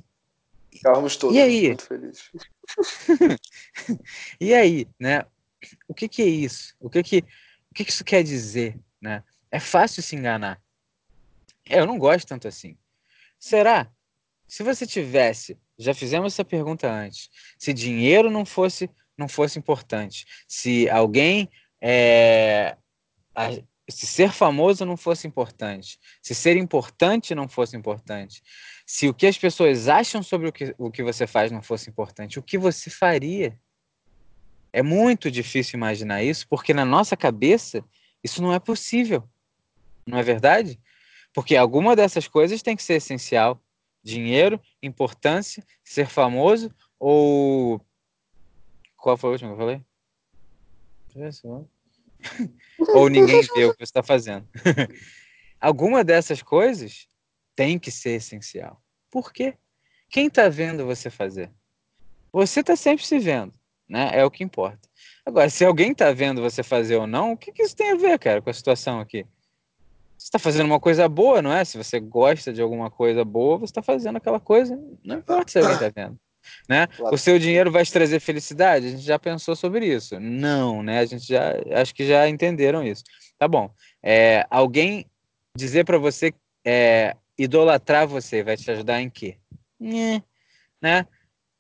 Ficávamos 0.73 1.17
todos 1.17 1.37
e 1.37 1.41
aí? 1.41 1.67
muito 1.67 1.85
felizes. 1.85 2.31
e 4.41 4.55
aí, 4.55 4.89
né? 4.99 5.27
O 5.87 5.93
que, 5.93 6.09
que 6.09 6.23
é 6.23 6.27
isso? 6.27 6.75
O 6.81 6.89
que 6.89 7.03
que, 7.03 7.19
o 7.19 7.75
que, 7.75 7.85
que 7.85 7.91
isso 7.91 8.05
quer 8.05 8.23
dizer, 8.23 8.79
né? 9.01 9.23
É 9.51 9.61
fácil 9.61 10.03
se 10.03 10.17
enganar. 10.17 10.62
É, 11.69 11.79
eu 11.81 11.87
não 11.87 11.99
gosto 11.99 12.27
tanto 12.27 12.49
assim. 12.49 12.77
Será? 13.39 13.91
Se 14.47 14.63
você 14.63 14.87
tivesse, 14.87 15.59
já 15.79 15.95
fizemos 15.95 16.35
essa 16.35 16.45
pergunta 16.45 16.91
antes, 16.91 17.31
se 17.59 17.73
dinheiro 17.73 18.31
não 18.31 18.45
fosse 18.45 18.91
não 19.17 19.29
fosse 19.29 19.59
importante, 19.59 20.27
se 20.49 20.89
alguém 20.89 21.49
é, 21.81 22.77
a, 23.35 23.51
se 23.89 24.07
ser 24.07 24.31
famoso 24.33 24.85
não 24.85 24.97
fosse 24.97 25.27
importante, 25.27 25.99
se 26.21 26.35
ser 26.35 26.57
importante 26.57 27.35
não 27.35 27.49
fosse 27.49 27.77
importante, 27.77 28.43
se 28.87 29.09
o 29.09 29.15
que 29.15 29.27
as 29.27 29.39
pessoas 29.39 29.89
acham 29.89 30.23
sobre 30.23 30.49
o 30.49 30.53
que, 30.53 30.75
o 30.79 30.91
que 30.91 31.03
você 31.03 31.27
faz 31.27 31.51
não 31.51 31.63
fosse 31.63 31.91
importante, 31.91 32.39
o 32.39 32.43
que 32.43 32.59
você 32.59 32.91
faria? 32.91 33.59
É 34.73 34.83
muito 34.83 35.31
difícil 35.31 35.77
imaginar 35.77 36.23
isso, 36.23 36.49
porque 36.49 36.73
na 36.73 36.85
nossa 36.85 37.17
cabeça 37.17 37.85
isso 38.25 38.41
não 38.41 38.53
é 38.53 38.59
possível. 38.59 39.29
Não 40.07 40.19
é 40.19 40.23
verdade? 40.23 40.81
Porque 41.33 41.57
alguma 41.57 41.97
dessas 41.97 42.29
coisas 42.29 42.63
tem 42.63 42.77
que 42.77 42.83
ser 42.83 42.95
essencial. 42.95 43.61
Dinheiro, 44.03 44.61
importância, 44.83 45.65
ser 45.85 46.09
famoso 46.09 46.75
ou. 46.99 47.81
Qual 48.97 49.17
foi 49.17 49.31
a 49.31 49.33
última 49.33 49.51
que 49.51 49.55
eu 49.55 49.59
falei? 49.59 49.83
ou 52.95 53.09
ninguém 53.09 53.43
vê 53.55 53.65
o 53.65 53.73
que 53.73 53.79
você 53.79 53.85
está 53.85 54.03
fazendo. 54.03 54.47
alguma 55.61 56.03
dessas 56.03 56.43
coisas 56.43 57.07
tem 57.55 57.79
que 57.79 57.91
ser 57.91 58.13
essencial. 58.13 58.83
Por 59.11 59.33
quê? 59.33 59.55
Quem 60.09 60.27
está 60.27 60.49
vendo 60.49 60.87
você 60.87 61.11
fazer? 61.11 61.51
Você 62.33 62.61
está 62.61 62.77
sempre 62.77 63.05
se 63.05 63.19
vendo, 63.19 63.53
né? 63.89 64.11
É 64.13 64.25
o 64.25 64.31
que 64.31 64.43
importa. 64.43 64.89
Agora, 65.25 65.49
se 65.51 65.65
alguém 65.65 65.93
está 65.93 66.13
vendo 66.13 66.41
você 66.41 66.63
fazer 66.63 66.97
ou 66.97 67.07
não, 67.07 67.33
o 67.33 67.37
que, 67.37 67.53
que 67.53 67.63
isso 67.63 67.77
tem 67.77 67.93
a 67.93 67.97
ver, 67.97 68.19
cara, 68.19 68.41
com 68.41 68.51
a 68.51 68.55
situação 68.55 69.01
aqui? 69.01 69.27
Você 70.23 70.29
está 70.29 70.39
fazendo 70.39 70.67
uma 70.67 70.79
coisa 70.79 71.09
boa, 71.09 71.43
não 71.43 71.53
é? 71.53 71.65
Se 71.65 71.77
você 71.77 71.99
gosta 71.99 72.53
de 72.53 72.63
alguma 72.63 72.89
coisa 72.89 73.25
boa, 73.25 73.59
você 73.59 73.73
está 73.73 73.83
fazendo 73.83 74.19
aquela 74.19 74.39
coisa, 74.39 74.81
não 75.05 75.17
importa 75.17 75.51
se 75.51 75.59
alguém 75.59 75.75
está 75.75 75.89
vendo. 75.89 76.17
Né? 76.69 76.87
O 77.11 77.19
seu 77.19 77.41
dinheiro 77.41 77.73
vai 77.73 77.85
te 77.85 77.93
trazer 77.93 78.21
felicidade? 78.21 78.87
A 78.87 78.91
gente 78.91 79.03
já 79.03 79.19
pensou 79.19 79.57
sobre 79.57 79.85
isso. 79.85 80.21
Não, 80.21 80.81
né? 80.81 81.01
A 81.01 81.05
gente 81.05 81.27
já 81.27 81.55
acho 81.73 81.93
que 81.93 82.07
já 82.07 82.29
entenderam 82.29 82.85
isso. 82.85 83.03
Tá 83.37 83.49
bom. 83.49 83.75
É, 84.01 84.47
alguém 84.49 85.11
dizer 85.57 85.85
para 85.85 85.99
você 85.99 86.33
é, 86.65 87.17
idolatrar 87.37 88.07
você 88.07 88.45
vai 88.45 88.57
te 88.57 88.71
ajudar 88.71 89.03
em 89.03 89.11
quê? 89.11 89.39
Né? 90.81 91.05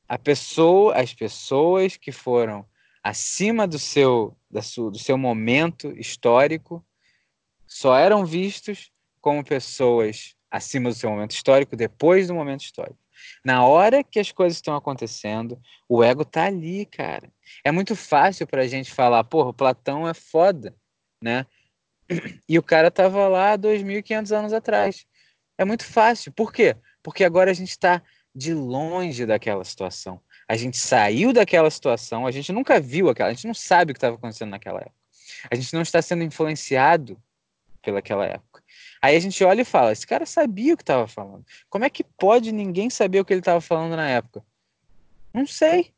A 0.08 0.16
pessoa, 0.16 0.94
as 0.94 1.12
pessoas 1.12 1.96
que 1.96 2.12
foram 2.12 2.64
acima 3.02 3.66
do 3.66 3.78
seu, 3.80 4.36
da 4.48 4.62
sua, 4.62 4.88
do 4.88 4.98
seu 5.00 5.18
momento 5.18 5.92
histórico 5.98 6.84
só 7.72 7.96
eram 7.96 8.26
vistos 8.26 8.90
como 9.20 9.42
pessoas 9.42 10.34
acima 10.50 10.90
do 10.90 10.94
seu 10.94 11.08
momento 11.08 11.30
histórico, 11.30 11.74
depois 11.74 12.28
do 12.28 12.34
momento 12.34 12.60
histórico. 12.60 12.98
Na 13.42 13.64
hora 13.64 14.04
que 14.04 14.20
as 14.20 14.30
coisas 14.30 14.58
estão 14.58 14.76
acontecendo, 14.76 15.58
o 15.88 16.02
ego 16.04 16.24
tá 16.24 16.44
ali, 16.44 16.84
cara. 16.84 17.32
É 17.64 17.72
muito 17.72 17.96
fácil 17.96 18.46
para 18.46 18.62
a 18.62 18.66
gente 18.66 18.92
falar, 18.92 19.24
porra, 19.24 19.54
Platão 19.54 20.06
é 20.06 20.12
foda, 20.12 20.74
né? 21.22 21.46
E 22.46 22.58
o 22.58 22.62
cara 22.62 22.90
tava 22.90 23.26
lá 23.26 23.56
2.500 23.56 24.36
anos 24.36 24.52
atrás. 24.52 25.06
É 25.56 25.64
muito 25.64 25.84
fácil. 25.84 26.30
Por 26.32 26.52
quê? 26.52 26.76
Porque 27.02 27.24
agora 27.24 27.50
a 27.50 27.54
gente 27.54 27.70
está 27.70 28.02
de 28.34 28.52
longe 28.52 29.24
daquela 29.24 29.64
situação. 29.64 30.20
A 30.46 30.56
gente 30.56 30.76
saiu 30.76 31.32
daquela 31.32 31.70
situação, 31.70 32.26
a 32.26 32.30
gente 32.30 32.52
nunca 32.52 32.78
viu 32.78 33.08
aquela, 33.08 33.30
a 33.30 33.32
gente 33.32 33.46
não 33.46 33.54
sabe 33.54 33.92
o 33.92 33.94
que 33.94 33.98
estava 33.98 34.16
acontecendo 34.16 34.50
naquela 34.50 34.80
época. 34.80 34.96
A 35.50 35.54
gente 35.54 35.72
não 35.72 35.80
está 35.80 36.02
sendo 36.02 36.22
influenciado 36.22 37.18
pelaquela 37.82 38.24
época. 38.24 38.62
Aí 39.00 39.16
a 39.16 39.20
gente 39.20 39.42
olha 39.44 39.62
e 39.62 39.64
fala: 39.64 39.92
esse 39.92 40.06
cara 40.06 40.24
sabia 40.24 40.74
o 40.74 40.76
que 40.76 40.82
estava 40.82 41.06
falando. 41.06 41.44
Como 41.68 41.84
é 41.84 41.90
que 41.90 42.04
pode 42.04 42.52
ninguém 42.52 42.88
saber 42.88 43.20
o 43.20 43.24
que 43.24 43.32
ele 43.32 43.40
estava 43.40 43.60
falando 43.60 43.96
na 43.96 44.08
época? 44.08 44.44
Não 45.34 45.46
sei. 45.46 45.92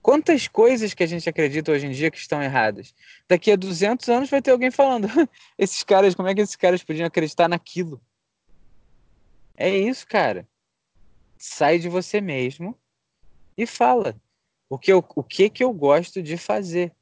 Quantas 0.00 0.46
coisas 0.46 0.92
que 0.92 1.02
a 1.02 1.06
gente 1.06 1.28
acredita 1.28 1.72
hoje 1.72 1.86
em 1.86 1.90
dia 1.90 2.10
que 2.10 2.18
estão 2.18 2.42
erradas? 2.42 2.94
Daqui 3.26 3.50
a 3.50 3.56
200 3.56 4.08
anos 4.08 4.30
vai 4.30 4.40
ter 4.40 4.50
alguém 4.50 4.70
falando: 4.70 5.08
esses 5.58 5.82
caras, 5.82 6.14
como 6.14 6.28
é 6.28 6.34
que 6.34 6.40
esses 6.40 6.56
caras 6.56 6.84
podiam 6.84 7.06
acreditar 7.06 7.48
naquilo? 7.48 8.00
É 9.56 9.68
isso, 9.68 10.06
cara. 10.06 10.46
Sai 11.38 11.78
de 11.78 11.88
você 11.88 12.20
mesmo 12.20 12.78
e 13.56 13.66
fala 13.66 14.16
o 14.68 14.78
que, 14.78 14.92
eu, 14.92 15.04
o 15.14 15.22
que 15.22 15.48
que 15.48 15.62
eu 15.62 15.72
gosto 15.72 16.22
de 16.22 16.36
fazer. 16.36 16.92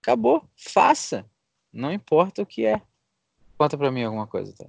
Acabou, 0.00 0.48
faça. 0.56 1.28
Não 1.72 1.92
importa 1.92 2.42
o 2.42 2.46
que 2.46 2.64
é. 2.64 2.80
Conta 3.58 3.76
pra 3.76 3.90
mim 3.90 4.04
alguma 4.04 4.26
coisa, 4.26 4.54
tá? 4.56 4.64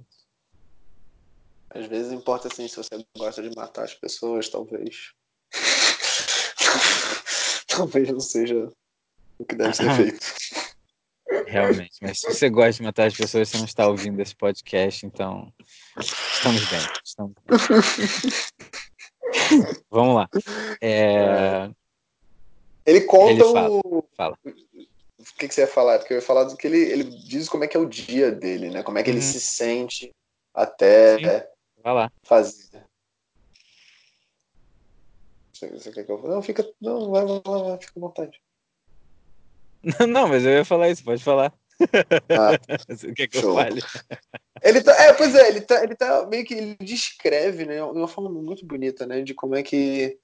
Às 1.70 1.86
vezes 1.86 2.12
importa 2.12 2.48
assim 2.48 2.66
se 2.66 2.76
você 2.76 3.06
gosta 3.16 3.40
de 3.40 3.54
matar 3.54 3.84
as 3.84 3.94
pessoas, 3.94 4.48
talvez. 4.48 5.12
talvez 7.68 8.10
não 8.10 8.18
seja 8.18 8.68
o 9.38 9.44
que 9.44 9.54
deve 9.54 9.74
ser 9.74 9.88
feito. 9.94 10.18
Realmente, 11.46 11.98
mas 12.02 12.18
se 12.20 12.26
você 12.26 12.50
gosta 12.50 12.72
de 12.72 12.82
matar 12.82 13.06
as 13.06 13.16
pessoas, 13.16 13.48
você 13.48 13.58
não 13.58 13.64
está 13.64 13.86
ouvindo 13.86 14.20
esse 14.20 14.34
podcast, 14.34 15.06
então 15.06 15.54
estamos 15.98 16.68
bem. 16.68 16.80
Estamos 17.04 17.34
bem. 17.46 17.58
Vamos 19.90 20.16
lá. 20.16 20.28
É... 20.80 21.70
Ele 22.84 23.02
conta 23.02 23.32
ele 23.32 23.52
fala, 23.52 23.70
o. 23.70 24.04
Fala. 24.16 24.36
O 25.20 25.38
que, 25.38 25.48
que 25.48 25.54
você 25.54 25.62
ia 25.62 25.66
falar? 25.66 25.98
Porque 25.98 26.14
eu 26.14 26.18
ia 26.18 26.22
falar 26.22 26.44
do 26.44 26.56
que 26.56 26.66
ele, 26.66 26.78
ele 26.78 27.04
diz 27.04 27.48
como 27.48 27.62
é 27.62 27.68
que 27.68 27.76
é 27.76 27.80
o 27.80 27.88
dia 27.88 28.32
dele, 28.32 28.70
né? 28.70 28.82
Como 28.82 28.98
é 28.98 29.02
que 29.02 29.10
uhum. 29.10 29.16
ele 29.16 29.22
se 29.24 29.40
sente 29.40 30.14
até 30.54 31.48
fazer. 32.24 32.86
Você 35.52 35.92
quer 35.92 36.04
que 36.04 36.12
eu... 36.12 36.22
Não, 36.22 36.40
fica. 36.40 36.66
Não, 36.80 37.10
vai, 37.10 37.26
vai, 37.26 37.40
vai, 37.44 37.78
fica 37.78 37.92
à 37.96 38.00
vontade. 38.00 38.40
Não, 40.08 40.26
mas 40.28 40.44
eu 40.44 40.52
ia 40.52 40.64
falar 40.64 40.88
isso, 40.88 41.04
pode 41.04 41.22
falar. 41.22 41.52
Ah, 42.28 42.58
Você 42.88 43.12
quer 43.12 43.28
que 43.28 43.40
show. 43.40 43.50
eu 43.50 43.56
fale? 43.56 43.82
Ele 44.62 44.82
tá, 44.82 44.92
é, 45.02 45.12
pois 45.12 45.34
é, 45.34 45.48
ele 45.48 45.60
tá, 45.62 45.82
ele 45.82 45.94
tá 45.94 46.26
meio 46.26 46.44
que 46.44 46.54
ele 46.54 46.76
descreve, 46.80 47.64
né, 47.64 47.76
de 47.76 47.82
uma 47.82 48.08
forma 48.08 48.30
muito 48.30 48.64
bonita, 48.66 49.06
né, 49.06 49.22
de 49.22 49.32
como 49.32 49.54
é 49.54 49.62
que 49.62 50.18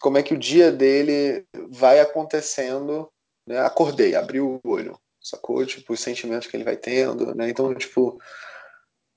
como 0.00 0.16
é 0.16 0.22
que 0.22 0.34
o 0.34 0.38
dia 0.38 0.70
dele 0.70 1.44
vai 1.70 1.98
acontecendo, 1.98 3.10
né? 3.48 3.58
Acordei, 3.60 4.14
abri 4.14 4.40
o 4.40 4.60
olho, 4.62 4.98
sacou? 5.20 5.64
Tipo, 5.64 5.94
os 5.94 6.00
sentimentos 6.00 6.46
que 6.46 6.56
ele 6.56 6.64
vai 6.64 6.76
tendo, 6.76 7.34
né? 7.34 7.48
Então, 7.48 7.74
tipo, 7.74 8.20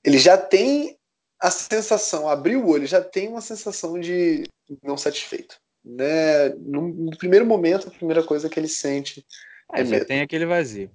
ele 0.04 0.18
já 0.18 0.38
tem 0.38 0.98
a 1.40 1.52
sensação, 1.52 2.30
abriu 2.30 2.64
o 2.64 2.70
olho, 2.70 2.88
já 2.88 3.02
tem 3.02 3.28
uma 3.28 3.42
sensação 3.42 4.00
de 4.00 4.44
não 4.82 4.96
satisfeito, 4.96 5.58
né? 5.84 6.50
No, 6.50 6.88
no 6.88 7.18
primeiro 7.18 7.46
momento, 7.46 7.90
a 7.90 7.92
primeira 7.92 8.24
coisa 8.24 8.50
que 8.50 8.60
ele 8.60 8.70
sente 8.70 9.26
é, 9.74 9.82
é 9.82 9.86
já 9.86 10.06
tem 10.06 10.22
aquele 10.22 10.46
vazio. 10.46 10.90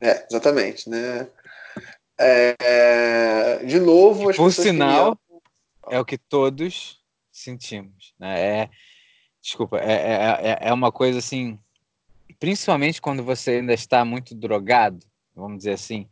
É, 0.00 0.26
exatamente, 0.30 0.90
né? 0.90 1.26
É, 2.18 3.64
de 3.64 3.80
novo, 3.80 4.32
por 4.34 4.52
sinal, 4.52 5.18
é 5.88 5.98
o 5.98 6.04
que 6.04 6.18
todos 6.18 7.00
sentimos, 7.32 8.14
né? 8.18 8.40
É, 8.40 8.70
desculpa, 9.40 9.78
é, 9.78 9.92
é, 9.92 10.50
é, 10.50 10.58
é 10.68 10.72
uma 10.72 10.90
coisa 10.90 11.18
assim, 11.18 11.58
principalmente 12.38 13.00
quando 13.00 13.22
você 13.22 13.52
ainda 13.52 13.72
está 13.72 14.04
muito 14.04 14.34
drogado, 14.34 15.04
vamos 15.34 15.58
dizer 15.58 15.72
assim, 15.72 16.08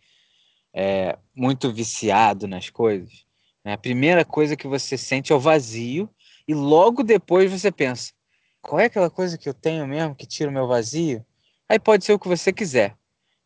é, 0.72 1.18
muito 1.34 1.72
viciado 1.72 2.46
nas 2.46 2.70
coisas. 2.70 3.24
Né? 3.64 3.72
A 3.72 3.78
primeira 3.78 4.24
coisa 4.24 4.56
que 4.56 4.66
você 4.66 4.96
sente 4.96 5.32
é 5.32 5.34
o 5.34 5.40
vazio 5.40 6.08
e 6.46 6.54
logo 6.54 7.02
depois 7.02 7.50
você 7.50 7.72
pensa, 7.72 8.12
qual 8.60 8.80
é 8.80 8.84
aquela 8.84 9.10
coisa 9.10 9.38
que 9.38 9.48
eu 9.48 9.54
tenho 9.54 9.86
mesmo 9.86 10.14
que 10.14 10.26
tira 10.26 10.50
o 10.50 10.52
meu 10.52 10.66
vazio? 10.66 11.24
Aí 11.68 11.78
pode 11.78 12.04
ser 12.04 12.12
o 12.12 12.18
que 12.18 12.28
você 12.28 12.52
quiser, 12.52 12.96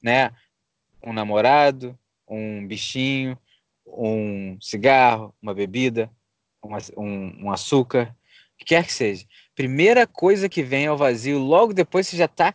né? 0.02 0.30
Um 1.02 1.12
namorado, 1.12 1.98
um 2.28 2.66
bichinho, 2.66 3.38
um 3.86 4.58
cigarro, 4.60 5.34
uma 5.40 5.54
bebida, 5.54 6.10
um, 6.96 7.46
um 7.46 7.50
açúcar, 7.50 8.14
o 8.54 8.58
que 8.58 8.66
quer 8.66 8.84
que 8.84 8.92
seja. 8.92 9.26
Primeira 9.61 10.06
coisa 10.06 10.48
que 10.48 10.62
vem 10.62 10.86
ao 10.86 10.96
vazio, 10.96 11.38
logo 11.38 11.74
depois 11.74 12.08
você 12.08 12.16
já 12.16 12.24
está 12.24 12.54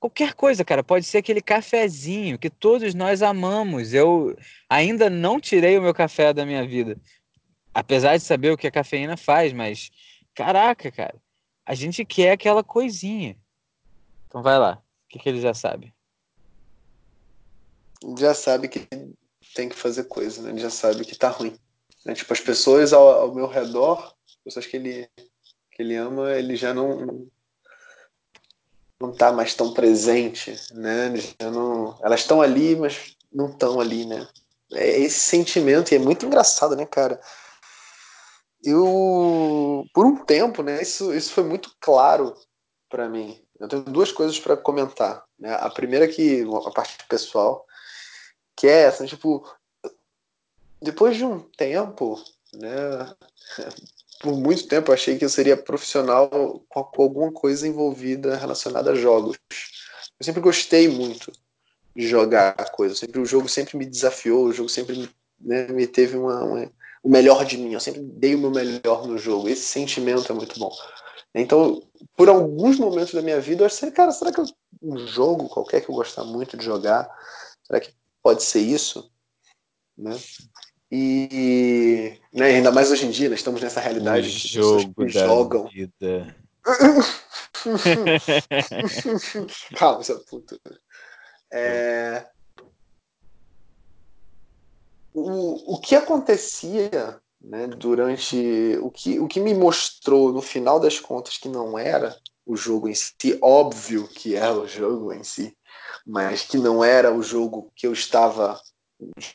qualquer 0.00 0.32
coisa, 0.32 0.64
cara. 0.64 0.82
Pode 0.82 1.04
ser 1.04 1.18
aquele 1.18 1.42
cafezinho 1.42 2.38
que 2.38 2.48
todos 2.48 2.94
nós 2.94 3.20
amamos. 3.20 3.92
Eu 3.92 4.34
ainda 4.66 5.10
não 5.10 5.38
tirei 5.38 5.76
o 5.76 5.82
meu 5.82 5.92
café 5.92 6.32
da 6.32 6.46
minha 6.46 6.66
vida, 6.66 6.98
apesar 7.74 8.16
de 8.16 8.22
saber 8.22 8.52
o 8.52 8.56
que 8.56 8.66
a 8.66 8.70
cafeína 8.70 9.18
faz, 9.18 9.52
mas 9.52 9.90
caraca, 10.34 10.90
cara, 10.90 11.20
a 11.66 11.74
gente 11.74 12.06
quer 12.06 12.32
aquela 12.32 12.64
coisinha. 12.64 13.36
Então 14.26 14.42
vai 14.42 14.58
lá. 14.58 14.82
O 15.04 15.08
que, 15.10 15.18
que 15.18 15.28
ele 15.28 15.42
já 15.42 15.52
sabe? 15.52 15.92
Já 18.18 18.32
sabe 18.32 18.68
que 18.68 18.88
tem 19.54 19.68
que 19.68 19.76
fazer 19.76 20.04
coisa, 20.04 20.40
né? 20.40 20.52
Ele 20.52 20.60
já 20.60 20.70
sabe 20.70 21.04
que 21.04 21.18
tá 21.18 21.28
ruim. 21.28 21.54
Né? 22.02 22.14
Tipo, 22.14 22.32
as 22.32 22.40
pessoas 22.40 22.94
ao, 22.94 23.06
ao 23.06 23.34
meu 23.34 23.46
redor, 23.46 24.14
pessoas 24.42 24.64
que 24.64 24.78
ele, 24.78 25.06
que 25.74 25.82
ele 25.82 25.96
ama, 25.96 26.30
ele 26.32 26.56
já 26.56 26.72
não 26.72 27.28
não 29.00 29.12
tá 29.12 29.32
mais 29.32 29.54
tão 29.54 29.74
presente, 29.74 30.56
né? 30.72 31.12
Não, 31.40 31.98
elas 32.02 32.20
estão 32.20 32.40
ali, 32.40 32.76
mas 32.76 33.16
não 33.30 33.50
estão 33.50 33.80
ali, 33.80 34.06
né? 34.06 34.26
É 34.72 34.98
esse 35.00 35.20
sentimento 35.20 35.92
e 35.92 35.96
é 35.96 35.98
muito 35.98 36.24
engraçado, 36.24 36.74
né, 36.74 36.86
cara? 36.86 37.20
Eu, 38.62 39.84
por 39.92 40.06
um 40.06 40.24
tempo, 40.24 40.62
né? 40.62 40.80
Isso, 40.80 41.12
isso 41.12 41.32
foi 41.32 41.44
muito 41.44 41.74
claro 41.80 42.34
para 42.88 43.08
mim. 43.08 43.44
Eu 43.60 43.68
tenho 43.68 43.82
duas 43.84 44.10
coisas 44.10 44.38
para 44.38 44.56
comentar. 44.56 45.24
Né? 45.38 45.52
A 45.54 45.68
primeira 45.68 46.08
que 46.08 46.42
a 46.66 46.70
parte 46.70 46.96
pessoal, 47.06 47.66
que 48.56 48.66
é 48.66 48.84
essa, 48.84 49.06
tipo, 49.06 49.46
depois 50.80 51.16
de 51.16 51.24
um 51.24 51.40
tempo, 51.40 52.22
né? 52.54 53.14
Por 54.24 54.38
muito 54.38 54.66
tempo 54.66 54.90
eu 54.90 54.94
achei 54.94 55.18
que 55.18 55.24
eu 55.26 55.28
seria 55.28 55.54
profissional 55.54 56.30
com 56.70 57.02
alguma 57.02 57.30
coisa 57.30 57.68
envolvida 57.68 58.38
relacionada 58.38 58.92
a 58.92 58.94
jogos. 58.94 59.36
Eu 60.18 60.24
sempre 60.24 60.40
gostei 60.40 60.88
muito 60.88 61.30
de 61.94 62.08
jogar 62.08 62.54
coisas. 62.70 62.98
Sempre 62.98 63.20
o 63.20 63.26
jogo 63.26 63.50
sempre 63.50 63.76
me 63.76 63.84
desafiou, 63.84 64.46
o 64.46 64.52
jogo 64.54 64.70
sempre 64.70 64.96
me, 64.96 65.10
né, 65.38 65.68
me 65.68 65.86
teve 65.86 66.16
uma, 66.16 66.42
uma, 66.42 66.72
o 67.02 67.10
melhor 67.10 67.44
de 67.44 67.58
mim. 67.58 67.74
Eu 67.74 67.80
sempre 67.80 68.00
dei 68.00 68.34
o 68.34 68.38
meu 68.38 68.50
melhor 68.50 69.06
no 69.06 69.18
jogo. 69.18 69.46
Esse 69.46 69.64
sentimento 69.64 70.32
é 70.32 70.34
muito 70.34 70.58
bom. 70.58 70.72
Então, 71.34 71.82
por 72.16 72.30
alguns 72.30 72.78
momentos 72.78 73.12
da 73.12 73.20
minha 73.20 73.42
vida, 73.42 73.60
eu 73.60 73.66
achei, 73.66 73.90
cara, 73.90 74.10
será 74.10 74.32
que 74.32 74.40
eu, 74.40 74.46
um 74.80 75.06
jogo 75.06 75.50
qualquer 75.50 75.82
que 75.82 75.90
eu 75.90 75.94
gostar 75.94 76.24
muito 76.24 76.56
de 76.56 76.64
jogar, 76.64 77.10
será 77.62 77.78
que 77.78 77.92
pode 78.22 78.42
ser 78.42 78.60
isso? 78.60 79.12
Né? 79.98 80.16
E 80.96 82.20
né, 82.32 82.46
ainda 82.46 82.70
mais 82.70 82.88
hoje 82.88 83.04
em 83.04 83.10
dia, 83.10 83.28
nós 83.28 83.40
estamos 83.40 83.60
nessa 83.60 83.80
realidade 83.80 84.28
o 84.28 84.30
de 84.30 84.46
jogo 84.46 84.94
que 84.94 85.08
jogam. 85.08 85.66
Vida. 85.66 86.36
Calma, 89.76 90.04
seu 90.04 90.20
puto. 90.20 90.56
É... 91.52 92.24
O, 95.12 95.74
o 95.74 95.80
que 95.80 95.96
acontecia 95.96 97.20
né, 97.40 97.66
durante 97.66 98.78
o 98.80 98.88
que, 98.88 99.18
o 99.18 99.26
que 99.26 99.40
me 99.40 99.52
mostrou 99.52 100.32
no 100.32 100.40
final 100.40 100.78
das 100.78 101.00
contas 101.00 101.38
que 101.38 101.48
não 101.48 101.76
era 101.76 102.16
o 102.46 102.54
jogo 102.54 102.88
em 102.88 102.94
si, 102.94 103.36
óbvio 103.42 104.06
que 104.06 104.36
era 104.36 104.56
o 104.56 104.68
jogo 104.68 105.12
em 105.12 105.24
si, 105.24 105.56
mas 106.06 106.42
que 106.42 106.56
não 106.56 106.84
era 106.84 107.12
o 107.12 107.20
jogo 107.20 107.72
que 107.74 107.84
eu 107.84 107.92
estava 107.92 108.60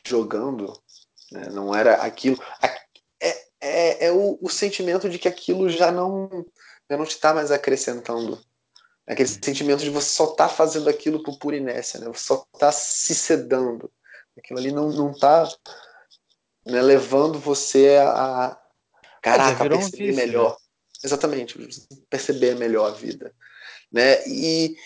jogando, 0.06 0.72
né, 1.30 1.48
não 1.50 1.74
era 1.74 1.94
aquilo. 1.96 2.38
É, 3.20 3.44
é, 3.60 4.06
é 4.06 4.12
o, 4.12 4.38
o, 4.40 4.48
sentimento 4.48 5.08
de 5.08 5.18
que 5.18 5.28
aquilo 5.28 5.68
já 5.68 5.92
não, 5.92 6.28
já 6.90 6.96
não 6.96 7.04
está 7.04 7.34
mais 7.34 7.50
acrescentando. 7.50 8.40
Aquele 9.06 9.28
sentimento 9.28 9.82
de 9.82 9.90
você 9.90 10.08
só 10.08 10.28
tá 10.28 10.48
fazendo 10.48 10.88
aquilo 10.88 11.22
por 11.22 11.38
pura 11.38 11.56
inércia, 11.56 12.00
né? 12.00 12.06
você 12.06 12.24
só 12.24 12.46
está 12.54 12.72
se 12.72 13.14
sedando. 13.14 13.90
Aquilo 14.38 14.58
ali 14.58 14.72
não, 14.72 14.88
não 14.90 15.12
tá 15.12 15.48
né, 16.64 16.80
levando 16.80 17.38
você 17.38 17.98
a, 18.02 18.58
caraca, 19.20 19.68
perceber 19.68 20.12
um 20.12 20.16
melhor. 20.16 20.50
Né? 20.52 20.56
Exatamente, 21.02 21.58
perceber 22.08 22.56
melhor 22.56 22.90
a 22.90 22.94
vida, 22.94 23.34
né? 23.90 24.22
E 24.28 24.76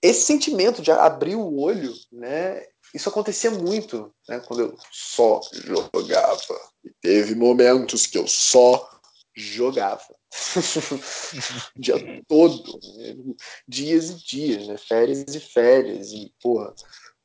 esse 0.00 0.22
sentimento 0.22 0.80
de 0.80 0.90
abrir 0.90 1.34
o 1.34 1.58
olho, 1.58 1.92
né? 2.10 2.62
Isso 2.94 3.08
acontecia 3.08 3.50
muito, 3.50 4.12
né? 4.28 4.40
Quando 4.40 4.60
eu 4.60 4.76
só 4.90 5.40
jogava. 5.52 6.60
E 6.84 6.90
teve 7.00 7.34
momentos 7.34 8.06
que 8.06 8.18
eu 8.18 8.26
só 8.26 8.88
jogava. 9.34 10.14
o 11.76 11.78
dia 11.80 12.22
todo, 12.26 12.80
né? 12.96 13.34
dias 13.66 14.10
e 14.10 14.26
dias, 14.26 14.66
né? 14.66 14.76
Férias 14.76 15.34
e 15.34 15.40
férias. 15.40 16.12
E, 16.12 16.32
porra, 16.40 16.74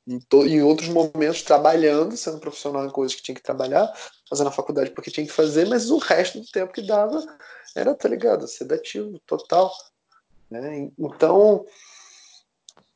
em, 0.08 0.20
em 0.48 0.62
outros 0.62 0.90
momentos 0.90 1.44
trabalhando, 1.44 2.18
sendo 2.18 2.40
profissional 2.40 2.86
em 2.86 2.92
coisas 2.92 3.16
que 3.16 3.24
tinha 3.24 3.36
que 3.36 3.44
trabalhar, 3.44 3.92
fazendo 4.30 4.48
a 4.48 4.52
faculdade 4.52 4.92
porque 4.92 5.12
tinha 5.12 5.26
que 5.26 5.32
fazer, 5.32 5.66
mas 5.68 5.90
o 5.90 5.98
resto 5.98 6.40
do 6.40 6.48
tempo 6.48 6.74
que 6.74 6.82
dava 6.82 7.24
era, 7.76 7.96
tá 7.96 8.10
ligado, 8.10 8.48
sedativo 8.48 9.20
total. 9.26 9.74
Né? 10.50 10.92
Então, 11.00 11.66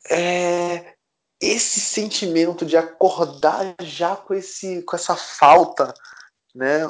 é, 0.09 0.96
esse 1.41 1.79
sentimento 1.79 2.65
de 2.65 2.75
acordar 2.75 3.75
já 3.81 4.15
com, 4.15 4.33
esse, 4.33 4.81
com 4.83 4.95
essa 4.95 5.15
falta, 5.15 5.93
né, 6.55 6.89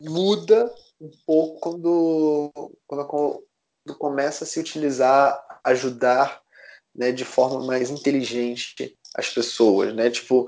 muda 0.00 0.72
um 1.00 1.10
pouco 1.26 1.60
quando, 1.60 2.52
quando, 2.86 3.44
começa 3.98 4.44
a 4.44 4.46
se 4.46 4.58
utilizar, 4.58 5.40
ajudar 5.64 6.40
né, 6.94 7.12
de 7.12 7.24
forma 7.24 7.64
mais 7.64 7.90
inteligente 7.90 8.98
as 9.14 9.28
pessoas, 9.28 9.94
né? 9.94 10.10
Tipo, 10.10 10.46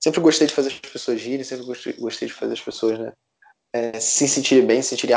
sempre 0.00 0.20
gostei 0.20 0.46
de 0.46 0.54
fazer 0.54 0.68
as 0.68 0.78
pessoas 0.78 1.20
rirem, 1.20 1.44
sempre 1.44 1.66
gostei, 1.66 1.92
gostei 1.94 2.28
de 2.28 2.34
fazer 2.34 2.52
as 2.52 2.60
pessoas, 2.60 2.98
né? 2.98 3.12
É, 3.72 4.00
se 4.00 4.26
sentirem 4.26 4.66
bem, 4.66 4.82
se 4.82 4.90
sentirem 4.90 5.16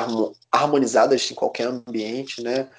harmonizadas 0.52 1.32
em 1.32 1.36
qualquer 1.36 1.68
ambiente, 1.68 2.42
né? 2.44 2.70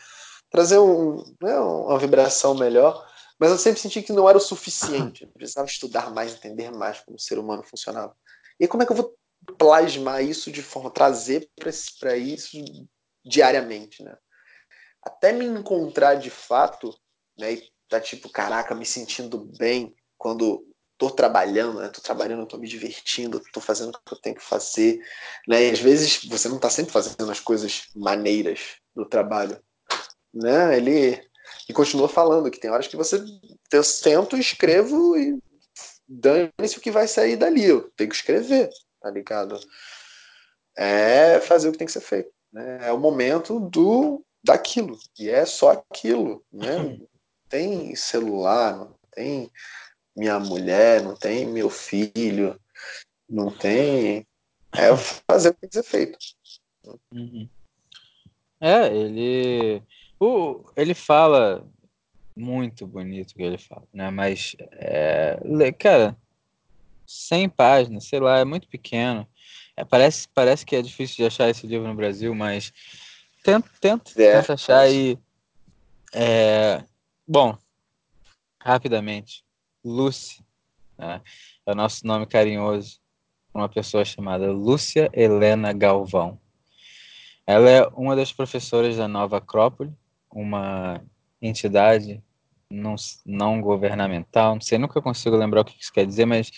trazer 0.55 0.78
um, 0.78 1.16
né, 1.43 1.59
uma 1.59 1.99
vibração 1.99 2.55
melhor, 2.55 3.05
mas 3.45 3.53
eu 3.53 3.59
sempre 3.59 3.78
senti 3.78 4.01
que 4.01 4.12
não 4.12 4.26
era 4.26 4.38
o 4.38 4.40
suficiente. 4.40 5.24
Eu 5.24 5.28
precisava 5.28 5.66
estudar 5.66 6.11
mais, 6.11 6.32
entender 6.32 6.70
mais 6.72 7.01
como 7.01 7.18
o 7.18 7.20
ser 7.20 7.38
humano 7.38 7.62
funcionava. 7.62 8.16
E 8.59 8.66
como 8.66 8.82
é 8.82 8.86
que 8.86 8.92
eu 8.92 8.97
vou 8.97 9.14
plasmar 9.59 10.24
isso 10.24 10.51
de 10.51 10.62
forma, 10.62 10.90
trazer 10.90 11.51
para 12.01 12.16
isso 12.16 12.57
diariamente, 13.22 14.03
né? 14.03 14.16
Até 15.03 15.30
me 15.30 15.45
encontrar 15.45 16.14
de 16.14 16.30
fato, 16.30 16.99
né? 17.38 17.53
E 17.53 17.70
tá 17.86 18.01
tipo, 18.01 18.30
caraca, 18.30 18.74
me 18.74 18.86
sentindo 18.86 19.36
bem 19.59 19.95
quando 20.16 20.66
tô 20.97 21.11
trabalhando, 21.11 21.80
né? 21.80 21.90
Tô 21.90 22.01
trabalhando, 22.01 22.47
tô 22.47 22.57
me 22.57 22.66
divertindo, 22.66 23.42
tô 23.53 23.61
fazendo 23.61 23.90
o 23.90 24.01
que 24.07 24.14
eu 24.14 24.20
tenho 24.22 24.36
que 24.36 24.42
fazer, 24.42 24.99
né? 25.47 25.66
E 25.66 25.70
às 25.70 25.80
vezes 25.80 26.24
você 26.24 26.49
não 26.49 26.59
tá 26.59 26.70
sempre 26.70 26.92
fazendo 26.92 27.30
as 27.30 27.40
coisas 27.40 27.88
maneiras 27.95 28.76
do 28.97 29.05
trabalho, 29.07 29.62
né? 30.32 30.78
Ele 30.78 31.22
e 31.69 31.73
continua 31.73 32.09
falando 32.09 32.51
que 32.51 32.61
tem 32.61 32.71
horas 32.71 32.87
que 32.87 32.97
você 32.97 33.23
eu 33.73 33.83
sento, 33.83 34.37
escrevo 34.37 35.17
e 35.17 35.39
dane-se 36.07 36.79
o 36.79 36.81
que 36.81 36.91
vai 36.91 37.09
sair 37.09 37.37
dali, 37.37 37.65
eu 37.65 37.91
tenho 37.97 38.11
que 38.11 38.17
escrever, 38.17 38.71
tá 39.01 39.11
ligado? 39.11 39.59
É 40.77 41.41
fazer 41.41 41.69
o 41.69 41.73
que 41.73 41.79
tem 41.79 41.87
que 41.87 41.93
ser 41.93 42.01
feito, 42.01 42.31
né? 42.53 42.89
É 42.89 42.93
o 42.93 42.99
momento 42.99 43.59
do 43.59 44.23
daquilo, 44.43 44.99
e 45.19 45.31
é 45.31 45.47
só 45.47 45.71
aquilo, 45.71 46.45
né? 46.53 46.79
Não 46.79 47.09
tem 47.49 47.95
celular, 47.97 48.77
não 48.77 48.95
tem 49.11 49.51
minha 50.15 50.39
mulher, 50.39 51.03
não 51.03 51.17
tem 51.17 51.47
meu 51.47 51.71
filho, 51.71 52.61
não 53.29 53.51
tem. 53.51 54.27
É 54.73 54.95
fazer 55.29 55.51
o 55.51 55.55
que 55.55 55.61
tem 55.61 55.71
que 55.71 55.77
ser 55.77 55.83
feito. 55.83 56.19
Uhum. 57.12 57.49
É, 58.61 58.87
ele. 58.95 59.83
O, 60.19 60.65
ele 60.77 60.95
fala 60.95 61.67
muito 62.37 62.87
bonito 62.87 63.33
o 63.33 63.35
que 63.35 63.43
ele 63.43 63.59
fala, 63.59 63.87
né? 63.93 64.11
Mas, 64.11 64.57
é, 64.73 65.73
cara, 65.79 66.17
100 67.07 67.49
páginas, 67.49 68.05
sei 68.05 68.21
lá, 68.21 68.39
é 68.39 68.45
muito 68.45 68.69
pequeno. 68.69 69.27
É, 69.77 69.85
parece, 69.85 70.29
parece 70.29 70.65
que 70.65 70.77
é 70.77 70.83
difícil 70.83 71.17
de 71.17 71.27
achar 71.27 71.49
esse 71.49 71.67
livro 71.67 71.87
no 71.87 71.95
Brasil, 71.95 72.35
mas 72.35 72.73
tenta, 73.43 73.69
tenta, 73.81 74.23
é, 74.23 74.41
tenta 74.41 74.55
achar 74.55 74.79
aí. 74.79 75.19
É, 76.12 76.83
bom, 77.27 77.57
rapidamente. 78.61 79.45
Lucy, 79.85 80.43
né? 80.97 81.21
é 81.67 81.73
o 81.73 81.75
nosso 81.75 82.07
nome 82.07 82.27
carinhoso, 82.27 82.99
uma 83.53 83.69
pessoa 83.69 84.05
chamada 84.05 84.51
Lúcia 84.51 85.11
Helena 85.12 85.73
Galvão. 85.73 86.41
Ela 87.47 87.71
é 87.71 87.87
uma 87.89 88.17
das 88.17 88.33
professoras 88.33 88.97
da 88.97 89.07
Nova 89.07 89.37
Acrópole, 89.37 89.93
uma 90.35 91.01
entidade 91.41 92.22
não, 92.70 92.97
não 93.24 93.61
governamental, 93.61 94.55
não 94.55 94.61
sei, 94.61 94.78
nunca 94.78 95.01
consigo 95.01 95.37
lembrar 95.37 95.61
o 95.61 95.64
que 95.64 95.80
isso 95.80 95.93
quer 95.93 96.05
dizer, 96.05 96.26
mas 96.26 96.51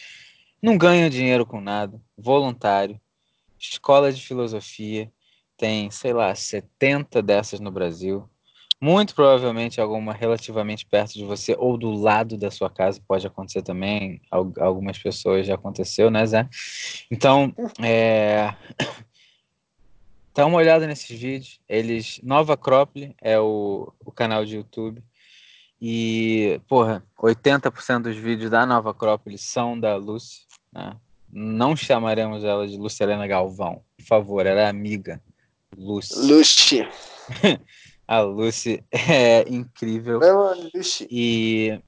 não 0.62 0.78
ganha 0.78 1.10
dinheiro 1.10 1.44
com 1.44 1.60
nada, 1.60 2.00
voluntário, 2.16 2.98
escola 3.58 4.12
de 4.12 4.22
filosofia, 4.22 5.12
tem, 5.56 5.90
sei 5.90 6.12
lá, 6.12 6.34
70 6.34 7.22
dessas 7.22 7.60
no 7.60 7.70
Brasil, 7.70 8.28
muito 8.80 9.14
provavelmente 9.14 9.80
alguma 9.80 10.12
relativamente 10.12 10.84
perto 10.86 11.14
de 11.14 11.24
você 11.24 11.54
ou 11.58 11.78
do 11.78 11.92
lado 11.92 12.36
da 12.36 12.50
sua 12.50 12.68
casa 12.68 13.00
pode 13.06 13.26
acontecer 13.26 13.62
também. 13.62 14.20
Algumas 14.30 14.98
pessoas 14.98 15.46
já 15.46 15.54
aconteceu, 15.54 16.10
né, 16.10 16.26
Zé? 16.26 16.48
Então, 17.10 17.54
é... 17.82 18.54
dá 20.36 20.44
uma 20.44 20.58
olhada 20.58 20.86
nesses 20.86 21.18
vídeos. 21.18 21.58
Eles 21.66 22.20
Nova 22.22 22.52
Acrópole 22.52 23.16
é 23.20 23.40
o, 23.40 23.92
o 24.04 24.12
canal 24.12 24.44
de 24.44 24.56
YouTube. 24.56 25.02
E, 25.80 26.60
porra, 26.68 27.02
80% 27.18 28.02
dos 28.02 28.16
vídeos 28.16 28.50
da 28.50 28.66
Nova 28.66 28.90
Acrópole 28.90 29.38
são 29.38 29.78
da 29.78 29.96
Lúcia, 29.96 30.44
né? 30.72 30.96
Não 31.32 31.74
chamaremos 31.74 32.44
ela 32.44 32.66
de 32.66 32.76
Luciana 32.76 33.26
Galvão, 33.26 33.82
por 33.96 34.04
favor, 34.06 34.46
ela 34.46 34.60
é 34.60 34.68
amiga. 34.68 35.20
Lúcia. 35.76 36.16
Lúcia. 36.22 36.90
A 38.08 38.20
Lucy 38.20 38.84
é 38.92 39.42
incrível. 39.48 40.20
Lucy. 40.72 41.08
E 41.10 41.82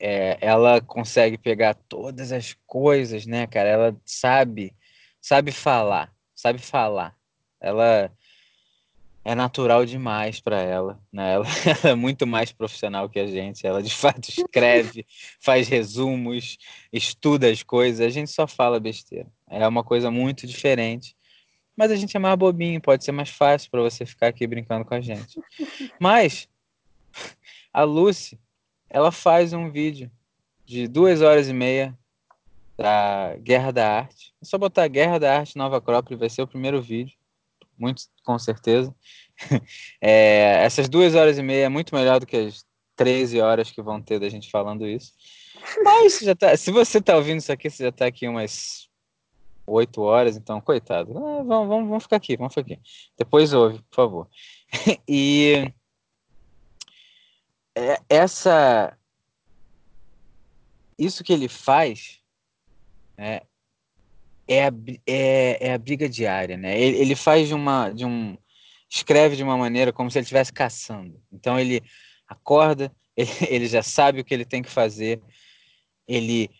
é, 0.00 0.38
ela 0.40 0.80
consegue 0.80 1.36
pegar 1.36 1.74
todas 1.74 2.32
as 2.32 2.56
coisas, 2.66 3.26
né, 3.26 3.46
cara? 3.46 3.68
Ela 3.68 3.96
sabe, 4.06 4.74
sabe 5.20 5.52
falar, 5.52 6.10
sabe 6.34 6.58
falar. 6.58 7.14
Ela 7.62 8.12
é 9.24 9.34
natural 9.34 9.86
demais 9.86 10.40
para 10.40 10.60
ela, 10.60 11.00
né? 11.12 11.34
Ela, 11.34 11.46
ela, 11.84 11.92
é 11.92 11.94
muito 11.94 12.26
mais 12.26 12.52
profissional 12.52 13.08
que 13.08 13.18
a 13.18 13.26
gente. 13.26 13.66
Ela 13.66 13.82
de 13.82 13.94
fato 13.94 14.28
escreve, 14.28 15.06
faz 15.40 15.68
resumos, 15.68 16.58
estuda 16.92 17.48
as 17.48 17.62
coisas. 17.62 18.04
A 18.04 18.10
gente 18.10 18.30
só 18.30 18.46
fala 18.46 18.78
besteira. 18.78 19.28
É 19.48 19.66
uma 19.66 19.84
coisa 19.84 20.10
muito 20.10 20.46
diferente 20.46 21.16
mas 21.76 21.90
a 21.90 21.96
gente 21.96 22.16
é 22.16 22.20
mais 22.20 22.36
bobinho, 22.36 22.80
pode 22.80 23.04
ser 23.04 23.12
mais 23.12 23.30
fácil 23.30 23.70
para 23.70 23.80
você 23.80 24.04
ficar 24.04 24.28
aqui 24.28 24.46
brincando 24.46 24.84
com 24.84 24.94
a 24.94 25.00
gente. 25.00 25.40
Mas 25.98 26.48
a 27.72 27.82
Lucy, 27.82 28.38
ela 28.88 29.10
faz 29.10 29.52
um 29.52 29.70
vídeo 29.70 30.10
de 30.64 30.86
duas 30.86 31.22
horas 31.22 31.48
e 31.48 31.52
meia 31.52 31.96
da 32.76 33.36
Guerra 33.38 33.72
da 33.72 33.98
Arte. 34.00 34.34
É 34.40 34.44
só 34.44 34.58
botar 34.58 34.86
Guerra 34.88 35.18
da 35.18 35.38
Arte 35.38 35.56
Nova 35.56 35.78
Acrópole, 35.78 36.18
vai 36.18 36.28
ser 36.28 36.42
o 36.42 36.46
primeiro 36.46 36.80
vídeo, 36.80 37.16
muito 37.78 38.02
com 38.24 38.38
certeza. 38.38 38.94
É, 40.00 40.62
essas 40.64 40.88
duas 40.88 41.14
horas 41.14 41.38
e 41.38 41.42
meia 41.42 41.64
é 41.64 41.68
muito 41.68 41.94
melhor 41.94 42.20
do 42.20 42.26
que 42.26 42.36
as 42.36 42.64
13 42.94 43.40
horas 43.40 43.70
que 43.70 43.82
vão 43.82 44.00
ter 44.00 44.20
da 44.20 44.28
gente 44.28 44.50
falando 44.50 44.86
isso. 44.86 45.12
Mas 45.82 46.18
já 46.18 46.34
tá, 46.34 46.56
se 46.56 46.70
você 46.70 46.98
está 46.98 47.16
ouvindo 47.16 47.38
isso 47.38 47.50
aqui, 47.50 47.68
você 47.68 47.84
já 47.84 47.88
está 47.88 48.06
aqui 48.06 48.28
umas 48.28 48.88
oito 49.66 50.02
horas, 50.02 50.36
então, 50.36 50.60
coitado. 50.60 51.16
Ah, 51.16 51.42
vamos, 51.42 51.68
vamos, 51.68 51.88
vamos 51.88 52.02
ficar 52.04 52.16
aqui, 52.16 52.36
vamos 52.36 52.54
ficar 52.54 52.72
aqui. 52.72 52.80
Depois 53.16 53.52
ouve, 53.52 53.82
por 53.90 53.96
favor. 53.96 54.28
e 55.08 55.72
é, 57.74 57.98
essa 58.08 58.96
isso 60.98 61.24
que 61.24 61.32
ele 61.32 61.48
faz 61.48 62.20
é, 63.16 63.44
é, 64.52 64.68
a, 64.68 64.72
é, 65.06 65.68
é 65.68 65.74
a 65.74 65.78
briga 65.78 66.08
diária, 66.08 66.56
né? 66.56 66.78
Ele, 66.80 66.98
ele 66.98 67.16
faz 67.16 67.48
de 67.48 67.54
uma 67.54 67.90
de 67.90 68.04
um 68.04 68.36
escreve 68.88 69.36
de 69.36 69.42
uma 69.42 69.56
maneira 69.56 69.92
como 69.92 70.10
se 70.10 70.18
ele 70.18 70.24
estivesse 70.24 70.52
caçando. 70.52 71.18
Então 71.32 71.58
ele 71.58 71.82
acorda, 72.28 72.94
ele, 73.16 73.30
ele 73.48 73.66
já 73.66 73.82
sabe 73.82 74.20
o 74.20 74.24
que 74.24 74.34
ele 74.34 74.44
tem 74.44 74.62
que 74.62 74.70
fazer, 74.70 75.20
ele 76.06 76.50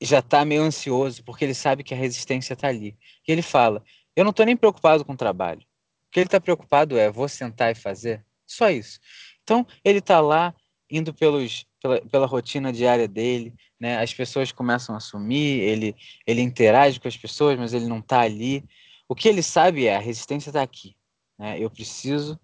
já 0.00 0.18
está 0.20 0.44
meio 0.44 0.62
ansioso, 0.62 1.22
porque 1.22 1.44
ele 1.44 1.54
sabe 1.54 1.84
que 1.84 1.94
a 1.94 1.96
resistência 1.96 2.54
está 2.54 2.68
ali. 2.68 2.96
E 3.26 3.32
ele 3.32 3.42
fala: 3.42 3.82
Eu 4.16 4.24
não 4.24 4.30
estou 4.30 4.46
nem 4.46 4.56
preocupado 4.56 5.04
com 5.04 5.12
o 5.12 5.16
trabalho. 5.16 5.60
O 5.60 6.10
que 6.10 6.20
ele 6.20 6.26
está 6.26 6.40
preocupado 6.40 6.98
é: 6.98 7.10
vou 7.10 7.28
sentar 7.28 7.72
e 7.72 7.74
fazer? 7.74 8.24
Só 8.46 8.70
isso. 8.70 8.98
Então, 9.42 9.66
ele 9.84 9.98
está 9.98 10.20
lá, 10.20 10.54
indo 10.92 11.14
pelos, 11.14 11.66
pela, 11.80 12.00
pela 12.02 12.26
rotina 12.26 12.72
diária 12.72 13.08
dele, 13.08 13.54
né? 13.80 13.98
as 13.98 14.12
pessoas 14.12 14.52
começam 14.52 14.94
a 14.94 15.00
sumir, 15.00 15.60
ele, 15.60 15.96
ele 16.26 16.42
interage 16.42 17.00
com 17.00 17.08
as 17.08 17.16
pessoas, 17.16 17.58
mas 17.58 17.72
ele 17.72 17.86
não 17.86 17.98
está 17.98 18.20
ali. 18.20 18.64
O 19.08 19.14
que 19.14 19.28
ele 19.28 19.42
sabe 19.42 19.86
é: 19.86 19.96
a 19.96 20.00
resistência 20.00 20.50
está 20.50 20.62
aqui. 20.62 20.94
Né? 21.38 21.58
Eu 21.58 21.70
preciso 21.70 22.38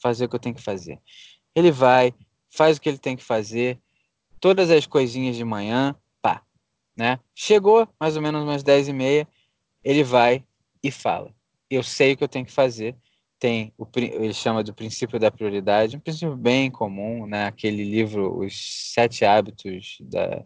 fazer 0.00 0.26
o 0.26 0.28
que 0.28 0.36
eu 0.36 0.40
tenho 0.40 0.54
que 0.54 0.62
fazer. 0.62 1.00
Ele 1.54 1.70
vai, 1.70 2.14
faz 2.50 2.76
o 2.76 2.80
que 2.80 2.88
ele 2.88 2.98
tem 2.98 3.16
que 3.16 3.24
fazer, 3.24 3.80
todas 4.38 4.70
as 4.70 4.86
coisinhas 4.86 5.34
de 5.34 5.44
manhã, 5.44 5.96
né? 6.96 7.18
Chegou 7.34 7.88
mais 7.98 8.16
ou 8.16 8.22
menos 8.22 8.42
umas 8.42 8.62
10 8.62 8.88
e 8.88 8.92
meia, 8.92 9.28
ele 9.82 10.04
vai 10.04 10.44
e 10.82 10.90
fala: 10.90 11.34
Eu 11.68 11.82
sei 11.82 12.12
o 12.12 12.16
que 12.16 12.24
eu 12.24 12.28
tenho 12.28 12.46
que 12.46 12.52
fazer. 12.52 12.96
Tem 13.44 13.74
o, 13.76 13.86
ele 13.94 14.32
chama 14.32 14.64
do 14.64 14.72
princípio 14.72 15.20
da 15.20 15.30
prioridade, 15.30 15.98
um 15.98 16.00
princípio 16.00 16.34
bem 16.34 16.70
comum, 16.70 17.26
né? 17.26 17.44
Aquele 17.44 17.84
livro, 17.84 18.38
Os 18.38 18.54
Sete 18.94 19.22
Hábitos 19.22 19.98
da, 20.00 20.42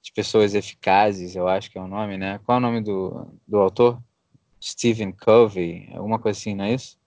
de 0.00 0.10
Pessoas 0.14 0.54
Eficazes, 0.54 1.36
eu 1.36 1.46
acho 1.46 1.70
que 1.70 1.76
é 1.76 1.82
o 1.82 1.86
nome, 1.86 2.16
né? 2.16 2.40
Qual 2.46 2.56
é 2.56 2.58
o 2.58 2.62
nome 2.62 2.80
do, 2.80 3.30
do 3.46 3.58
autor? 3.58 4.02
Stephen 4.64 5.12
Covey, 5.12 5.90
alguma 5.92 6.18
coisa 6.18 6.38
assim, 6.38 6.54
não 6.54 6.64
é 6.64 6.72
isso? 6.72 6.98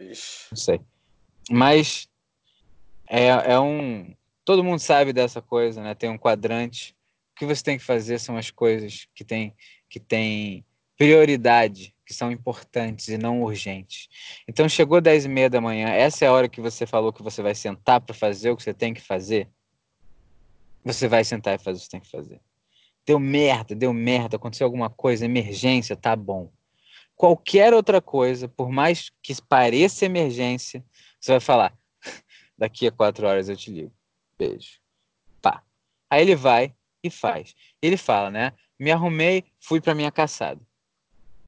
Ixi. 0.00 0.48
Não 0.50 0.58
sei. 0.58 0.80
Mas 1.48 2.08
é, 3.08 3.28
é 3.28 3.60
um. 3.60 4.12
Todo 4.44 4.64
mundo 4.64 4.80
sabe 4.80 5.12
dessa 5.12 5.40
coisa, 5.40 5.80
né? 5.84 5.94
Tem 5.94 6.10
um 6.10 6.18
quadrante 6.18 6.96
o 7.32 7.38
que 7.38 7.46
você 7.46 7.62
tem 7.62 7.78
que 7.78 7.84
fazer 7.84 8.18
são 8.18 8.36
as 8.36 8.50
coisas 8.50 9.06
que 9.14 9.24
têm 9.24 9.54
que 9.88 10.00
tem 10.00 10.64
prioridade, 11.02 11.92
que 12.06 12.14
são 12.14 12.30
importantes 12.30 13.08
e 13.08 13.18
não 13.18 13.42
urgentes. 13.42 14.08
Então 14.46 14.68
chegou 14.68 15.00
10 15.00 15.24
e 15.24 15.28
meia 15.28 15.50
da 15.50 15.60
manhã, 15.60 15.88
essa 15.88 16.24
é 16.24 16.28
a 16.28 16.32
hora 16.32 16.48
que 16.48 16.60
você 16.60 16.86
falou 16.86 17.12
que 17.12 17.24
você 17.24 17.42
vai 17.42 17.56
sentar 17.56 18.00
para 18.00 18.14
fazer 18.14 18.50
o 18.50 18.56
que 18.56 18.62
você 18.62 18.72
tem 18.72 18.94
que 18.94 19.00
fazer. 19.00 19.48
Você 20.84 21.08
vai 21.08 21.24
sentar 21.24 21.56
e 21.56 21.58
fazer 21.58 21.78
o 21.78 21.80
que 21.80 21.86
você 21.86 21.90
tem 21.90 22.00
que 22.00 22.08
fazer. 22.08 22.40
Deu 23.04 23.18
merda, 23.18 23.74
deu 23.74 23.92
merda, 23.92 24.36
aconteceu 24.36 24.64
alguma 24.64 24.88
coisa, 24.88 25.24
emergência, 25.24 25.96
tá 25.96 26.14
bom. 26.14 26.52
Qualquer 27.16 27.74
outra 27.74 28.00
coisa, 28.00 28.46
por 28.46 28.70
mais 28.70 29.10
que 29.20 29.34
pareça 29.42 30.04
emergência, 30.04 30.84
você 31.18 31.32
vai 31.32 31.40
falar: 31.40 31.76
Daqui 32.56 32.86
a 32.86 32.92
quatro 32.92 33.26
horas 33.26 33.48
eu 33.48 33.56
te 33.56 33.72
ligo. 33.72 33.92
Beijo. 34.38 34.78
Pá. 35.40 35.64
Aí 36.08 36.22
ele 36.22 36.36
vai 36.36 36.72
e 37.02 37.10
faz. 37.10 37.56
Ele 37.82 37.96
fala, 37.96 38.30
né? 38.30 38.52
Me 38.78 38.92
arrumei, 38.92 39.44
fui 39.58 39.80
para 39.80 39.96
minha 39.96 40.12
caçada. 40.12 40.60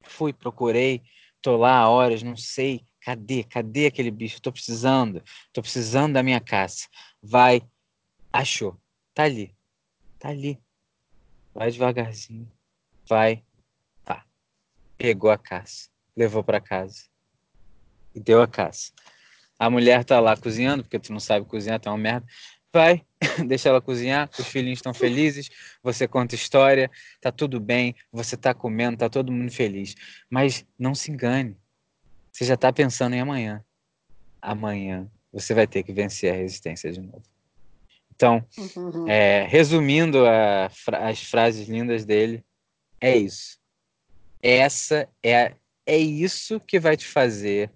Fui, 0.05 0.32
procurei, 0.32 1.02
tô 1.40 1.57
lá 1.57 1.78
há 1.78 1.88
horas, 1.88 2.22
não 2.22 2.36
sei. 2.36 2.84
Cadê? 3.00 3.44
Cadê 3.44 3.86
aquele 3.86 4.11
bicho? 4.11 4.40
Tô 4.40 4.50
precisando. 4.50 5.22
Tô 5.52 5.61
precisando 5.61 6.14
da 6.14 6.22
minha 6.22 6.40
caça. 6.40 6.88
Vai. 7.22 7.62
Achou. 8.32 8.80
Tá 9.12 9.24
ali. 9.24 9.55
Tá 10.18 10.30
ali. 10.30 10.59
Vai 11.52 11.70
devagarzinho. 11.70 12.50
Vai. 13.07 13.44
Pá. 14.05 14.24
Pegou 14.96 15.30
a 15.30 15.36
caça. 15.36 15.90
Levou 16.16 16.42
para 16.42 16.61
casa. 16.61 17.05
E 18.14 18.20
deu 18.20 18.40
a 18.40 18.48
caça. 18.48 18.92
A 19.59 19.68
mulher 19.68 20.05
tá 20.05 20.18
lá 20.18 20.36
cozinhando, 20.36 20.82
porque 20.82 20.98
tu 20.98 21.12
não 21.12 21.20
sabe 21.20 21.46
cozinhar, 21.46 21.78
tá 21.78 21.90
uma 21.90 21.98
merda. 21.98 22.26
Vai, 22.75 23.07
deixa 23.47 23.68
ela 23.68 23.81
cozinhar, 23.81 24.29
os 24.37 24.49
filhinhos 24.49 24.81
estão 24.81 24.93
felizes, 24.93 25.49
você 25.81 26.09
conta 26.09 26.35
história, 26.35 26.91
tá 27.20 27.31
tudo 27.31 27.61
bem, 27.61 27.95
você 28.11 28.37
tá 28.37 28.53
comendo, 28.53 28.97
tá 28.97 29.09
todo 29.09 29.31
mundo 29.31 29.53
feliz. 29.53 29.95
Mas 30.29 30.66
não 30.77 30.93
se 30.93 31.12
engane. 31.12 31.57
Você 32.33 32.45
já 32.45 32.57
tá 32.57 32.72
pensando 32.72 33.14
em 33.14 33.20
amanhã. 33.20 33.64
Amanhã 34.43 35.09
você 35.33 35.55
vai 35.55 35.68
ter 35.68 35.85
que 35.85 35.93
vencer 35.93 36.33
a 36.33 36.37
resistência 36.37 36.91
de 36.91 37.01
novo. 37.01 37.22
Então, 38.12 38.45
uhum. 38.59 39.09
é, 39.09 39.47
resumindo 39.47 40.27
a, 40.27 40.68
as 41.01 41.22
frases 41.22 41.68
lindas 41.68 42.05
dele, 42.05 42.45
é 43.01 43.16
isso. 43.16 43.57
Essa 44.43 45.09
é, 45.22 45.55
é 45.87 45.97
isso 45.97 46.59
que 46.59 46.81
vai 46.81 46.97
te 46.97 47.07
fazer 47.07 47.70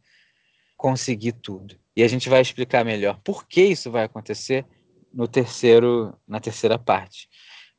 conseguir 0.77 1.33
tudo. 1.35 1.79
E 1.95 2.03
a 2.03 2.09
gente 2.09 2.29
vai 2.29 2.41
explicar 2.41 2.85
melhor 2.85 3.21
por 3.23 3.47
que 3.47 3.63
isso 3.63 3.93
vai 3.93 4.03
acontecer 4.03 4.67
no 5.13 5.27
terceiro, 5.29 6.17
na 6.27 6.41
terceira 6.41 6.79
parte. 6.79 7.29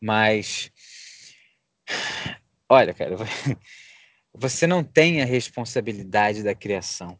Mas 0.01 0.71
olha, 2.67 2.93
cara, 2.93 3.15
você 4.33 4.67
não 4.67 4.83
tem 4.83 5.21
a 5.21 5.25
responsabilidade 5.25 6.43
da 6.43 6.55
criação. 6.55 7.17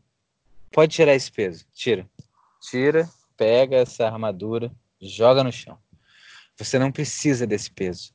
Pode 0.72 0.93
tirar 0.93 1.16
esse 1.16 1.32
peso, 1.32 1.66
tira. 1.74 2.10
Tira, 2.62 3.10
pega 3.36 3.78
essa 3.78 4.05
armadura, 4.05 4.72
joga 5.01 5.43
no 5.43 5.51
chão. 5.51 5.78
Você 6.57 6.78
não 6.78 6.91
precisa 6.91 7.47
desse 7.47 7.72
peso. 7.72 8.14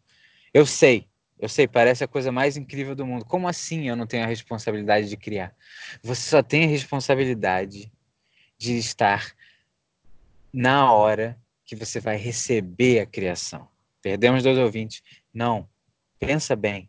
Eu 0.52 0.66
sei, 0.66 1.08
eu 1.38 1.48
sei, 1.48 1.66
parece 1.66 2.04
a 2.04 2.08
coisa 2.08 2.30
mais 2.30 2.56
incrível 2.56 2.94
do 2.94 3.04
mundo. 3.04 3.24
Como 3.24 3.48
assim 3.48 3.88
eu 3.88 3.96
não 3.96 4.06
tenho 4.06 4.22
a 4.22 4.28
responsabilidade 4.28 5.08
de 5.08 5.16
criar? 5.16 5.54
Você 6.02 6.30
só 6.30 6.42
tem 6.42 6.64
a 6.64 6.68
responsabilidade 6.68 7.90
de 8.56 8.78
estar 8.78 9.34
na 10.52 10.92
hora 10.92 11.36
que 11.64 11.76
você 11.76 12.00
vai 12.00 12.16
receber 12.16 13.00
a 13.00 13.06
criação. 13.06 13.68
Perdemos 14.02 14.42
dois 14.42 14.58
ouvintes. 14.58 15.02
Não. 15.32 15.68
Pensa 16.18 16.54
bem. 16.54 16.88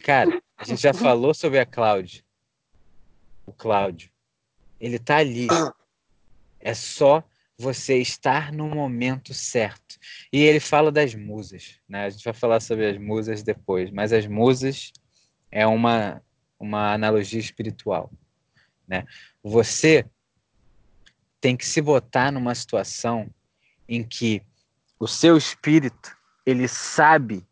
Cara, 0.00 0.42
a 0.56 0.64
gente 0.64 0.82
já 0.82 0.92
falou 0.92 1.32
sobre 1.32 1.58
a 1.58 1.66
Cláudia. 1.66 2.24
O 3.46 3.52
Cláudio. 3.52 4.10
Ele 4.80 4.98
tá 4.98 5.18
ali. 5.18 5.46
É 6.60 6.74
só 6.74 7.22
você 7.58 7.98
estar 7.98 8.52
no 8.52 8.68
momento 8.68 9.32
certo. 9.32 9.96
E 10.32 10.42
ele 10.42 10.60
fala 10.60 10.92
das 10.92 11.14
musas, 11.14 11.80
né? 11.88 12.04
A 12.04 12.10
gente 12.10 12.24
vai 12.24 12.34
falar 12.34 12.60
sobre 12.60 12.86
as 12.86 12.98
musas 12.98 13.42
depois, 13.42 13.90
mas 13.90 14.12
as 14.12 14.26
musas 14.26 14.92
é 15.50 15.66
uma 15.66 16.22
uma 16.58 16.92
analogia 16.92 17.38
espiritual, 17.38 18.10
né? 18.88 19.04
Você 19.42 20.06
tem 21.40 21.56
que 21.56 21.66
se 21.66 21.82
botar 21.82 22.32
numa 22.32 22.54
situação 22.54 23.30
em 23.88 24.02
que 24.02 24.42
o 24.98 25.06
seu 25.06 25.36
espírito 25.36 26.16
ele 26.44 26.68
sabe 26.68 27.46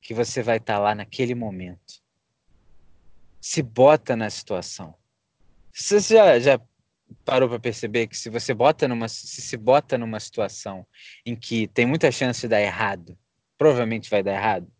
que 0.00 0.14
você 0.14 0.42
vai 0.42 0.58
estar 0.58 0.78
lá 0.78 0.94
naquele 0.94 1.34
momento. 1.34 2.00
Se 3.40 3.62
bota 3.62 4.14
na 4.14 4.28
situação. 4.28 4.94
Você 5.72 6.00
já, 6.00 6.38
já 6.38 6.60
parou 7.24 7.48
para 7.48 7.58
perceber 7.58 8.06
que 8.06 8.16
se 8.16 8.28
você 8.28 8.52
bota 8.52 8.86
numa 8.86 9.08
se, 9.08 9.40
se 9.40 9.56
bota 9.56 9.96
numa 9.96 10.20
situação 10.20 10.86
em 11.24 11.34
que 11.34 11.66
tem 11.68 11.86
muita 11.86 12.10
chance 12.10 12.40
de 12.42 12.48
dar 12.48 12.60
errado, 12.60 13.18
provavelmente 13.56 14.10
vai 14.10 14.22
dar 14.22 14.34
errado. 14.34 14.70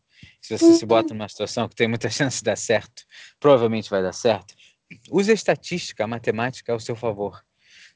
Se 0.41 0.57
você 0.57 0.65
uhum. 0.65 0.75
se 0.75 0.87
bota 0.87 1.15
numa 1.15 1.29
situação 1.29 1.69
que 1.69 1.75
tem 1.75 1.89
muita 1.89 2.09
chance 2.11 2.39
de 2.39 2.45
dar 2.45 2.57
certo, 2.57 3.05
provavelmente 3.39 3.91
vai 3.91 4.03
dar 4.03 4.13
certo. 4.13 4.55
Use 5.11 5.31
a 5.31 5.35
estatística, 5.35 6.05
a 6.05 6.07
matemática 6.07 6.73
ao 6.73 6.81
seu 6.81 6.97
favor. 6.97 7.45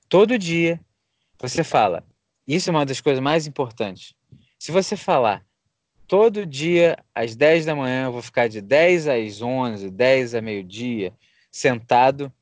Todo 0.09 0.39
dia 0.39 0.80
você 1.41 1.64
fala. 1.64 2.07
Isso 2.47 2.71
é 2.71 2.73
uma 2.73 2.85
das 2.85 3.01
coisas 3.01 3.23
mais 3.23 3.47
importantes. 3.47 4.15
Se 4.59 4.71
você 4.71 4.97
falar 4.97 5.45
todo 6.07 6.47
dia 6.47 6.97
às 7.15 7.35
10 7.35 7.65
da 7.65 7.75
manhã, 7.75 8.07
eu 8.07 8.13
vou 8.13 8.23
ficar 8.23 8.49
de 8.49 8.61
10 8.61 9.09
às 9.09 9.41
11, 9.41 9.91
10 9.91 10.35
a 10.35 10.43
meio-dia, 10.43 11.13
sentado 11.51 12.33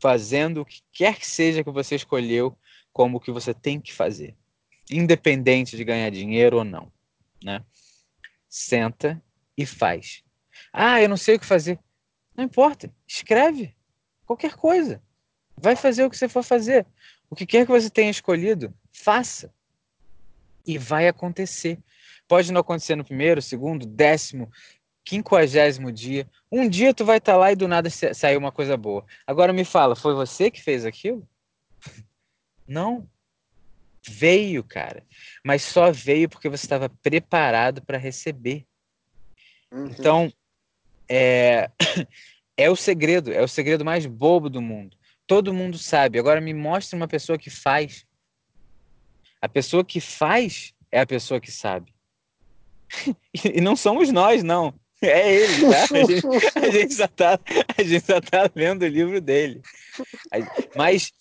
fazendo 0.00 0.60
o 0.60 0.64
que 0.64 0.80
quer 0.92 1.18
que 1.18 1.26
seja 1.26 1.64
que 1.64 1.70
você 1.70 1.96
escolheu 1.96 2.56
como 2.92 3.18
o 3.18 3.20
que 3.20 3.32
você 3.32 3.52
tem 3.52 3.80
que 3.80 3.92
fazer, 3.92 4.36
independente 4.90 5.76
de 5.76 5.84
ganhar 5.84 6.10
dinheiro 6.10 6.58
ou 6.58 6.64
não, 6.64 6.92
né? 7.42 7.64
Senta 8.48 9.22
e 9.56 9.66
faz. 9.66 10.22
Ah, 10.72 11.00
eu 11.02 11.08
não 11.08 11.16
sei 11.16 11.36
o 11.36 11.40
que 11.40 11.46
fazer. 11.46 11.78
Não 12.36 12.44
importa, 12.44 12.92
escreve 13.06 13.74
qualquer 14.24 14.54
coisa. 14.54 15.02
Vai 15.56 15.74
fazer 15.74 16.04
o 16.04 16.10
que 16.10 16.16
você 16.16 16.28
for 16.28 16.44
fazer. 16.44 16.86
O 17.30 17.36
que 17.36 17.46
quer 17.46 17.66
que 17.66 17.72
você 17.72 17.90
tenha 17.90 18.10
escolhido, 18.10 18.72
faça. 18.92 19.52
E 20.66 20.78
vai 20.78 21.08
acontecer. 21.08 21.78
Pode 22.26 22.52
não 22.52 22.60
acontecer 22.60 22.94
no 22.94 23.04
primeiro, 23.04 23.40
segundo, 23.40 23.86
décimo, 23.86 24.50
quinquagésimo 25.04 25.90
dia. 25.90 26.28
Um 26.52 26.68
dia 26.68 26.92
tu 26.92 27.04
vai 27.04 27.18
estar 27.18 27.32
tá 27.32 27.38
lá 27.38 27.52
e 27.52 27.56
do 27.56 27.66
nada 27.66 27.88
sair 27.90 28.36
uma 28.36 28.52
coisa 28.52 28.76
boa. 28.76 29.04
Agora 29.26 29.52
me 29.52 29.64
fala, 29.64 29.96
foi 29.96 30.14
você 30.14 30.50
que 30.50 30.62
fez 30.62 30.84
aquilo? 30.84 31.26
Não. 32.68 33.08
Veio, 34.06 34.62
cara. 34.62 35.02
Mas 35.42 35.62
só 35.62 35.90
veio 35.90 36.28
porque 36.28 36.48
você 36.48 36.66
estava 36.66 36.88
preparado 36.88 37.82
para 37.82 37.98
receber. 37.98 38.66
Uhum. 39.72 39.86
Então, 39.86 40.32
é... 41.08 41.70
é 42.56 42.70
o 42.70 42.76
segredo, 42.76 43.32
é 43.32 43.42
o 43.42 43.48
segredo 43.48 43.84
mais 43.84 44.04
bobo 44.04 44.50
do 44.50 44.60
mundo. 44.60 44.96
Todo 45.28 45.54
mundo 45.54 45.78
sabe. 45.78 46.18
Agora 46.18 46.40
me 46.40 46.52
mostre 46.52 46.96
uma 46.96 47.06
pessoa 47.06 47.38
que 47.38 47.50
faz. 47.50 48.04
A 49.40 49.48
pessoa 49.48 49.84
que 49.84 50.00
faz 50.00 50.74
é 50.90 50.98
a 50.98 51.06
pessoa 51.06 51.40
que 51.40 51.52
sabe. 51.52 51.94
e 53.44 53.60
não 53.60 53.76
somos 53.76 54.10
nós, 54.10 54.42
não. 54.42 54.74
É 55.00 55.32
ele, 55.32 55.70
tá? 55.70 55.82
A 55.82 56.04
gente, 56.04 56.26
a 56.56 56.70
gente, 56.70 56.94
só 56.94 57.06
tá, 57.06 57.38
a 57.76 57.82
gente 57.82 58.04
só 58.04 58.20
tá 58.20 58.50
lendo 58.52 58.82
o 58.82 58.88
livro 58.88 59.20
dele. 59.20 59.62
Mas 60.74 61.12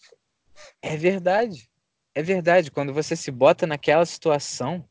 é 0.81 0.97
verdade. 0.97 1.69
É 2.15 2.23
verdade. 2.23 2.71
Quando 2.71 2.93
você 2.93 3.15
se 3.15 3.29
bota 3.29 3.67
naquela 3.67 4.05
situação, 4.05 4.83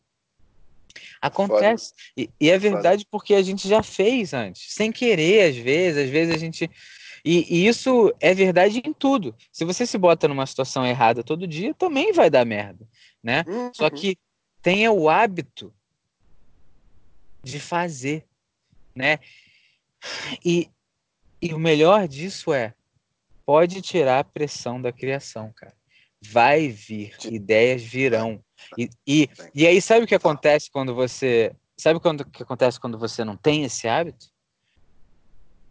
acontece. 1.20 1.92
E, 2.16 2.30
e, 2.40 2.50
é 2.50 2.58
verdade 2.58 3.06
porque 3.10 3.34
a 3.34 3.42
gente 3.42 3.66
já 3.66 3.82
fez 3.82 4.32
antes, 4.32 4.72
sem 4.72 4.92
querer, 4.92 5.50
às 5.50 5.56
vezes. 5.56 6.04
Às 6.04 6.10
vezes 6.10 6.34
a 6.34 6.38
gente. 6.38 6.70
E, 7.26 7.44
e 7.56 7.66
isso 7.66 8.14
é 8.20 8.32
verdade 8.32 8.80
em 8.84 8.92
tudo. 8.92 9.34
Se 9.50 9.64
você 9.64 9.84
se 9.84 9.98
bota 9.98 10.28
numa 10.28 10.46
situação 10.46 10.86
errada 10.86 11.24
todo 11.24 11.46
dia, 11.46 11.74
também 11.74 12.12
vai 12.12 12.30
dar 12.30 12.46
merda, 12.46 12.88
né? 13.22 13.44
Uhum. 13.48 13.70
Só 13.74 13.90
que 13.90 14.16
tenha 14.62 14.92
o 14.92 15.08
hábito 15.08 15.74
de 17.42 17.58
fazer 17.58 18.24
né? 18.96 19.18
E, 20.44 20.70
e 21.40 21.52
o 21.52 21.58
melhor 21.58 22.08
disso 22.08 22.52
é, 22.52 22.72
pode 23.44 23.82
tirar 23.82 24.20
a 24.20 24.24
pressão 24.24 24.80
da 24.80 24.90
criação, 24.90 25.52
cara. 25.54 25.74
Vai 26.32 26.68
vir, 26.68 27.14
ideias 27.24 27.82
virão. 27.82 28.42
E, 28.76 28.88
e, 29.06 29.28
e 29.54 29.66
aí, 29.66 29.82
sabe 29.82 30.04
o 30.04 30.08
que 30.08 30.14
acontece 30.14 30.70
quando 30.70 30.94
você. 30.94 31.54
Sabe 31.76 32.00
quando, 32.00 32.22
o 32.22 32.30
que 32.30 32.42
acontece 32.42 32.80
quando 32.80 32.98
você 32.98 33.22
não 33.22 33.36
tem 33.36 33.64
esse 33.64 33.86
hábito? 33.86 34.26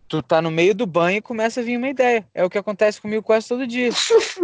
Tu 0.07 0.21
tá 0.21 0.39
no 0.41 0.51
meio 0.51 0.75
do 0.75 0.85
banho 0.85 1.17
e 1.17 1.21
começa 1.21 1.61
a 1.61 1.63
vir 1.63 1.77
uma 1.77 1.89
ideia. 1.89 2.27
É 2.33 2.43
o 2.43 2.49
que 2.49 2.57
acontece 2.57 3.01
comigo 3.01 3.23
quase 3.23 3.47
todo 3.47 3.65
dia. 3.65 3.89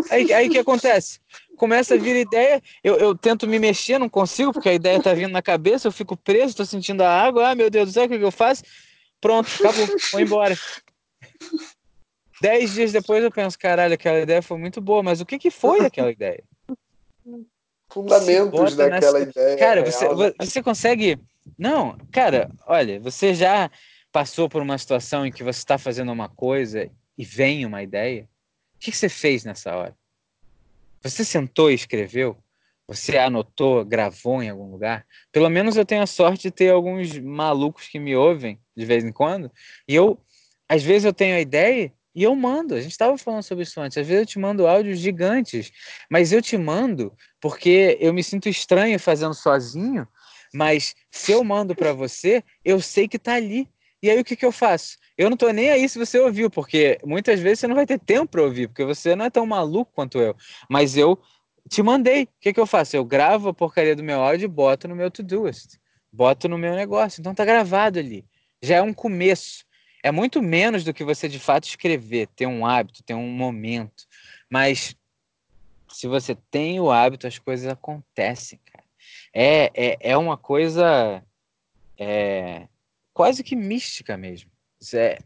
Aí, 0.09 0.34
aí 0.34 0.47
o 0.47 0.51
que 0.51 0.57
acontece? 0.57 1.20
Começa 1.55 1.93
a 1.93 1.97
vir 1.97 2.16
ideia, 2.16 2.62
eu, 2.84 2.95
eu 2.95 3.16
tento 3.16 3.47
me 3.47 3.59
mexer, 3.59 3.99
não 3.99 4.09
consigo, 4.09 4.51
porque 4.51 4.70
a 4.70 4.74
ideia 4.74 5.01
tá 5.01 5.14
vindo 5.14 5.32
na 5.32 5.41
cabeça, 5.41 5.88
eu 5.88 5.91
fico 5.91 6.18
preso, 6.18 6.55
tô 6.55 6.66
sentindo 6.66 7.01
a 7.01 7.09
água, 7.09 7.49
ah, 7.49 7.55
meu 7.55 7.70
Deus 7.70 7.89
do 7.89 7.93
céu, 7.93 8.05
o 8.05 8.09
que, 8.09 8.18
que 8.18 8.26
eu 8.26 8.32
faço? 8.32 8.64
Pronto, 9.20 9.47
acabou, 9.59 9.88
vou 10.12 10.22
embora. 10.22 10.57
Dez 12.41 12.74
dias 12.74 12.91
depois 12.91 13.24
eu 13.24 13.30
penso, 13.30 13.59
caralho, 13.59 13.93
aquela 13.93 14.20
ideia 14.20 14.41
foi 14.41 14.57
muito 14.57 14.82
boa, 14.82 15.03
mas 15.03 15.22
o 15.22 15.26
que, 15.26 15.38
que 15.38 15.51
foi 15.51 15.86
aquela 15.86 16.09
ideia? 16.09 16.43
Fundamentos 17.91 18.76
daquela 18.76 19.20
nessa... 19.20 19.30
ideia. 19.30 19.57
Cara, 19.57 19.86
você, 19.86 20.07
né? 20.07 20.34
você 20.39 20.64
consegue. 20.64 21.20
Não, 21.57 21.95
cara, 22.12 22.49
olha, 22.66 22.99
você 22.99 23.36
já 23.36 23.70
passou 24.12 24.49
por 24.49 24.62
uma 24.62 24.78
situação 24.78 25.26
em 25.26 25.32
que 25.32 25.43
você 25.43 25.59
está 25.59 25.78
fazendo 25.78 26.12
uma 26.12 26.30
coisa 26.30 26.89
e 27.18 27.24
vem 27.24 27.66
uma 27.66 27.82
ideia? 27.82 28.28
O 28.76 28.80
que, 28.80 28.91
você 28.91 29.07
fez 29.07 29.43
nessa 29.43 29.76
hora? 29.76 29.95
Você 31.01 31.24
sentou 31.24 31.72
e 31.72 31.76
escreveu? 31.76 32.38
Você 32.88 33.18
anotou, 33.18 33.86
gravou 33.86 34.43
em 34.43 34.49
algum 34.49 34.70
lugar? 34.70 35.05
Pelo 35.32 35.49
menos 35.49 35.78
eu 35.78 35.86
tenho 35.86 36.01
a 36.01 36.07
sorte 36.07 36.43
de 36.43 36.51
ter 36.51 36.72
alguns 36.72 37.18
malucos 37.20 37.88
que 37.88 37.99
me 37.99 38.16
ouvem 38.16 38.59
de 38.76 38.86
vez 38.86 39.03
em 39.03 39.12
quando. 39.12 39.51
E 39.88 39.95
eu, 39.95 40.20
às 40.68 40.84
vezes, 40.84 41.05
eu 41.05 41.14
tenho 41.14 41.36
a 41.36 41.39
ideia 41.39 41.93
e 42.14 42.24
eu 42.24 42.36
mando. 42.36 42.76
A 42.76 42.82
gente 42.82 42.91
estava 42.91 43.18
falando 43.18 43.43
sobre 43.43 43.64
isso 43.64 43.80
antes. 43.80 43.97
Às 43.97 44.05
vezes 44.05 44.22
eu 44.22 44.26
te 44.26 44.39
mando 44.39 44.68
áudios 44.68 44.99
gigantes, 44.99 45.72
mas 46.09 46.32
eu 46.34 46.41
te 46.41 46.57
mando 46.57 47.14
porque 47.39 47.97
eu 48.01 48.14
me 48.14 48.24
sinto 48.24 48.49
estranho 48.49 48.99
fazendo 48.99 49.34
sozinho. 49.34 50.07
Mas 50.53 50.95
se 51.09 51.32
eu 51.32 51.43
mando 51.43 51.74
para 51.74 51.93
você, 51.93 52.43
eu 52.66 52.82
sei 52.82 53.07
que 53.07 53.18
está 53.18 53.36
ali. 53.36 53.70
E 54.02 54.10
aí 54.10 54.20
o 54.20 54.24
que, 54.24 54.36
que 54.36 54.45
eu 54.45 54.52
faço? 54.52 54.97
Eu 55.18 55.30
não 55.30 55.36
estou 55.36 55.54
nem 55.54 55.70
aí 55.70 55.88
se 55.88 55.99
você 55.99 56.20
ouviu, 56.20 56.49
porque 56.49 56.97
muitas 57.06 57.39
vezes 57.39 57.60
você 57.60 57.68
não 57.68 57.76
vai 57.76 57.86
ter 57.86 57.99
tempo 57.99 58.32
para 58.32 58.41
ouvir, 58.41 58.68
porque 58.68 58.84
você 58.84 59.16
não 59.16 59.26
é 59.26 59.30
tão 59.30 59.45
maluco 59.45 59.91
quanto 59.93 60.20
eu. 60.20 60.36
Mas 60.68 60.97
eu 60.97 61.22
te 61.70 61.84
mandei. 61.84 62.24
O 62.24 62.28
que, 62.39 62.54
que 62.54 62.60
eu 62.60 62.66
faço? 62.66 62.95
Eu 62.95 63.06
gravo 63.06 63.49
a 63.49 63.54
porcaria 63.54 63.95
do 63.95 64.04
meu 64.04 64.22
áudio 64.22 64.45
e 64.45 64.47
boto 64.47 64.88
no 64.88 64.95
meu 64.95 65.12
Todoist. 65.12 65.80
Boto 66.12 66.49
no 66.49 66.58
meu 66.58 66.76
negócio. 66.76 67.22
Então 67.22 67.36
tá 67.36 67.45
gravado 67.45 67.99
ali. 67.99 68.26
Já 68.62 68.78
é 68.78 68.82
um 68.82 68.93
começo. 68.93 69.66
É 70.04 70.12
muito 70.12 70.41
menos 70.41 70.84
do 70.84 70.93
que 70.93 71.04
você 71.04 71.30
de 71.30 71.38
fato 71.39 71.66
escrever, 71.66 72.28
ter 72.36 72.47
um 72.47 72.66
hábito, 72.66 73.04
ter 73.04 73.14
um 73.14 73.30
momento. 73.30 74.08
Mas 74.49 74.95
se 75.88 76.08
você 76.08 76.36
tem 76.49 76.80
o 76.80 76.91
hábito, 76.91 77.28
as 77.28 77.38
coisas 77.38 77.68
acontecem, 77.68 78.60
cara. 78.66 78.84
É, 79.34 79.72
é, 79.74 79.97
é 79.99 80.18
uma 80.18 80.38
coisa 80.38 81.24
é, 81.97 82.68
quase 83.14 83.43
que 83.43 83.55
mística 83.55 84.18
mesmo. 84.18 84.51
É... 84.93 85.18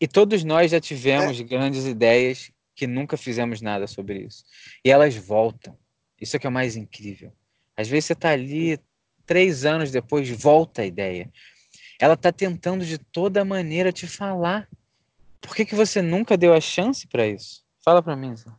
E 0.00 0.08
todos 0.08 0.42
nós 0.44 0.70
já 0.70 0.80
tivemos 0.80 1.38
é. 1.38 1.42
grandes 1.42 1.84
ideias 1.86 2.50
que 2.74 2.86
nunca 2.86 3.16
fizemos 3.16 3.60
nada 3.60 3.86
sobre 3.86 4.20
isso. 4.20 4.44
E 4.84 4.90
elas 4.90 5.14
voltam. 5.16 5.78
Isso 6.20 6.36
é 6.36 6.38
que 6.38 6.46
é 6.46 6.50
o 6.50 6.52
mais 6.52 6.76
incrível. 6.76 7.32
Às 7.76 7.88
vezes 7.88 8.06
você 8.06 8.12
está 8.12 8.30
ali, 8.30 8.78
três 9.26 9.64
anos 9.64 9.90
depois, 9.90 10.28
volta 10.30 10.82
a 10.82 10.86
ideia. 10.86 11.30
Ela 12.00 12.14
está 12.14 12.32
tentando 12.32 12.84
de 12.84 12.98
toda 12.98 13.44
maneira 13.44 13.92
te 13.92 14.06
falar. 14.06 14.68
Por 15.40 15.54
que, 15.54 15.64
que 15.64 15.74
você 15.74 16.00
nunca 16.00 16.36
deu 16.36 16.54
a 16.54 16.60
chance 16.60 17.06
para 17.06 17.26
isso? 17.26 17.64
Fala 17.84 18.02
para 18.02 18.16
mim, 18.16 18.34
Zé. 18.36 18.50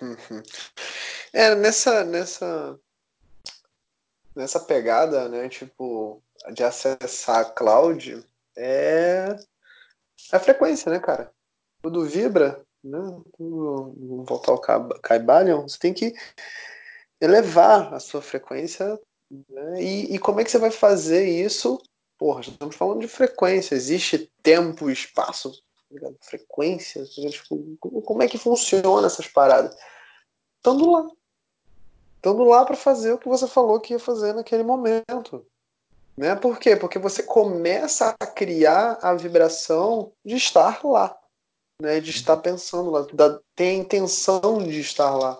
É, 1.36 1.52
nessa, 1.56 2.04
nessa, 2.04 2.78
nessa 4.34 4.60
pegada, 4.60 5.28
né, 5.28 5.48
tipo, 5.48 6.22
de 6.52 6.62
acessar 6.62 7.40
a 7.40 7.44
cloud, 7.44 8.24
é 8.56 9.36
a 10.32 10.38
frequência, 10.38 10.90
né, 10.90 10.98
cara? 10.98 11.32
Tudo 11.82 12.04
vibra, 12.04 12.64
né? 12.82 12.98
Tudo, 13.36 14.24
voltar 14.26 14.52
ao 14.52 14.60
Caibalion, 15.00 15.62
você 15.62 15.78
tem 15.78 15.92
que 15.92 16.14
elevar 17.20 17.92
a 17.94 18.00
sua 18.00 18.22
frequência. 18.22 18.98
Né? 19.30 19.82
E, 19.82 20.14
e 20.14 20.18
como 20.18 20.40
é 20.40 20.44
que 20.44 20.50
você 20.50 20.58
vai 20.58 20.70
fazer 20.70 21.24
isso 21.26 21.80
Porra, 22.18 22.40
estamos 22.40 22.76
falando 22.76 23.00
de 23.00 23.08
frequência. 23.08 23.74
Existe 23.74 24.32
tempo 24.42 24.88
e 24.88 24.92
espaço? 24.92 25.52
Tá 26.00 26.10
frequência? 26.20 27.04
Tá 27.04 27.28
tipo, 27.28 27.76
como 28.02 28.22
é 28.22 28.28
que 28.28 28.38
funciona 28.38 29.06
essas 29.06 29.28
paradas? 29.28 29.76
Estando 30.56 30.90
lá. 30.90 31.06
Estando 32.24 32.42
lá 32.42 32.64
para 32.64 32.74
fazer 32.74 33.12
o 33.12 33.18
que 33.18 33.28
você 33.28 33.46
falou 33.46 33.78
que 33.78 33.92
ia 33.92 33.98
fazer 33.98 34.32
naquele 34.32 34.62
momento. 34.62 35.46
Né? 36.16 36.34
Por 36.34 36.58
quê? 36.58 36.74
Porque 36.74 36.98
você 36.98 37.22
começa 37.22 38.16
a 38.18 38.26
criar 38.26 38.98
a 39.02 39.12
vibração 39.12 40.10
de 40.24 40.34
estar 40.34 40.82
lá. 40.86 41.14
Né? 41.82 42.00
De 42.00 42.08
estar 42.08 42.38
pensando 42.38 42.88
lá. 42.88 43.06
Da, 43.12 43.38
tem 43.54 43.78
a 43.78 43.82
intenção 43.82 44.56
de 44.66 44.80
estar 44.80 45.14
lá. 45.14 45.38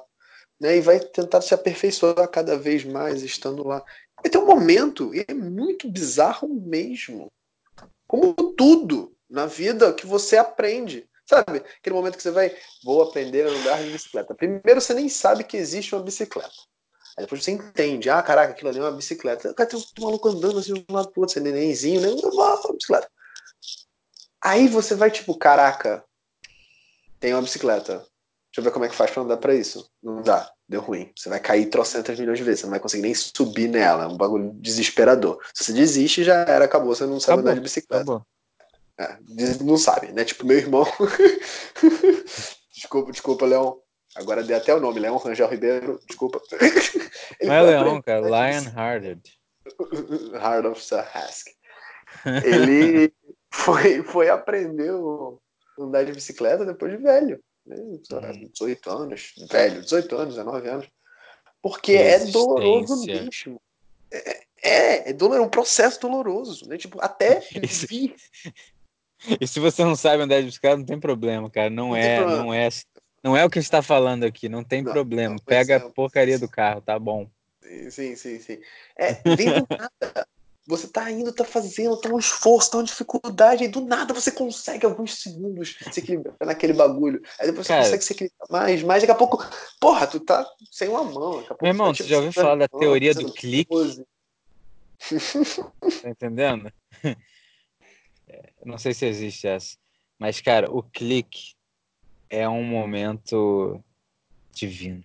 Né? 0.60 0.76
E 0.76 0.82
vai 0.82 1.00
tentar 1.00 1.40
se 1.40 1.54
aperfeiçoar 1.54 2.28
cada 2.28 2.58
vez 2.58 2.84
mais 2.84 3.22
estando 3.22 3.66
lá. 3.66 3.82
Vai 4.22 4.30
ter 4.30 4.36
um 4.36 4.44
momento, 4.44 5.14
e 5.14 5.24
é 5.26 5.32
muito 5.32 5.90
bizarro 5.90 6.46
mesmo, 6.48 7.32
como 8.06 8.34
tudo 8.34 9.16
na 9.26 9.46
vida 9.46 9.94
que 9.94 10.06
você 10.06 10.36
aprende. 10.36 11.08
Sabe? 11.24 11.62
Aquele 11.78 11.96
momento 11.96 12.18
que 12.18 12.22
você 12.22 12.30
vai, 12.30 12.54
vou 12.84 13.00
aprender 13.02 13.46
a 13.46 13.50
andar 13.50 13.82
de 13.82 13.88
bicicleta. 13.88 14.34
Primeiro 14.34 14.82
você 14.82 14.92
nem 14.92 15.08
sabe 15.08 15.44
que 15.44 15.56
existe 15.56 15.94
uma 15.94 16.04
bicicleta. 16.04 16.73
Aí 17.16 17.24
depois 17.24 17.44
você 17.44 17.52
entende, 17.52 18.10
ah, 18.10 18.22
caraca, 18.22 18.52
aquilo 18.52 18.70
ali 18.70 18.78
é 18.78 18.82
uma 18.82 18.92
bicicleta. 18.92 19.54
Cara, 19.54 19.68
tem 19.68 19.78
um 19.78 20.02
maluco 20.02 20.28
andando 20.28 20.58
assim 20.58 20.74
de 20.74 20.84
um 20.88 20.94
lado 20.94 21.10
pro 21.10 21.22
outro, 21.22 21.34
você 21.34 21.40
nenenzinho, 21.40 22.00
né? 22.00 22.08
Uma 22.08 22.72
bicicleta. 22.72 23.08
Aí 24.42 24.68
você 24.68 24.94
vai 24.94 25.10
tipo, 25.10 25.36
caraca, 25.36 26.04
tem 27.20 27.32
uma 27.32 27.42
bicicleta. 27.42 27.98
Deixa 27.98 28.58
eu 28.58 28.64
ver 28.64 28.70
como 28.70 28.84
é 28.84 28.88
que 28.88 28.94
faz 28.94 29.10
pra 29.10 29.22
andar 29.22 29.36
pra 29.36 29.54
isso. 29.54 29.88
Não 30.02 30.22
dá 30.22 30.54
deu 30.68 30.80
ruim. 30.80 31.10
Você 31.16 31.28
vai 31.28 31.40
cair 31.40 31.66
trocentas 31.66 32.18
milhões 32.18 32.38
de 32.38 32.44
vezes, 32.44 32.60
você 32.60 32.66
não 32.66 32.72
vai 32.72 32.80
conseguir 32.80 33.02
nem 33.02 33.14
subir 33.14 33.68
nela. 33.68 34.04
É 34.04 34.06
um 34.06 34.16
bagulho 34.16 34.52
desesperador. 34.54 35.38
Se 35.52 35.64
você 35.64 35.72
desiste, 35.72 36.24
já 36.24 36.36
era, 36.42 36.64
acabou, 36.64 36.94
você 36.94 37.06
não 37.06 37.20
sabe 37.20 37.34
acabou, 37.34 37.50
andar 37.50 37.54
de 37.54 37.60
bicicleta. 37.60 38.26
É, 38.98 39.18
não 39.62 39.76
sabe, 39.76 40.12
né? 40.12 40.24
Tipo, 40.24 40.46
meu 40.46 40.58
irmão. 40.58 40.86
desculpa, 42.74 43.12
desculpa, 43.12 43.46
Leão. 43.46 43.80
Agora 44.14 44.44
dei 44.44 44.56
até 44.56 44.72
o 44.74 44.80
nome, 44.80 45.00
Leão 45.00 45.16
Rangel 45.16 45.48
Ribeiro, 45.48 46.00
desculpa. 46.06 46.40
Não 47.42 47.54
é 47.54 47.62
Leão, 47.62 48.02
cara, 48.02 48.20
Lion 48.20 48.64
Hearted. 48.76 49.22
Heart 50.34 50.66
of 50.66 50.82
Sahask. 50.82 51.46
Ele 52.44 53.12
foi, 53.52 54.02
foi 54.02 54.28
aprender 54.28 54.90
a 54.90 55.82
andar 55.82 56.04
de 56.04 56.12
bicicleta 56.12 56.64
depois 56.64 56.92
de 56.92 56.98
velho 56.98 57.40
né? 57.66 57.76
18 58.52 58.90
anos, 58.90 59.34
velho, 59.50 59.82
18 59.82 60.16
anos, 60.16 60.34
19 60.34 60.68
anos. 60.68 60.86
Porque 61.62 61.92
é 61.92 62.18
doloroso 62.26 63.06
mesmo. 63.06 63.60
É, 64.12 64.40
é, 64.62 65.10
é, 65.10 65.12
doloroso, 65.12 65.42
é 65.42 65.46
um 65.46 65.50
processo 65.50 66.00
doloroso, 66.00 66.68
né? 66.68 66.76
Tipo, 66.76 66.98
até 67.00 67.40
vir. 67.88 68.14
E 69.40 69.46
se 69.46 69.58
você 69.58 69.82
não 69.82 69.96
sabe 69.96 70.22
andar 70.22 70.40
de 70.40 70.46
bicicleta, 70.46 70.76
não 70.76 70.84
tem 70.84 71.00
problema, 71.00 71.50
cara. 71.50 71.70
Não, 71.70 71.88
não 71.88 71.96
é, 71.96 72.20
não 72.20 72.54
é, 72.54 72.68
não 73.24 73.34
é 73.34 73.42
o 73.42 73.48
que 73.48 73.58
a 73.58 73.62
gente 73.62 73.68
está 73.68 73.80
falando 73.80 74.24
aqui, 74.24 74.50
não 74.50 74.62
tem 74.62 74.82
não, 74.82 74.92
problema. 74.92 75.36
Não, 75.36 75.42
Pega 75.42 75.74
é, 75.74 75.76
a 75.78 75.80
porcaria 75.80 76.38
do 76.38 76.46
carro, 76.46 76.82
tá 76.82 76.98
bom. 76.98 77.26
Sim, 77.88 78.14
sim, 78.14 78.38
sim. 78.38 78.60
É, 78.94 79.14
vem 79.34 79.48
do 79.48 79.66
nada. 79.70 80.28
Você 80.66 80.88
tá 80.88 81.10
indo, 81.10 81.32
tá 81.32 81.44
fazendo, 81.44 81.98
tá 81.98 82.10
um 82.10 82.18
esforço, 82.18 82.70
tá 82.70 82.78
uma 82.78 82.84
dificuldade, 82.84 83.64
e 83.64 83.68
do 83.68 83.80
nada 83.82 84.12
você 84.14 84.30
consegue 84.30 84.84
alguns 84.84 85.22
segundos 85.22 85.76
se 85.90 86.00
equilibrar 86.00 86.34
naquele 86.40 86.74
bagulho. 86.74 87.22
Aí 87.38 87.46
depois 87.46 87.66
Cara, 87.66 87.82
você 87.82 87.88
consegue 87.90 88.04
se 88.04 88.12
equilibrar 88.12 88.48
mais, 88.50 88.82
mais 88.82 89.02
daqui 89.02 89.12
a 89.12 89.14
pouco, 89.14 89.42
porra, 89.80 90.06
tu 90.06 90.20
tá 90.20 90.46
sem 90.70 90.88
uma 90.88 91.04
mão. 91.04 91.36
Daqui 91.36 91.44
a 91.44 91.48
pouco 91.48 91.64
Meu 91.64 91.72
irmão, 91.72 91.88
tá, 91.88 91.94
tipo, 91.94 92.08
já 92.08 92.16
ouviu 92.16 92.32
falar 92.32 92.56
da 92.56 92.68
teoria 92.68 93.14
do 93.14 93.32
clique? 93.32 93.74
tá 96.02 96.08
entendendo? 96.10 96.70
É, 98.26 98.52
não 98.64 98.78
sei 98.78 98.94
se 98.94 99.04
existe 99.04 99.46
essa. 99.46 99.76
Mas, 100.18 100.40
cara, 100.40 100.70
o 100.70 100.82
clique 100.82 101.54
é 102.34 102.48
um 102.48 102.64
momento 102.64 103.82
divino. 104.52 105.04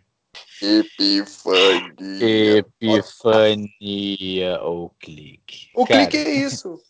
Epifania. 0.61 2.59
Epifania 2.59 4.61
ou 4.61 4.89
clique. 4.99 5.69
O 5.73 5.85
Cara, 5.85 6.07
clique 6.07 6.17
é 6.17 6.31
isso. 6.31 6.81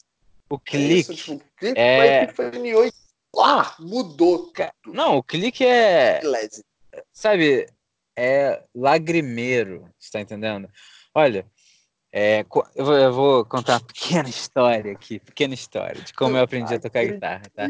O 0.52 0.58
clique 0.58 0.94
é, 0.94 0.98
isso, 0.98 1.14
tipo, 1.14 1.40
clique 1.58 1.80
é... 1.80 2.24
epifaniou 2.24 2.84
e 2.84 2.92
ah, 3.38 3.76
mudou. 3.78 4.52
Tudo. 4.82 4.96
Não, 4.96 5.18
o 5.18 5.24
clique 5.24 5.64
é. 5.64 6.20
Sabe, 7.14 7.68
é 8.18 8.64
lagrimeiro, 8.74 9.88
você 10.00 10.12
tá 10.12 10.20
entendendo? 10.20 10.68
Olha, 11.14 11.46
é, 12.12 12.44
eu, 12.76 12.86
vou, 12.86 12.98
eu, 12.98 13.14
vou, 13.14 13.46
contar 13.46 13.74
uma 13.74 13.86
pequena 13.86 14.28
história 14.28 14.92
aqui, 14.92 15.20
pequena 15.20 15.54
história 15.54 16.02
de 16.02 16.12
como 16.14 16.36
eu 16.36 16.42
aprendi 16.42 16.74
a 16.74 16.80
tocar 16.80 17.06
guitarra, 17.06 17.44
tá? 17.54 17.68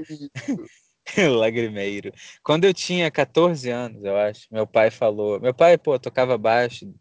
Lagrimeiro. 1.39 2.11
Quando 2.43 2.65
eu 2.65 2.73
tinha 2.73 3.09
14 3.09 3.69
anos, 3.69 4.03
eu 4.03 4.17
acho, 4.17 4.47
meu 4.51 4.67
pai 4.67 4.91
falou. 4.91 5.39
Meu 5.39 5.53
pai, 5.53 5.77
pô, 5.77 5.97
tocava 5.99 6.37
baixo 6.37 6.93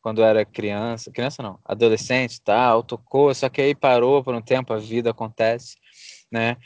quando 0.00 0.22
era 0.22 0.44
criança. 0.44 1.10
Criança 1.10 1.42
não, 1.42 1.58
adolescente 1.64 2.40
tal, 2.42 2.82
tocou, 2.82 3.34
só 3.34 3.48
que 3.48 3.60
aí 3.60 3.74
parou 3.74 4.22
por 4.22 4.34
um 4.34 4.42
tempo, 4.42 4.72
a 4.72 4.78
vida 4.78 5.10
acontece, 5.10 5.76
né? 6.30 6.56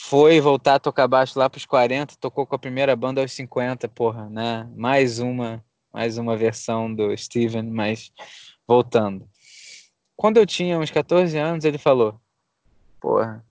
Foi 0.00 0.40
voltar 0.40 0.74
a 0.76 0.80
tocar 0.80 1.06
baixo 1.06 1.38
lá 1.38 1.48
pros 1.48 1.64
40, 1.66 2.16
tocou 2.18 2.46
com 2.46 2.56
a 2.56 2.58
primeira 2.58 2.96
banda 2.96 3.20
aos 3.20 3.32
50, 3.32 3.88
porra, 3.88 4.28
né? 4.28 4.68
Mais 4.76 5.18
uma, 5.20 5.64
mais 5.92 6.18
uma 6.18 6.36
versão 6.36 6.92
do 6.92 7.16
Steven, 7.16 7.64
mas 7.64 8.12
voltando. 8.66 9.28
Quando 10.16 10.38
eu 10.38 10.46
tinha 10.46 10.78
uns 10.78 10.90
14 10.90 11.36
anos, 11.38 11.64
ele 11.64 11.78
falou: 11.78 12.20
Porra, 13.00 13.44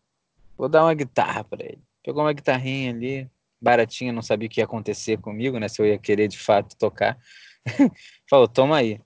vou 0.58 0.70
dar 0.70 0.84
uma 0.84 0.94
guitarra 0.94 1.44
para 1.44 1.64
ele 1.64 1.82
pegou 2.04 2.24
uma 2.24 2.34
guitarrinha 2.34 2.92
ali, 2.92 3.30
baratinha, 3.62 4.12
não 4.12 4.22
sabia 4.22 4.48
o 4.48 4.50
que 4.50 4.60
ia 4.60 4.66
acontecer 4.66 5.18
comigo, 5.20 5.58
né? 5.58 5.68
Se 5.68 5.82
eu 5.82 5.86
ia 5.86 5.98
querer 5.98 6.28
de 6.28 6.38
fato 6.38 6.76
tocar. 6.78 7.18
Falou, 8.30 8.48
toma 8.48 8.78
aí. 8.78 9.00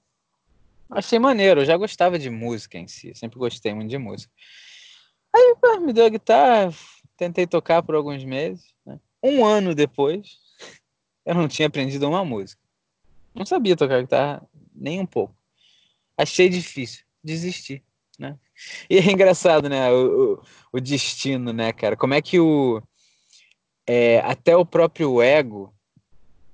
Achei 0.89 1.19
maneiro, 1.19 1.61
eu 1.61 1.65
já 1.65 1.77
gostava 1.77 2.17
de 2.17 2.29
música 2.29 2.77
em 2.77 2.87
si, 2.87 3.13
sempre 3.13 3.37
gostei 3.37 3.73
muito 3.73 3.89
de 3.89 3.97
música. 3.97 4.33
Aí 5.35 5.55
pô, 5.61 5.79
me 5.79 5.93
deu 5.93 6.05
a 6.05 6.09
guitarra, 6.09 6.73
tentei 7.15 7.45
tocar 7.45 7.83
por 7.83 7.93
alguns 7.93 8.23
meses. 8.23 8.73
Né? 8.85 8.99
Um 9.21 9.45
ano 9.45 9.75
depois, 9.75 10.39
eu 11.25 11.35
não 11.35 11.47
tinha 11.47 11.67
aprendido 11.67 12.07
uma 12.07 12.23
música. 12.23 12.61
Não 13.35 13.45
sabia 13.45 13.75
tocar 13.75 14.01
guitarra 14.01 14.47
nem 14.73 14.99
um 14.99 15.05
pouco. 15.05 15.35
Achei 16.17 16.49
difícil, 16.49 17.03
desisti? 17.23 17.83
E 18.89 18.97
é 18.97 19.11
engraçado, 19.11 19.69
né? 19.69 19.91
O, 19.91 20.33
o, 20.33 20.41
o 20.73 20.79
destino, 20.79 21.53
né, 21.53 21.71
cara? 21.71 21.95
Como 21.95 22.13
é 22.13 22.21
que 22.21 22.39
o 22.39 22.81
é, 23.87 24.19
até 24.19 24.55
o 24.55 24.65
próprio 24.65 25.21
ego 25.21 25.73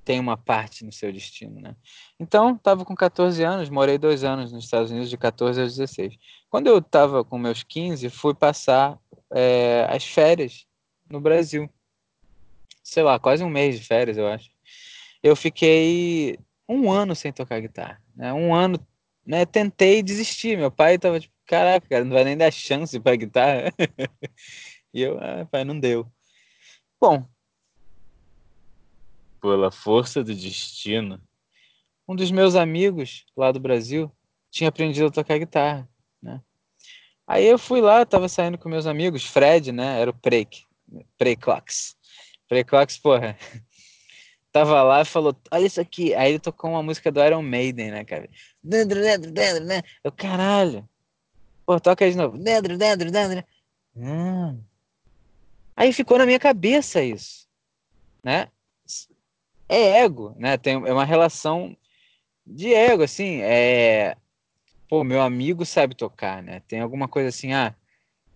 tem 0.06 0.20
uma 0.20 0.38
parte 0.38 0.86
no 0.86 0.92
seu 0.92 1.12
destino, 1.12 1.60
né? 1.60 1.76
Então, 2.20 2.56
estava 2.56 2.86
com 2.86 2.96
14 2.96 3.42
anos, 3.44 3.70
morei 3.70 3.98
dois 3.98 4.24
anos 4.24 4.52
nos 4.52 4.66
Estados 4.66 4.92
Unidos, 4.92 5.10
de 5.10 5.18
14 5.18 5.62
aos 5.62 5.76
16. 5.76 6.16
Quando 6.50 6.68
eu 6.68 6.78
estava 6.78 7.24
com 7.24 7.38
meus 7.38 7.64
15, 7.64 8.10
fui 8.10 8.34
passar 8.34 9.00
é, 9.32 9.88
as 9.90 10.04
férias 10.06 10.68
no 11.10 11.20
Brasil. 11.20 11.70
Sei 12.84 13.02
lá, 13.02 13.18
quase 13.18 13.44
um 13.44 13.50
mês 13.50 13.80
de 13.80 13.86
férias, 13.86 14.18
eu 14.18 14.28
acho. 14.28 14.52
Eu 15.24 15.36
fiquei 15.36 16.38
um 16.68 16.92
ano 16.92 17.16
sem 17.16 17.32
tocar 17.32 17.62
guitarra. 17.62 18.02
Né? 18.16 18.34
Um 18.34 18.54
ano, 18.54 18.78
né? 19.26 19.46
Tentei 19.46 20.04
desistir. 20.04 20.58
Meu 20.58 20.70
pai 20.70 21.00
tava 21.00 21.20
tipo, 21.20 21.33
caraca, 21.46 21.88
cara, 21.88 22.06
não 22.06 22.14
vai 22.14 22.24
nem 22.24 22.38
dar 22.38 22.52
chance 22.52 23.00
para 23.00 23.16
guitarra. 23.16 23.74
e 24.94 25.02
eu, 25.02 25.18
ah, 25.20 25.46
pai, 25.52 25.64
não 25.64 25.80
deu. 25.80 26.06
Bom, 27.00 27.28
pela 29.42 29.72
força 29.72 30.24
do 30.24 30.34
destino, 30.34 31.22
um 32.08 32.16
dos 32.16 32.32
meus 32.32 32.56
amigos 32.56 33.26
lá 33.36 33.52
do 33.52 33.60
Brasil 33.60 34.12
tinha 34.50 34.70
aprendido 34.70 35.08
a 35.08 35.12
tocar 35.12 35.38
guitarra, 35.38 35.90
né? 36.22 36.42
Aí 37.28 37.46
eu 37.46 37.58
fui 37.58 37.82
lá, 37.82 38.06
tava 38.06 38.30
saindo 38.30 38.58
com 38.58 38.70
meus 38.70 38.86
amigos, 38.86 39.26
Fred, 39.26 39.72
né? 39.72 40.00
Era 40.00 40.12
o 40.12 40.14
Preik, 40.14 40.64
Preiclox. 41.18 41.98
Preiclox, 42.48 42.98
porra. 42.98 43.38
Tava 44.52 44.84
lá 44.84 45.02
e 45.02 45.06
falou, 45.06 45.36
olha 45.50 45.66
isso 45.66 45.82
aqui. 45.82 46.14
Aí 46.14 46.30
ele 46.30 46.40
tocou 46.40 46.70
uma 46.70 46.84
música 46.84 47.12
do 47.12 47.24
Iron 47.24 47.42
Maiden, 47.42 47.90
né, 47.90 48.06
cara? 48.06 48.30
Dentro, 48.64 49.02
dentro, 49.02 49.32
dentro, 49.32 49.66
né? 49.66 49.82
Eu, 50.04 50.12
caralho. 50.12 50.88
Pô, 51.66 51.80
toca 51.80 52.04
aí 52.06 52.12
de 52.12 52.18
novo. 52.18 52.38
Dentro, 52.38 52.78
dentro, 52.78 53.12
dentro. 53.12 53.44
Hum. 53.96 54.62
Aí 55.76 55.92
ficou 55.94 56.18
na 56.18 56.26
minha 56.26 56.40
cabeça 56.40 57.02
isso, 57.02 57.48
né? 58.24 58.50
É 59.68 60.02
ego, 60.04 60.36
né? 60.38 60.58
Tem, 60.58 60.74
é 60.74 60.94
uma 60.94 61.06
relação 61.06 61.76
de 62.46 62.74
ego, 62.74 63.04
assim. 63.04 63.42
É, 63.42 64.16
pô, 64.88 65.04
meu 65.04 65.22
amigo 65.22 65.66
sabe 65.66 65.96
tocar, 65.96 66.44
né? 66.44 66.62
Tem 66.68 66.80
alguma 66.80 67.08
coisa 67.08 67.30
assim, 67.30 67.54
ah, 67.54 67.76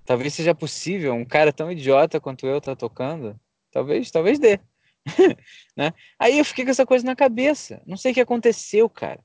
talvez 0.06 0.34
seja 0.34 0.56
possível 0.56 1.14
um 1.14 1.26
cara 1.26 1.54
tão 1.54 1.72
idiota 1.72 2.20
quanto 2.20 2.48
eu 2.48 2.62
tá 2.62 2.76
tocando. 2.76 3.40
Talvez, 3.72 4.10
talvez 4.10 4.40
dê. 4.40 4.60
né? 5.76 5.94
Aí 6.18 6.40
eu 6.40 6.46
fiquei 6.46 6.66
com 6.66 6.72
essa 6.72 6.86
coisa 6.86 7.06
na 7.06 7.16
cabeça. 7.16 7.82
Não 7.86 7.98
sei 7.98 8.12
o 8.12 8.16
que 8.16 8.22
aconteceu, 8.22 8.90
cara. 8.90 9.20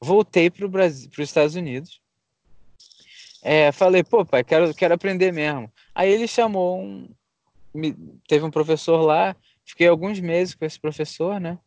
Voltei 0.00 0.48
para 0.48 0.66
Brasil, 0.68 1.10
os 1.10 1.18
Estados 1.18 1.54
Unidos. 1.54 2.00
É, 3.42 3.70
falei, 3.72 4.02
pô, 4.02 4.24
pai, 4.24 4.42
quero, 4.42 4.74
quero 4.74 4.94
aprender 4.94 5.32
mesmo. 5.32 5.70
Aí 5.94 6.10
ele 6.10 6.26
chamou 6.26 6.80
um. 6.80 7.08
Me, 7.72 7.94
teve 8.26 8.44
um 8.44 8.50
professor 8.50 9.00
lá, 9.00 9.36
fiquei 9.64 9.86
alguns 9.86 10.18
meses 10.20 10.54
com 10.54 10.64
esse 10.64 10.80
professor, 10.80 11.40
né? 11.40 11.58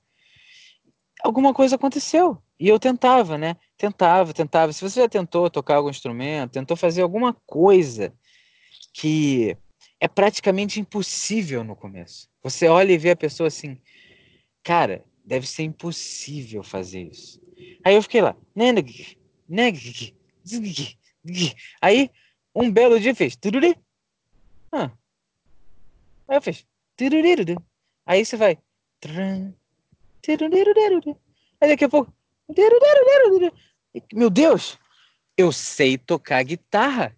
Alguma 1.24 1.54
coisa 1.54 1.76
aconteceu. 1.76 2.42
E 2.60 2.68
eu 2.68 2.80
tentava, 2.80 3.38
né? 3.38 3.56
Tentava, 3.78 4.34
tentava. 4.34 4.74
Se 4.74 4.82
você 4.82 5.02
já 5.02 5.10
tentou 5.10 5.50
tocar 5.50 5.76
algum 5.76 5.90
instrumento, 5.90 6.52
tentou 6.52 6.76
fazer 6.76 7.02
alguma 7.02 7.34
coisa 7.46 8.14
que 8.94 9.56
é 10.00 10.08
praticamente 10.08 10.80
impossível 10.80 11.64
no 11.64 11.76
começo. 11.76 12.28
Você 12.44 12.68
olha 12.68 12.92
e 12.92 12.98
vê 12.98 13.12
a 13.12 13.16
pessoa 13.16 13.48
assim, 13.48 13.80
cara, 14.64 15.06
deve 15.24 15.48
ser 15.48 15.64
impossível 15.64 16.64
fazer 16.64 17.04
isso. 17.04 17.40
Aí 17.84 17.96
eu 17.96 18.02
fiquei 18.02 18.22
lá, 18.22 18.36
aí 21.82 22.10
um 22.54 22.72
belo 22.72 23.00
dia 23.00 23.16
fez, 23.16 23.38
ah. 24.72 24.92
aí 26.28 26.38
eu 26.38 26.42
fiz, 26.42 26.66
aí 28.06 28.26
você 28.26 28.38
vai, 28.38 28.58
aí 31.60 31.70
daqui 31.70 31.86
a 31.86 31.90
pouco, 31.90 32.14
meu 34.14 34.30
Deus, 34.30 34.78
eu 35.38 35.52
sei 35.52 35.98
tocar 35.98 36.44
guitarra. 36.44 37.16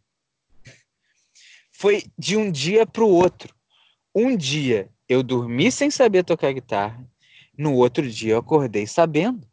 Foi 1.72 2.04
de 2.18 2.38
um 2.38 2.51
dia 2.51 2.86
para 2.86 3.04
o 3.04 3.10
outro. 3.10 3.54
Um 4.16 4.36
dia 4.38 4.89
eu 5.10 5.22
dormi 5.22 5.72
sem 5.72 5.91
saber 5.91 6.24
tocar 6.24 6.54
guitarra. 6.54 7.06
No 7.58 7.74
outro 7.76 8.10
dia 8.10 8.34
eu 8.34 8.39
acordei 8.39 8.88
sabendo. 8.88 9.47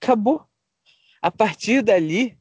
Acabou. 0.00 0.47
A 1.20 1.30
partir 1.30 1.82
dali, 1.82 2.38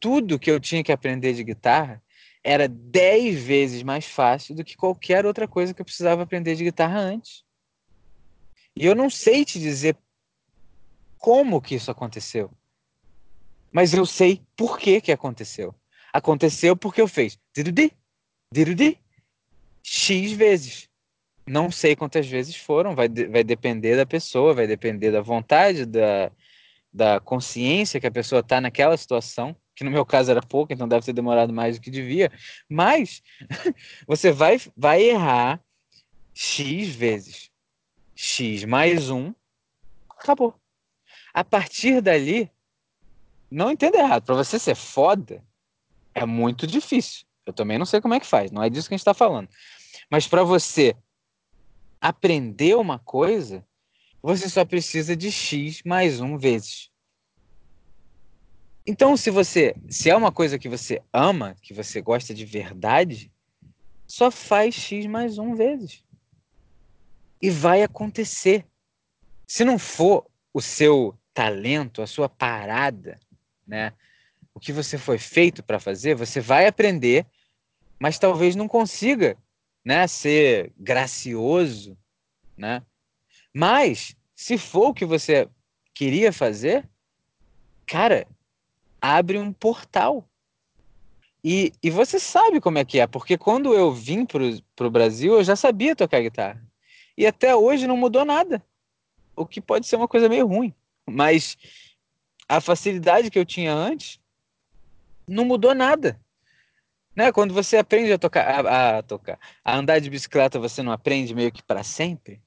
tudo 0.00 0.38
que 0.38 0.50
eu 0.50 0.58
tinha 0.58 0.82
que 0.82 0.92
aprender 0.92 1.32
de 1.32 1.44
guitarra 1.44 2.02
era 2.42 2.68
dez 2.68 3.42
vezes 3.42 3.82
mais 3.82 4.04
fácil 4.04 4.54
do 4.54 4.64
que 4.64 4.76
qualquer 4.76 5.24
outra 5.24 5.48
coisa 5.48 5.72
que 5.72 5.80
eu 5.80 5.84
precisava 5.84 6.22
aprender 6.22 6.54
de 6.54 6.64
guitarra 6.64 6.98
antes. 6.98 7.44
E 8.76 8.84
eu 8.84 8.94
não 8.94 9.08
sei 9.08 9.44
te 9.44 9.58
dizer 9.58 9.96
como 11.18 11.62
que 11.62 11.76
isso 11.76 11.90
aconteceu, 11.90 12.50
mas 13.72 13.94
eu 13.94 14.04
sei 14.04 14.42
por 14.54 14.78
que 14.78 15.00
que 15.00 15.10
aconteceu. 15.10 15.74
Aconteceu 16.12 16.76
porque 16.76 17.00
eu 17.00 17.08
fiz 17.08 17.38
dirudi, 17.54 17.92
dirudi, 18.52 18.98
X 19.82 20.32
vezes. 20.32 20.88
Não 21.46 21.70
sei 21.70 21.96
quantas 21.96 22.26
vezes 22.26 22.56
foram, 22.56 22.94
vai, 22.94 23.08
vai 23.08 23.44
depender 23.44 23.96
da 23.96 24.06
pessoa, 24.06 24.54
vai 24.54 24.66
depender 24.66 25.10
da 25.10 25.20
vontade, 25.20 25.84
da, 25.84 26.30
da 26.94 27.18
consciência 27.18 27.98
que 27.98 28.06
a 28.06 28.10
pessoa 28.10 28.38
está 28.38 28.60
naquela 28.60 28.96
situação, 28.96 29.56
que 29.74 29.82
no 29.82 29.90
meu 29.90 30.06
caso 30.06 30.30
era 30.30 30.40
pouco, 30.40 30.72
então 30.72 30.86
deve 30.86 31.04
ter 31.04 31.12
demorado 31.12 31.52
mais 31.52 31.76
do 31.76 31.82
que 31.82 31.90
devia, 31.90 32.30
mas 32.68 33.20
você 34.06 34.30
vai, 34.30 34.60
vai 34.76 35.02
errar 35.02 35.60
X 36.32 36.94
vezes. 36.94 37.50
X 38.14 38.64
mais 38.64 39.10
um, 39.10 39.34
acabou. 40.08 40.54
A 41.32 41.42
partir 41.42 42.00
dali, 42.00 42.48
não 43.50 43.72
entenda 43.72 43.98
errado, 43.98 44.22
para 44.22 44.36
você 44.36 44.56
ser 44.56 44.76
foda, 44.76 45.42
é 46.14 46.24
muito 46.24 46.64
difícil. 46.64 47.26
Eu 47.44 47.52
também 47.52 47.76
não 47.76 47.84
sei 47.84 48.00
como 48.00 48.14
é 48.14 48.20
que 48.20 48.26
faz, 48.26 48.52
não 48.52 48.62
é 48.62 48.70
disso 48.70 48.88
que 48.88 48.94
a 48.94 48.96
gente 48.96 49.02
está 49.02 49.14
falando. 49.14 49.48
Mas 50.08 50.28
para 50.28 50.44
você 50.44 50.96
aprender 52.00 52.76
uma 52.76 53.00
coisa, 53.00 53.66
você 54.32 54.48
só 54.48 54.64
precisa 54.64 55.14
de 55.14 55.30
x 55.30 55.82
mais 55.84 56.18
um 56.18 56.38
vezes. 56.38 56.90
Então, 58.86 59.18
se 59.18 59.30
você, 59.30 59.76
se 59.90 60.08
é 60.08 60.16
uma 60.16 60.32
coisa 60.32 60.58
que 60.58 60.66
você 60.66 61.02
ama, 61.12 61.54
que 61.60 61.74
você 61.74 62.00
gosta 62.00 62.32
de 62.32 62.46
verdade, 62.46 63.30
só 64.06 64.30
faz 64.30 64.74
x 64.74 65.04
mais 65.04 65.36
um 65.36 65.54
vezes. 65.54 66.02
E 67.42 67.50
vai 67.50 67.82
acontecer. 67.82 68.66
Se 69.46 69.62
não 69.62 69.78
for 69.78 70.26
o 70.54 70.60
seu 70.62 71.14
talento, 71.34 72.00
a 72.00 72.06
sua 72.06 72.28
parada, 72.28 73.20
né? 73.66 73.92
O 74.54 74.60
que 74.60 74.72
você 74.72 74.96
foi 74.96 75.18
feito 75.18 75.62
para 75.62 75.78
fazer, 75.78 76.14
você 76.14 76.40
vai 76.40 76.66
aprender, 76.66 77.26
mas 77.98 78.18
talvez 78.18 78.56
não 78.56 78.68
consiga 78.68 79.36
né, 79.84 80.06
ser 80.06 80.72
gracioso, 80.78 81.94
né? 82.56 82.82
Mas 83.54 84.16
se 84.34 84.58
for 84.58 84.88
o 84.88 84.94
que 84.94 85.04
você 85.04 85.48
queria 85.94 86.32
fazer, 86.32 86.88
cara, 87.86 88.26
abre 89.00 89.38
um 89.38 89.52
portal. 89.52 90.28
E, 91.42 91.72
e 91.82 91.90
você 91.90 92.18
sabe 92.18 92.60
como 92.60 92.78
é 92.78 92.84
que 92.84 92.98
é, 92.98 93.06
porque 93.06 93.38
quando 93.38 93.72
eu 93.74 93.92
vim 93.92 94.26
para 94.26 94.86
o 94.86 94.90
Brasil, 94.90 95.34
eu 95.34 95.44
já 95.44 95.54
sabia 95.54 95.94
tocar 95.94 96.20
guitarra. 96.20 96.66
E 97.16 97.26
até 97.26 97.54
hoje 97.54 97.86
não 97.86 97.96
mudou 97.96 98.24
nada. 98.24 98.64
O 99.36 99.46
que 99.46 99.60
pode 99.60 99.86
ser 99.86 99.96
uma 99.96 100.08
coisa 100.08 100.28
meio 100.28 100.46
ruim. 100.46 100.74
Mas 101.06 101.56
a 102.48 102.60
facilidade 102.60 103.30
que 103.30 103.38
eu 103.38 103.44
tinha 103.44 103.72
antes 103.72 104.18
não 105.28 105.44
mudou 105.44 105.74
nada. 105.74 106.20
Né? 107.14 107.30
Quando 107.30 107.54
você 107.54 107.76
aprende 107.76 108.12
a 108.12 108.18
tocar, 108.18 108.66
a, 108.66 108.98
a, 108.98 109.02
tocar, 109.02 109.38
a 109.64 109.76
andar 109.76 110.00
de 110.00 110.10
bicicleta, 110.10 110.58
você 110.58 110.82
não 110.82 110.92
aprende 110.92 111.34
meio 111.34 111.52
que 111.52 111.62
para 111.62 111.84
sempre. 111.84 112.42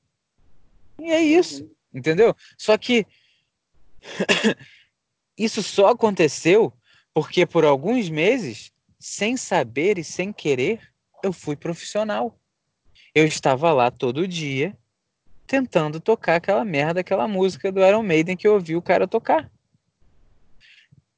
E 1.00 1.12
é 1.12 1.22
isso, 1.22 1.70
entendeu? 1.94 2.36
Só 2.58 2.78
que 2.78 3.06
isso 5.38 5.62
só 5.62 5.90
aconteceu 5.90 6.74
porque 7.14 7.46
por 7.46 7.66
alguns 7.66 8.10
meses, 8.10 8.72
sem 9.00 9.36
saber 9.36 9.98
e 9.98 10.04
sem 10.04 10.32
querer, 10.32 10.80
eu 11.24 11.34
fui 11.34 11.56
profissional. 11.56 12.40
Eu 13.14 13.26
estava 13.26 13.74
lá 13.74 13.90
todo 13.90 14.28
dia 14.28 14.78
tentando 15.48 16.00
tocar 16.00 16.36
aquela 16.36 16.64
merda, 16.66 17.00
aquela 17.00 17.28
música 17.28 17.72
do 17.72 17.84
Iron 17.84 18.04
Maiden 18.04 18.36
que 18.36 18.48
eu 18.48 18.54
ouvi 18.54 18.76
o 18.76 18.82
cara 18.82 19.08
tocar. 19.08 19.50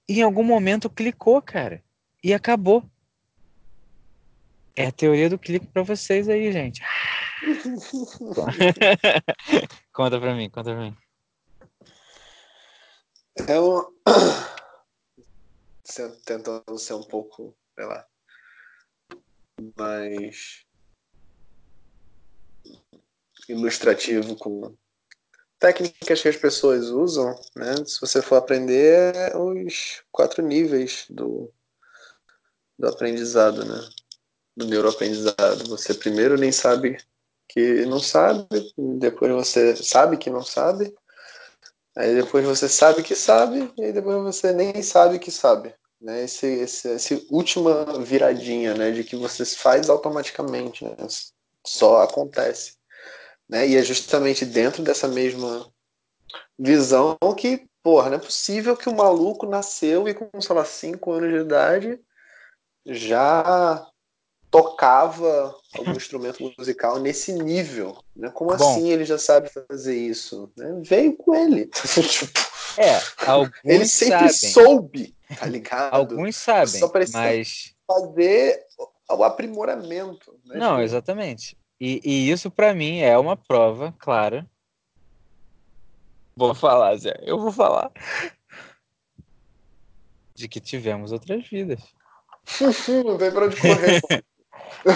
E 0.07 0.19
em 0.19 0.23
algum 0.23 0.43
momento 0.43 0.89
clicou, 0.89 1.41
cara, 1.41 1.83
e 2.23 2.33
acabou. 2.33 2.83
É 4.75 4.85
a 4.87 4.91
teoria 4.91 5.29
do 5.29 5.37
clique 5.37 5.67
para 5.67 5.83
vocês 5.83 6.29
aí, 6.29 6.51
gente. 6.51 6.81
conta 9.93 10.19
pra 10.19 10.35
mim, 10.35 10.49
conta 10.49 10.71
pra 10.71 10.81
mim. 10.81 10.97
É 13.47 13.59
um... 13.59 13.85
tentando 16.25 16.77
ser 16.77 16.93
um 16.93 17.03
pouco, 17.03 17.55
sei 17.75 17.85
lá, 17.85 18.05
mais 19.77 20.65
ilustrativo 23.47 24.35
com 24.35 24.75
técnicas 25.57 26.21
que 26.21 26.27
as 26.27 26.37
pessoas 26.37 26.89
usam, 26.89 27.33
né? 27.55 27.75
Se 27.85 27.99
você 27.99 28.21
for 28.21 28.35
aprender 28.35 29.15
é 29.15 29.37
os 29.37 30.03
quatro 30.11 30.45
níveis 30.45 31.05
do, 31.09 31.51
do 32.77 32.87
aprendizado, 32.87 33.65
né? 33.65 33.89
Do 34.55 34.65
neuroaprendizado. 34.65 35.67
Você 35.69 35.93
primeiro 35.93 36.37
nem 36.37 36.51
sabe 36.51 36.97
que 37.49 37.83
não 37.85 37.99
sabe, 37.99 38.47
depois 38.77 39.31
você 39.33 39.75
sabe 39.75 40.17
que 40.17 40.29
não 40.29 40.43
sabe, 40.43 40.93
aí 41.97 42.13
depois 42.13 42.45
você 42.45 42.69
sabe 42.69 43.01
que 43.01 43.15
sabe, 43.15 43.73
e 43.77 43.91
depois 43.91 44.23
você 44.23 44.53
nem 44.53 44.81
sabe 44.83 45.17
que 45.17 45.31
sabe. 45.31 45.73
Né? 45.99 46.23
Esse, 46.23 46.45
esse, 46.45 46.87
esse 46.89 47.27
última 47.29 47.99
viradinha, 48.03 48.73
né? 48.73 48.91
De 48.91 49.03
que 49.03 49.15
você 49.15 49.43
faz 49.45 49.89
automaticamente, 49.89 50.85
né? 50.85 50.95
Só 51.65 52.03
acontece. 52.03 52.77
Né? 53.49 53.67
E 53.67 53.75
é 53.75 53.83
justamente 53.83 54.45
dentro 54.45 54.81
dessa 54.83 55.07
mesma 55.07 55.67
visão 56.57 57.17
que, 57.35 57.67
porra, 57.83 58.09
não 58.09 58.17
é 58.17 58.21
possível 58.21 58.77
que 58.77 58.87
o 58.87 58.95
maluco 58.95 59.45
nasceu 59.45 60.07
e 60.07 60.13
com, 60.13 60.29
sei 60.39 60.55
lá, 60.55 60.63
5 60.63 61.11
anos 61.11 61.29
de 61.31 61.39
idade 61.39 61.99
já 62.85 63.88
tocava 64.51 65.55
algum 65.77 65.91
instrumento 65.91 66.53
musical 66.57 66.99
nesse 66.99 67.33
nível. 67.33 67.97
Né? 68.15 68.29
Como 68.29 68.55
Bom, 68.55 68.71
assim 68.71 68.89
ele 68.89 69.05
já 69.05 69.17
sabe 69.17 69.49
fazer 69.49 69.97
isso? 69.97 70.51
Né? 70.57 70.81
Veio 70.83 71.15
com 71.15 71.35
ele. 71.35 71.67
tipo, 72.09 72.39
é, 72.77 72.99
alguns 73.25 73.51
ele 73.63 73.85
sempre 73.85 74.29
sabem. 74.29 74.53
soube, 74.53 75.15
tá 75.37 75.45
ligado? 75.45 75.93
Alguns 75.93 76.35
sabem, 76.35 76.79
Só 76.79 76.91
mas 77.13 77.73
fazer 77.87 78.65
o 79.09 79.23
aprimoramento. 79.23 80.39
Né? 80.45 80.57
Não, 80.57 80.81
exatamente. 80.81 81.57
E, 81.79 82.01
e 82.03 82.29
isso 82.29 82.51
para 82.51 82.73
mim 82.73 82.99
é 82.99 83.17
uma 83.17 83.37
prova 83.37 83.93
clara. 83.97 84.45
Vou 86.35 86.53
falar, 86.53 86.95
Zé. 86.97 87.19
Eu 87.21 87.39
vou 87.39 87.51
falar. 87.51 87.91
De 90.35 90.47
que 90.47 90.59
tivemos 90.59 91.11
outras 91.11 91.47
vidas. 91.47 91.81
não 93.05 93.17
tem 93.17 93.31
pra 93.31 93.45
onde 93.45 93.59
correr. 93.59 94.01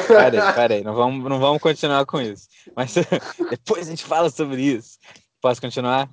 Parei, 0.07 0.39
parei. 0.39 0.83
Não 0.83 0.93
vamos, 0.93 1.29
não 1.29 1.39
vamos 1.39 1.61
continuar 1.61 2.05
com 2.05 2.21
isso. 2.21 2.47
Mas 2.75 2.95
depois 3.49 3.87
a 3.87 3.89
gente 3.89 4.03
fala 4.03 4.29
sobre 4.29 4.61
isso. 4.61 4.97
Posso 5.41 5.61
continuar? 5.61 6.09